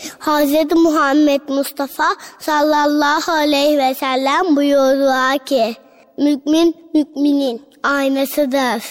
Hz. 0.21 0.75
Muhammed 0.75 1.41
Mustafa 1.49 2.15
sallallahu 2.39 3.31
aleyhi 3.31 3.77
ve 3.77 3.95
sellem 3.95 4.55
buyurdular 4.55 5.37
ki 5.45 5.75
Mümin 6.17 6.75
müminin 6.93 7.61
aynasıdır. 7.83 8.83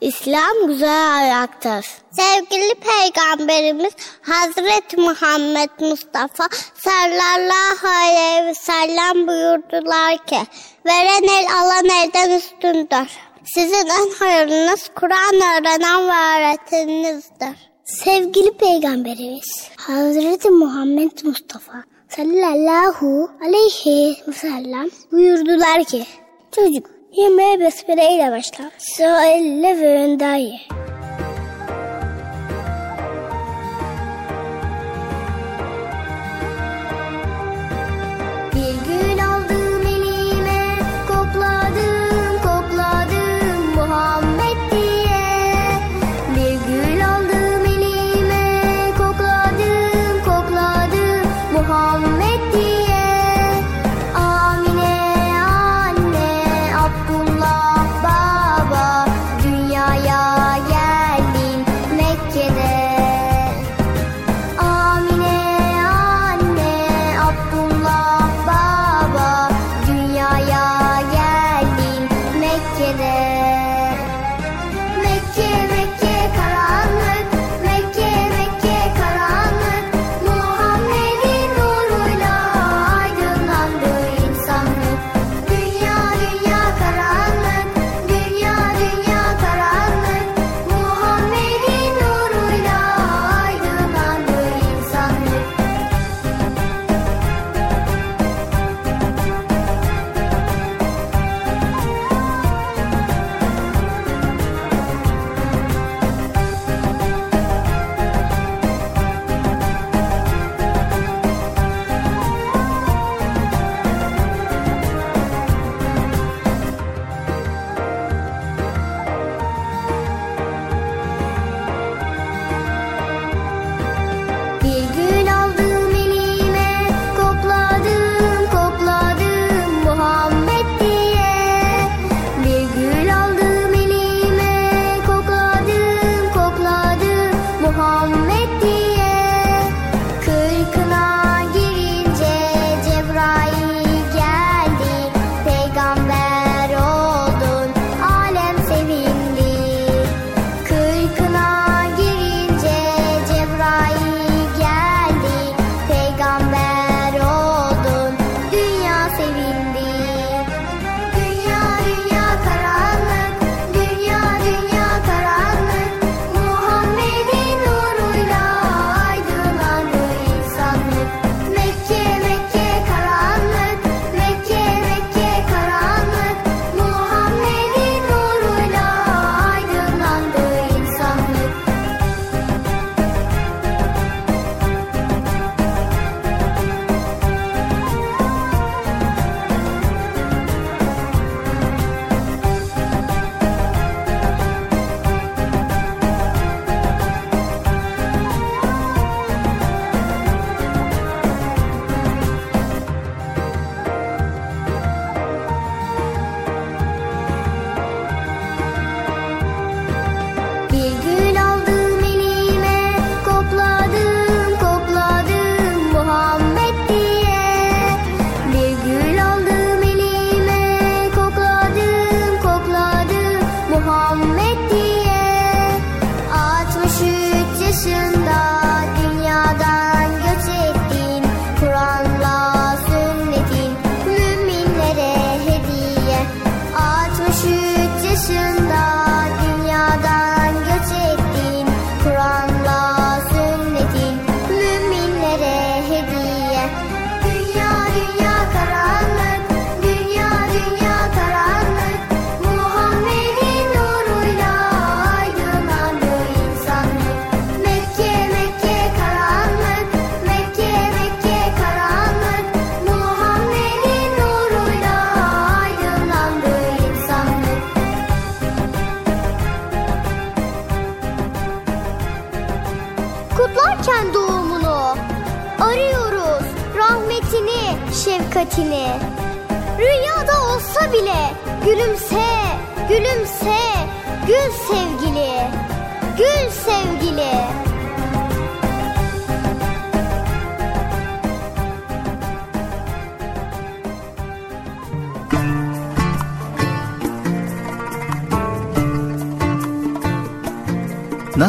İslam 0.00 0.66
güzel 0.66 1.14
ayaktır. 1.16 1.86
Sevgili 2.10 2.74
Peygamberimiz 2.74 3.92
Hazreti 4.22 4.96
Muhammed 4.96 5.70
Mustafa 5.80 6.48
sallallahu 6.84 7.88
aleyhi 7.88 8.46
ve 8.46 8.54
sellem 8.54 9.26
buyurdular 9.26 10.26
ki 10.26 10.38
Veren 10.86 11.22
el 11.22 11.46
alan 11.60 11.84
elden 11.84 12.30
üstündür. 12.30 13.08
Sizin 13.44 13.86
en 13.86 14.10
hayırlınız 14.18 14.90
Kur'an 14.94 15.34
öğrenen 15.34 16.08
ve 16.08 16.38
öğreteninizdir. 16.38 17.68
Sevgili 17.88 18.52
Peygamberimiz 18.52 19.70
Hazreti 19.76 20.50
Muhammed 20.50 21.24
Mustafa 21.24 21.84
sallallahu 22.08 23.30
aleyhi 23.40 24.16
ve 24.28 24.32
sellem 24.32 24.88
buyurdular 25.12 25.84
ki 25.84 26.04
Çocuk 26.52 26.90
yemeğe 27.12 27.60
besmele 27.60 28.14
ile 28.14 28.30
başla. 28.30 28.70
Elle 29.00 29.80
ve 29.80 30.04
önden 30.04 30.36
ye. 30.36 30.60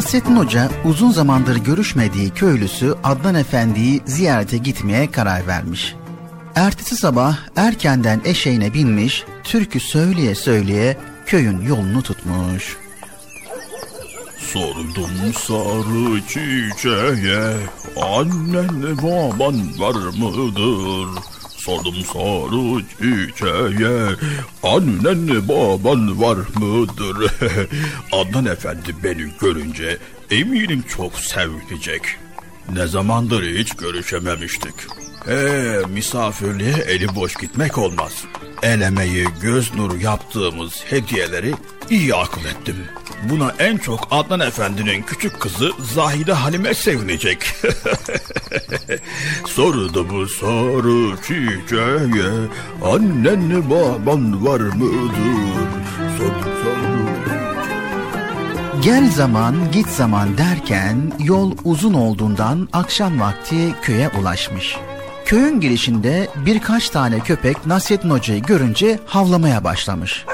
Nasrettin 0.09 0.35
Hoca 0.35 0.69
uzun 0.85 1.11
zamandır 1.11 1.55
görüşmediği 1.55 2.29
köylüsü 2.29 2.95
Adnan 3.03 3.35
Efendi'yi 3.35 4.01
ziyarete 4.05 4.57
gitmeye 4.57 5.11
karar 5.11 5.47
vermiş. 5.47 5.95
Ertesi 6.55 6.95
sabah 6.95 7.37
erkenden 7.55 8.21
eşeğine 8.25 8.73
binmiş, 8.73 9.23
türkü 9.43 9.79
söyleye 9.79 10.35
söyleye 10.35 10.97
köyün 11.25 11.61
yolunu 11.61 12.01
tutmuş. 12.01 12.77
Sordum 14.39 15.33
sarı 15.33 16.21
çiçeğe 16.27 17.55
Annen 17.97 18.97
baban 18.97 19.79
var 19.79 19.95
mıdır? 19.95 21.28
Sordum 21.69 21.95
sarı 22.13 22.83
çiçeğe 22.99 24.15
Annen 24.63 25.47
baban 25.47 26.21
var 26.21 26.37
mıdır? 26.55 27.31
Adnan 28.11 28.45
Efendi 28.45 28.95
beni 29.03 29.31
görünce 29.39 29.97
eminim 30.31 30.83
çok 30.95 31.15
sevinecek. 31.15 32.01
Ne 32.73 32.87
zamandır 32.87 33.43
hiç 33.43 33.73
görüşememiştik. 33.73 34.73
Ee, 35.27 35.79
misafirliğe 35.89 36.73
eli 36.73 37.15
boş 37.15 37.35
gitmek 37.35 37.77
olmaz. 37.77 38.23
El 38.63 38.81
emeği, 38.81 39.27
göz 39.41 39.75
nuru 39.75 39.97
yaptığımız 39.97 40.83
hediyeleri 40.85 41.53
iyi 41.89 42.15
akıl 42.15 42.45
ettim. 42.45 42.75
Buna 43.23 43.53
en 43.59 43.77
çok 43.77 44.07
Adnan 44.11 44.39
Efendi'nin 44.39 45.01
küçük 45.01 45.39
kızı 45.39 45.71
Zahide 45.79 46.33
Halime 46.33 46.73
sevinecek. 46.73 47.37
Sordu 49.45 50.09
bu 50.09 50.27
sarı 50.27 51.21
çiçeğe 51.21 52.31
Annen 52.83 53.69
baban 53.69 54.45
var 54.45 54.59
mıdır? 54.59 55.79
Sordu 56.17 56.49
sarı 56.63 56.99
Gel 58.81 59.11
zaman 59.11 59.55
git 59.71 59.87
zaman 59.87 60.37
derken 60.37 61.11
yol 61.19 61.51
uzun 61.63 61.93
olduğundan 61.93 62.69
akşam 62.73 63.19
vakti 63.19 63.75
köye 63.81 64.09
ulaşmış. 64.21 64.77
Köyün 65.25 65.59
girişinde 65.59 66.27
birkaç 66.45 66.89
tane 66.89 67.19
köpek 67.19 67.65
Nasrettin 67.65 68.09
Hoca'yı 68.09 68.41
görünce 68.41 68.99
havlamaya 69.05 69.63
başlamış. 69.63 70.25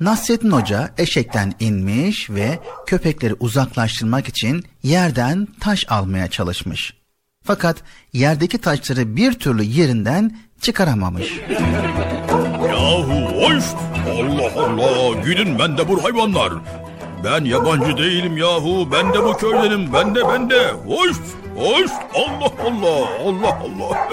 Nasrettin 0.00 0.50
Hoca 0.50 0.90
eşekten 0.98 1.52
inmiş 1.60 2.30
ve 2.30 2.58
köpekleri 2.86 3.34
uzaklaştırmak 3.40 4.28
için 4.28 4.64
yerden 4.82 5.48
taş 5.60 5.84
almaya 5.88 6.28
çalışmış. 6.28 6.94
Fakat 7.44 7.76
yerdeki 8.12 8.58
taşları 8.58 9.16
bir 9.16 9.32
türlü 9.32 9.62
yerinden 9.62 10.38
çıkaramamış. 10.60 11.40
Yahu 12.68 13.42
hoş! 13.42 13.64
Allah 14.10 14.62
Allah! 14.62 15.20
Gidin 15.24 15.58
ben 15.58 15.78
de 15.78 15.88
bu 15.88 16.04
hayvanlar. 16.04 16.52
Ben 17.24 17.44
yabancı 17.44 17.96
değilim 17.96 18.36
yahu. 18.36 18.88
Ben 18.92 19.14
de 19.14 19.24
bu 19.24 19.36
köydenim. 19.36 19.92
Ben 19.92 20.14
de 20.14 20.20
ben 20.28 20.50
de. 20.50 20.70
Hoş! 20.86 21.16
Hoş! 21.58 21.90
Allah 22.14 22.52
Allah! 22.66 23.08
Allah 23.26 23.58
Allah! 23.62 24.08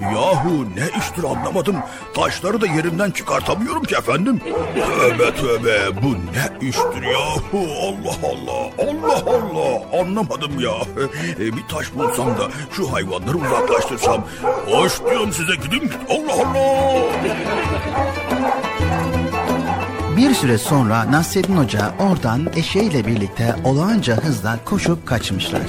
yahu 0.14 0.64
ne 0.76 0.98
iştir 0.98 1.24
anlamadım. 1.24 1.76
Taşları 2.14 2.60
da 2.60 2.66
yerimden 2.66 3.10
çıkartamıyorum 3.10 3.82
ki 3.82 3.94
efendim. 3.94 4.40
Tövbe 4.74 5.34
tövbe 5.34 6.02
bu 6.02 6.14
ne 6.14 6.68
iştir 6.68 7.02
yahu? 7.02 7.66
Allah 7.82 8.16
Allah! 8.22 8.70
Allah 8.90 9.22
Allah! 9.26 10.00
Anlamadım 10.00 10.60
ya. 10.60 10.74
E, 11.38 11.56
bir 11.56 11.62
taş 11.68 11.94
bulsam 11.94 12.28
da 12.38 12.48
şu 12.72 12.92
hayvanları 12.92 13.36
uzaklaştırsam. 13.36 14.24
Hoş 14.70 15.04
diyorum 15.10 15.32
size 15.32 15.54
gidin. 15.54 15.92
Allah 16.10 16.32
Allah! 16.32 17.02
Bir 20.16 20.34
süre 20.34 20.58
sonra 20.58 21.12
Nasreddin 21.12 21.56
Hoca 21.56 21.94
oradan 21.98 22.52
eşeğiyle 22.56 23.06
birlikte 23.06 23.56
olağanca 23.64 24.16
hızla 24.16 24.58
koşup 24.64 25.06
kaçmışlar. 25.06 25.62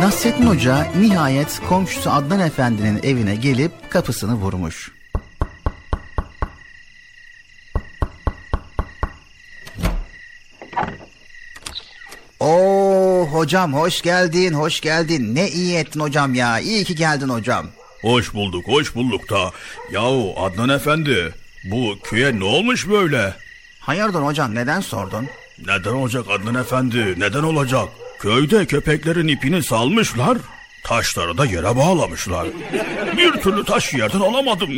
Nasreddin 0.00 0.46
Hoca 0.46 0.86
nihayet 1.00 1.60
komşusu 1.68 2.10
Adnan 2.10 2.40
Efendi'nin 2.40 3.00
evine 3.02 3.36
gelip 3.36 3.90
kapısını 3.90 4.34
vurmuş. 4.34 4.92
Oo 12.40 13.28
hocam 13.32 13.74
hoş 13.74 14.02
geldin, 14.02 14.52
hoş 14.52 14.80
geldin. 14.80 15.34
Ne 15.34 15.48
iyi 15.48 15.76
ettin 15.76 16.00
hocam 16.00 16.34
ya. 16.34 16.60
İyi 16.60 16.84
ki 16.84 16.94
geldin 16.94 17.28
hocam. 17.28 17.66
Hoş 18.02 18.34
bulduk, 18.34 18.68
hoş 18.68 18.94
bulduk 18.94 19.30
da. 19.30 19.50
Yahu 19.90 20.34
Adnan 20.36 20.68
Efendi, 20.68 21.34
bu 21.64 21.98
köye 22.02 22.38
ne 22.38 22.44
olmuş 22.44 22.88
böyle? 22.88 23.34
Hayırdır 23.80 24.22
hocam 24.22 24.54
neden 24.54 24.80
sordun? 24.80 25.26
Neden 25.66 25.90
olacak 25.92 26.24
Adnan 26.30 26.54
Efendi, 26.54 27.14
neden 27.18 27.42
olacak? 27.42 27.88
Köyde 28.18 28.66
köpeklerin 28.66 29.28
ipini 29.28 29.62
salmışlar, 29.62 30.38
taşları 30.84 31.38
da 31.38 31.44
yere 31.46 31.76
bağlamışlar. 31.76 32.46
Bir 33.16 33.32
türlü 33.32 33.64
taş 33.64 33.94
yerden 33.94 34.20
alamadım. 34.20 34.70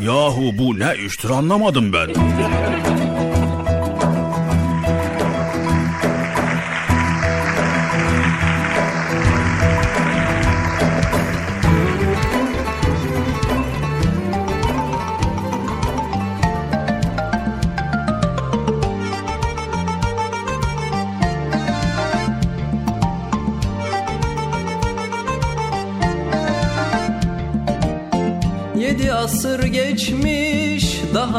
Yahu 0.00 0.58
bu 0.58 0.78
ne 0.78 0.94
iştir 1.06 1.30
anlamadım 1.30 1.92
ben. 1.92 2.08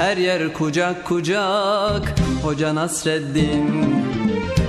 her 0.00 0.16
yer 0.16 0.52
kucak 0.52 1.04
kucak 1.04 2.04
Hoca 2.42 2.74
Nasreddin. 2.74 3.66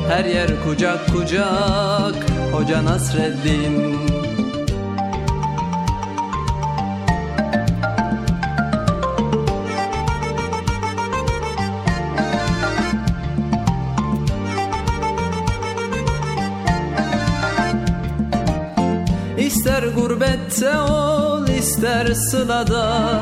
Her 0.10 0.26
yer 0.26 0.50
kucak 0.64 1.08
kucak 1.08 2.16
Hoca 2.52 2.86
Nasreddin. 2.86 3.98
İster 19.38 19.84
gurbette 19.84 20.78
ol 20.80 21.48
ister 21.48 22.14
sılada 22.14 23.22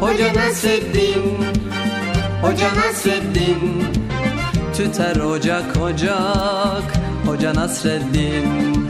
Hoca 0.00 0.32
Nasreddin 0.34 1.44
Hoca 2.42 2.70
Nasreddin 2.74 3.84
Tüter 4.76 5.16
ocak 5.16 5.76
ocak 5.76 6.96
Hoca 7.26 7.54
Nasreddin 7.54 8.88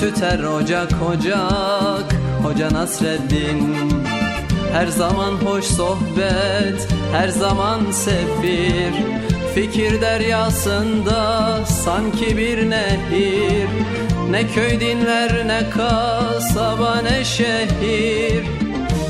Tüter 0.00 0.44
ocak 0.44 0.92
ocak 1.02 2.14
Hoca 2.42 2.72
Nasreddin 2.72 3.76
Her 4.72 4.86
zaman 4.86 5.32
hoş 5.32 5.64
sohbet 5.64 6.88
Her 7.12 7.28
zaman 7.28 7.90
sefir 7.90 8.92
Fikir 9.54 10.00
deryasında 10.00 11.60
sanki 11.66 12.36
bir 12.36 12.70
nehir. 12.70 13.68
Ne 14.30 14.46
köy 14.48 14.80
dinler 14.80 15.48
ne 15.48 15.70
kasaba 15.70 16.96
ne 17.02 17.24
şehir 17.24 18.45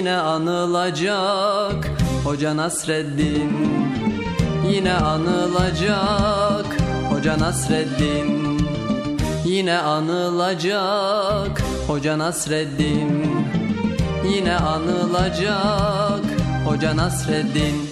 Yine 0.00 0.16
anılacak. 0.16 1.90
Hoca 2.24 2.56
Nasreddin 2.56 3.52
Yine 4.72 4.92
anılacak. 4.92 6.66
Hoca 7.10 7.38
Nasreddin 7.38 8.60
Yine 9.44 9.78
anılacak. 9.78 11.62
Hoca 11.86 12.18
Nasreddin 12.18 13.26
Yine 14.34 14.56
anılacak. 14.56 16.24
Hoca 16.66 16.96
Nasreddin 16.96 17.89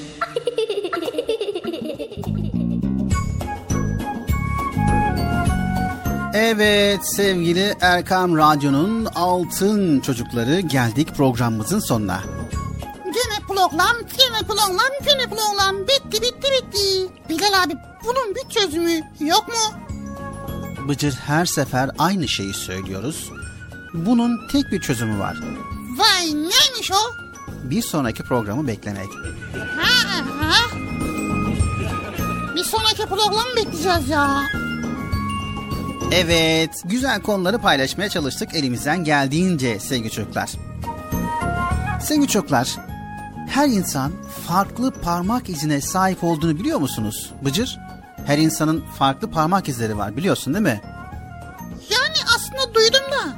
Evet 6.41 7.01
sevgili 7.17 7.77
Erkam 7.81 8.37
Radyo'nun 8.37 9.05
altın 9.05 10.01
çocukları 10.01 10.61
geldik 10.61 11.15
programımızın 11.17 11.79
sonuna. 11.79 12.23
Gene 13.05 13.47
program, 13.49 13.97
gene 14.19 14.47
program, 14.47 14.93
gene 15.05 15.27
program. 15.27 15.77
Bitti, 15.83 16.23
bitti, 16.23 16.49
bitti. 16.53 17.13
Bilal 17.29 17.63
abi 17.63 17.75
bunun 18.05 18.35
bir 18.35 18.49
çözümü 18.55 19.01
yok 19.21 19.49
mu? 19.49 19.79
Bıcır 20.89 21.13
her 21.13 21.47
sefer 21.47 21.91
aynı 21.99 22.29
şeyi 22.29 22.55
söylüyoruz. 22.55 23.31
Bunun 23.95 24.49
tek 24.53 24.73
bir 24.73 24.81
çözümü 24.81 25.19
var. 25.19 25.37
Vay 25.99 26.27
neymiş 26.27 26.93
o? 26.93 27.13
Bir 27.65 27.83
sonraki 27.83 28.23
programı 28.23 28.67
beklemek. 28.67 29.09
Ha, 29.79 30.25
ha. 30.41 30.79
Bir 32.57 32.65
sonraki 32.65 33.07
programı 33.07 33.57
bekleyeceğiz 33.57 34.09
ya. 34.09 34.43
Evet, 36.13 36.71
güzel 36.85 37.23
konuları 37.23 37.59
paylaşmaya 37.59 38.09
çalıştık 38.09 38.55
elimizden 38.55 39.05
geldiğince 39.05 39.81
sevgili 39.81 40.11
çocuklar. 40.11 40.51
Sevgili 42.03 42.29
çocuklar, 42.29 42.77
her 43.49 43.69
insan 43.69 44.13
farklı 44.47 44.91
parmak 44.91 45.49
izine 45.49 45.81
sahip 45.81 46.25
olduğunu 46.25 46.59
biliyor 46.59 46.79
musunuz? 46.79 47.31
Bıcır, 47.45 47.79
her 48.27 48.39
insanın 48.39 48.85
farklı 48.99 49.31
parmak 49.31 49.69
izleri 49.69 49.99
var 49.99 50.17
biliyorsun 50.17 50.55
değil 50.55 50.63
mi? 50.63 50.81
Yani 51.91 52.17
aslında 52.37 52.75
duydum 52.75 53.01
da. 53.13 53.37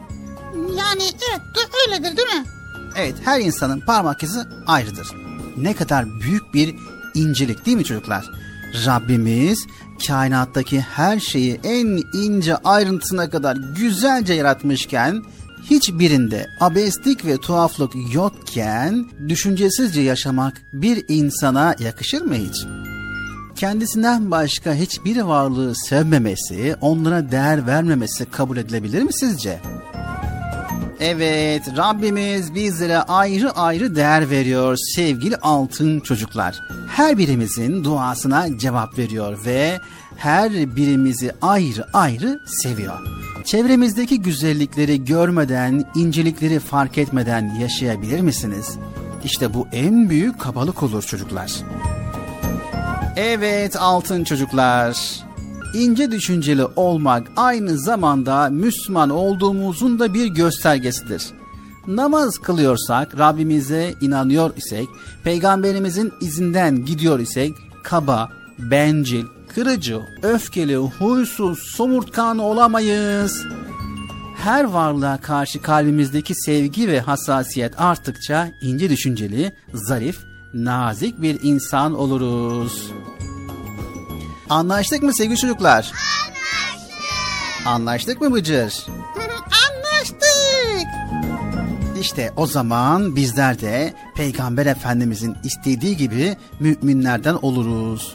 Yani 0.77 1.03
evet 1.31 1.71
öyledir 1.89 2.17
değil 2.17 2.29
mi? 2.29 2.45
Evet, 2.97 3.15
her 3.25 3.41
insanın 3.41 3.81
parmak 3.81 4.23
izi 4.23 4.41
ayrıdır. 4.67 5.09
Ne 5.57 5.75
kadar 5.75 6.21
büyük 6.21 6.55
bir 6.55 6.75
incelik 7.15 7.67
değil 7.67 7.77
mi 7.77 7.85
çocuklar? 7.85 8.25
Rabbimiz 8.87 9.67
kainattaki 10.07 10.81
her 10.81 11.21
şeyi 11.21 11.61
en 11.65 12.03
ince 12.15 12.57
ayrıntısına 12.57 13.31
kadar 13.31 13.57
güzelce 13.77 14.35
yaratmışken 14.35 15.23
hiçbirinde 15.71 16.47
abeslik 16.61 17.25
ve 17.25 17.37
tuhaflık 17.37 17.93
yokken 18.15 19.07
düşüncesizce 19.29 20.01
yaşamak 20.01 20.63
bir 20.73 21.05
insana 21.09 21.77
yakışır 21.79 22.23
mı 22.23 22.35
hiç? 22.35 22.67
Kendisinden 23.57 24.31
başka 24.31 24.75
hiçbir 24.75 25.21
varlığı 25.21 25.75
sevmemesi, 25.77 26.77
onlara 26.81 27.31
değer 27.31 27.67
vermemesi 27.67 28.25
kabul 28.25 28.57
edilebilir 28.57 29.03
mi 29.03 29.13
sizce? 29.13 29.61
Evet, 31.01 31.63
Rabbimiz 31.77 32.55
bizlere 32.55 32.99
ayrı 32.99 33.51
ayrı 33.51 33.97
değer 33.97 34.31
veriyor 34.31 34.77
sevgili 34.77 35.37
altın 35.37 36.01
çocuklar. 36.01 36.61
Her 36.89 37.19
birimizin 37.19 37.85
duasına 37.85 38.59
cevap 38.59 38.99
veriyor 38.99 39.39
ve 39.47 39.81
her 40.17 40.53
birimizi 40.53 41.33
ayrı 41.43 41.87
ayrı 41.93 42.41
seviyor. 42.47 42.99
Çevremizdeki 43.45 44.23
güzellikleri 44.23 45.05
görmeden, 45.05 45.85
incelikleri 45.95 46.59
fark 46.59 46.99
etmeden 46.99 47.55
yaşayabilir 47.61 48.21
misiniz? 48.21 48.79
İşte 49.25 49.55
bu 49.55 49.69
en 49.73 50.11
büyük 50.11 50.41
kabalık 50.41 50.83
olur 50.83 51.03
çocuklar. 51.03 51.53
Evet 53.17 53.77
altın 53.77 54.25
çocuklar. 54.25 55.21
İnce 55.75 56.11
düşünceli 56.11 56.65
olmak 56.65 57.27
aynı 57.37 57.79
zamanda 57.79 58.49
Müslüman 58.51 59.11
olduğumuzun 59.11 59.99
da 59.99 60.15
bir 60.15 60.27
göstergesidir. 60.27 61.27
Namaz 61.87 62.39
kılıyorsak, 62.39 63.19
Rabbimize 63.19 63.95
inanıyor 64.01 64.57
isek, 64.57 64.89
peygamberimizin 65.25 66.13
izinden 66.21 66.85
gidiyor 66.85 67.19
isek, 67.19 67.53
kaba, 67.83 68.29
bencil, 68.59 69.25
kırıcı, 69.55 70.01
öfkeli, 70.23 70.77
huysuz, 70.77 71.59
somurtkan 71.77 72.39
olamayız. 72.39 73.47
her 74.37 74.65
varlığa 74.65 75.17
karşı 75.21 75.63
kalbimizdeki 75.63 76.35
sevgi 76.35 76.89
ve 76.89 77.01
hassasiyet 77.01 77.81
arttıkça 77.81 78.49
ince 78.63 78.91
düşünceli, 78.91 79.53
zarif, 79.75 80.19
nazik 80.55 81.23
bir 81.23 81.39
insan 81.43 81.95
oluruz. 81.95 82.91
Anlaştık 84.51 85.03
mı 85.03 85.15
sevgili 85.15 85.37
çocuklar? 85.37 85.93
Anlaştık. 86.27 87.67
Anlaştık 87.67 88.21
mı 88.21 88.33
Bıcır? 88.33 88.87
Anlaştık. 89.69 90.87
İşte 92.01 92.33
o 92.37 92.47
zaman 92.47 93.17
bizler 93.17 93.61
de 93.61 93.95
Peygamber 94.17 94.67
Efendimizin 94.67 95.37
istediği 95.45 95.97
gibi 95.97 96.37
müminlerden 96.61 97.35
oluruz. 97.35 98.15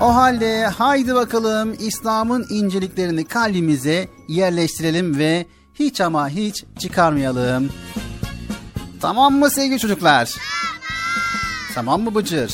O 0.00 0.14
halde 0.14 0.66
haydi 0.66 1.14
bakalım 1.14 1.76
İslam'ın 1.78 2.46
inceliklerini 2.50 3.24
kalbimize 3.24 4.08
yerleştirelim 4.28 5.18
ve 5.18 5.46
hiç 5.74 6.00
ama 6.00 6.28
hiç 6.28 6.64
çıkarmayalım. 6.78 7.70
Tamam 9.00 9.34
mı 9.34 9.50
sevgili 9.50 9.78
çocuklar? 9.78 10.26
Tamam. 10.26 10.40
Tamam 11.74 12.02
mı 12.02 12.14
Bıcır? 12.14 12.52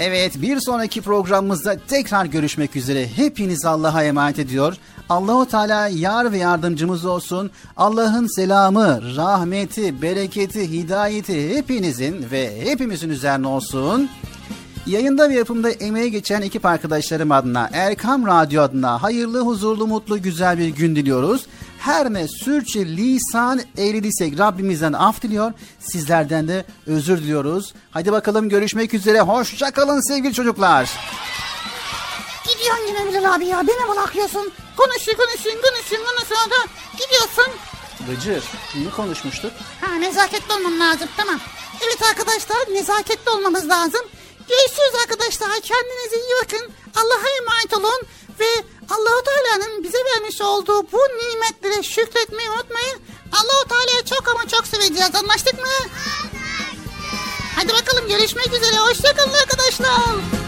Evet 0.00 0.42
bir 0.42 0.60
sonraki 0.60 1.00
programımızda 1.02 1.76
tekrar 1.88 2.24
görüşmek 2.26 2.76
üzere. 2.76 3.08
Hepiniz 3.08 3.64
Allah'a 3.64 4.04
emanet 4.04 4.38
ediyor. 4.38 4.76
Allahu 5.08 5.46
Teala 5.48 5.88
yar 5.88 6.32
ve 6.32 6.38
yardımcımız 6.38 7.04
olsun. 7.04 7.50
Allah'ın 7.76 8.26
selamı, 8.26 9.00
rahmeti, 9.16 10.02
bereketi, 10.02 10.70
hidayeti 10.72 11.56
hepinizin 11.56 12.26
ve 12.30 12.60
hepimizin 12.64 13.10
üzerine 13.10 13.46
olsun. 13.46 14.10
Yayında 14.86 15.30
ve 15.30 15.34
yapımda 15.34 15.70
emeğe 15.70 16.08
geçen 16.08 16.42
ekip 16.42 16.66
arkadaşlarım 16.66 17.32
adına, 17.32 17.70
Erkam 17.72 18.26
Radyo 18.26 18.62
adına 18.62 19.02
hayırlı, 19.02 19.40
huzurlu, 19.40 19.86
mutlu, 19.86 20.22
güzel 20.22 20.58
bir 20.58 20.68
gün 20.68 20.96
diliyoruz. 20.96 21.46
Her 21.78 22.12
ne 22.12 22.28
sürçü 22.28 22.96
lisan 22.96 23.60
eğriliysek 23.78 24.38
Rabbimizden 24.38 24.92
af 24.92 25.22
diliyor. 25.22 25.52
Sizlerden 25.80 26.48
de 26.48 26.64
özür 26.86 27.18
diliyoruz. 27.18 27.74
Hadi 27.90 28.12
bakalım 28.12 28.48
görüşmek 28.48 28.94
üzere. 28.94 29.20
Hoşça 29.20 29.70
kalın 29.70 30.08
sevgili 30.08 30.34
çocuklar. 30.34 30.90
Gidiyorsun 32.48 32.84
yine 32.88 33.08
Bilal 33.08 33.34
abi 33.34 33.46
ya. 33.46 33.66
Beni 33.66 33.88
bırakıyorsun. 33.88 34.52
Konuşuyor 34.76 35.16
konuşuyor 35.16 35.56
konuşuyor 35.62 36.02
konuşuyor 36.06 36.50
da 36.50 36.68
gidiyorsun. 36.92 37.54
Bıcır, 38.08 38.44
ne 38.74 38.90
konuşmuştuk? 38.90 39.52
Ha 39.80 39.94
nezaketli 39.94 40.54
olmam 40.54 40.80
lazım 40.80 41.08
tamam. 41.16 41.40
Evet 41.86 42.02
arkadaşlar 42.02 42.74
nezaketli 42.74 43.30
olmamız 43.30 43.68
lazım. 43.68 44.00
Görüşürüz 44.48 44.94
arkadaşlar. 45.02 45.50
Kendinize 45.50 46.16
iyi 46.16 46.34
bakın. 46.44 46.70
Allah'a 46.96 47.28
emanet 47.40 47.74
olun. 47.74 48.02
Ve 48.40 48.64
Allahu 48.90 49.22
Teala'nın 49.24 49.84
bize 49.84 49.98
vermiş 49.98 50.40
olduğu 50.40 50.92
bu 50.92 50.98
nimetlere 50.98 51.82
şükretmeyi 51.82 52.50
unutmayın. 52.50 52.98
Allahu 53.32 53.68
Teala'yı 53.68 54.04
çok 54.04 54.28
ama 54.28 54.48
çok 54.48 54.66
seveceğiz. 54.66 55.14
Anlaştık 55.14 55.54
mı? 55.54 55.90
Hadi 57.56 57.72
bakalım 57.72 58.08
görüşmek 58.08 58.46
üzere. 58.46 58.76
Hoşçakalın 58.76 59.32
arkadaşlar. 59.32 60.47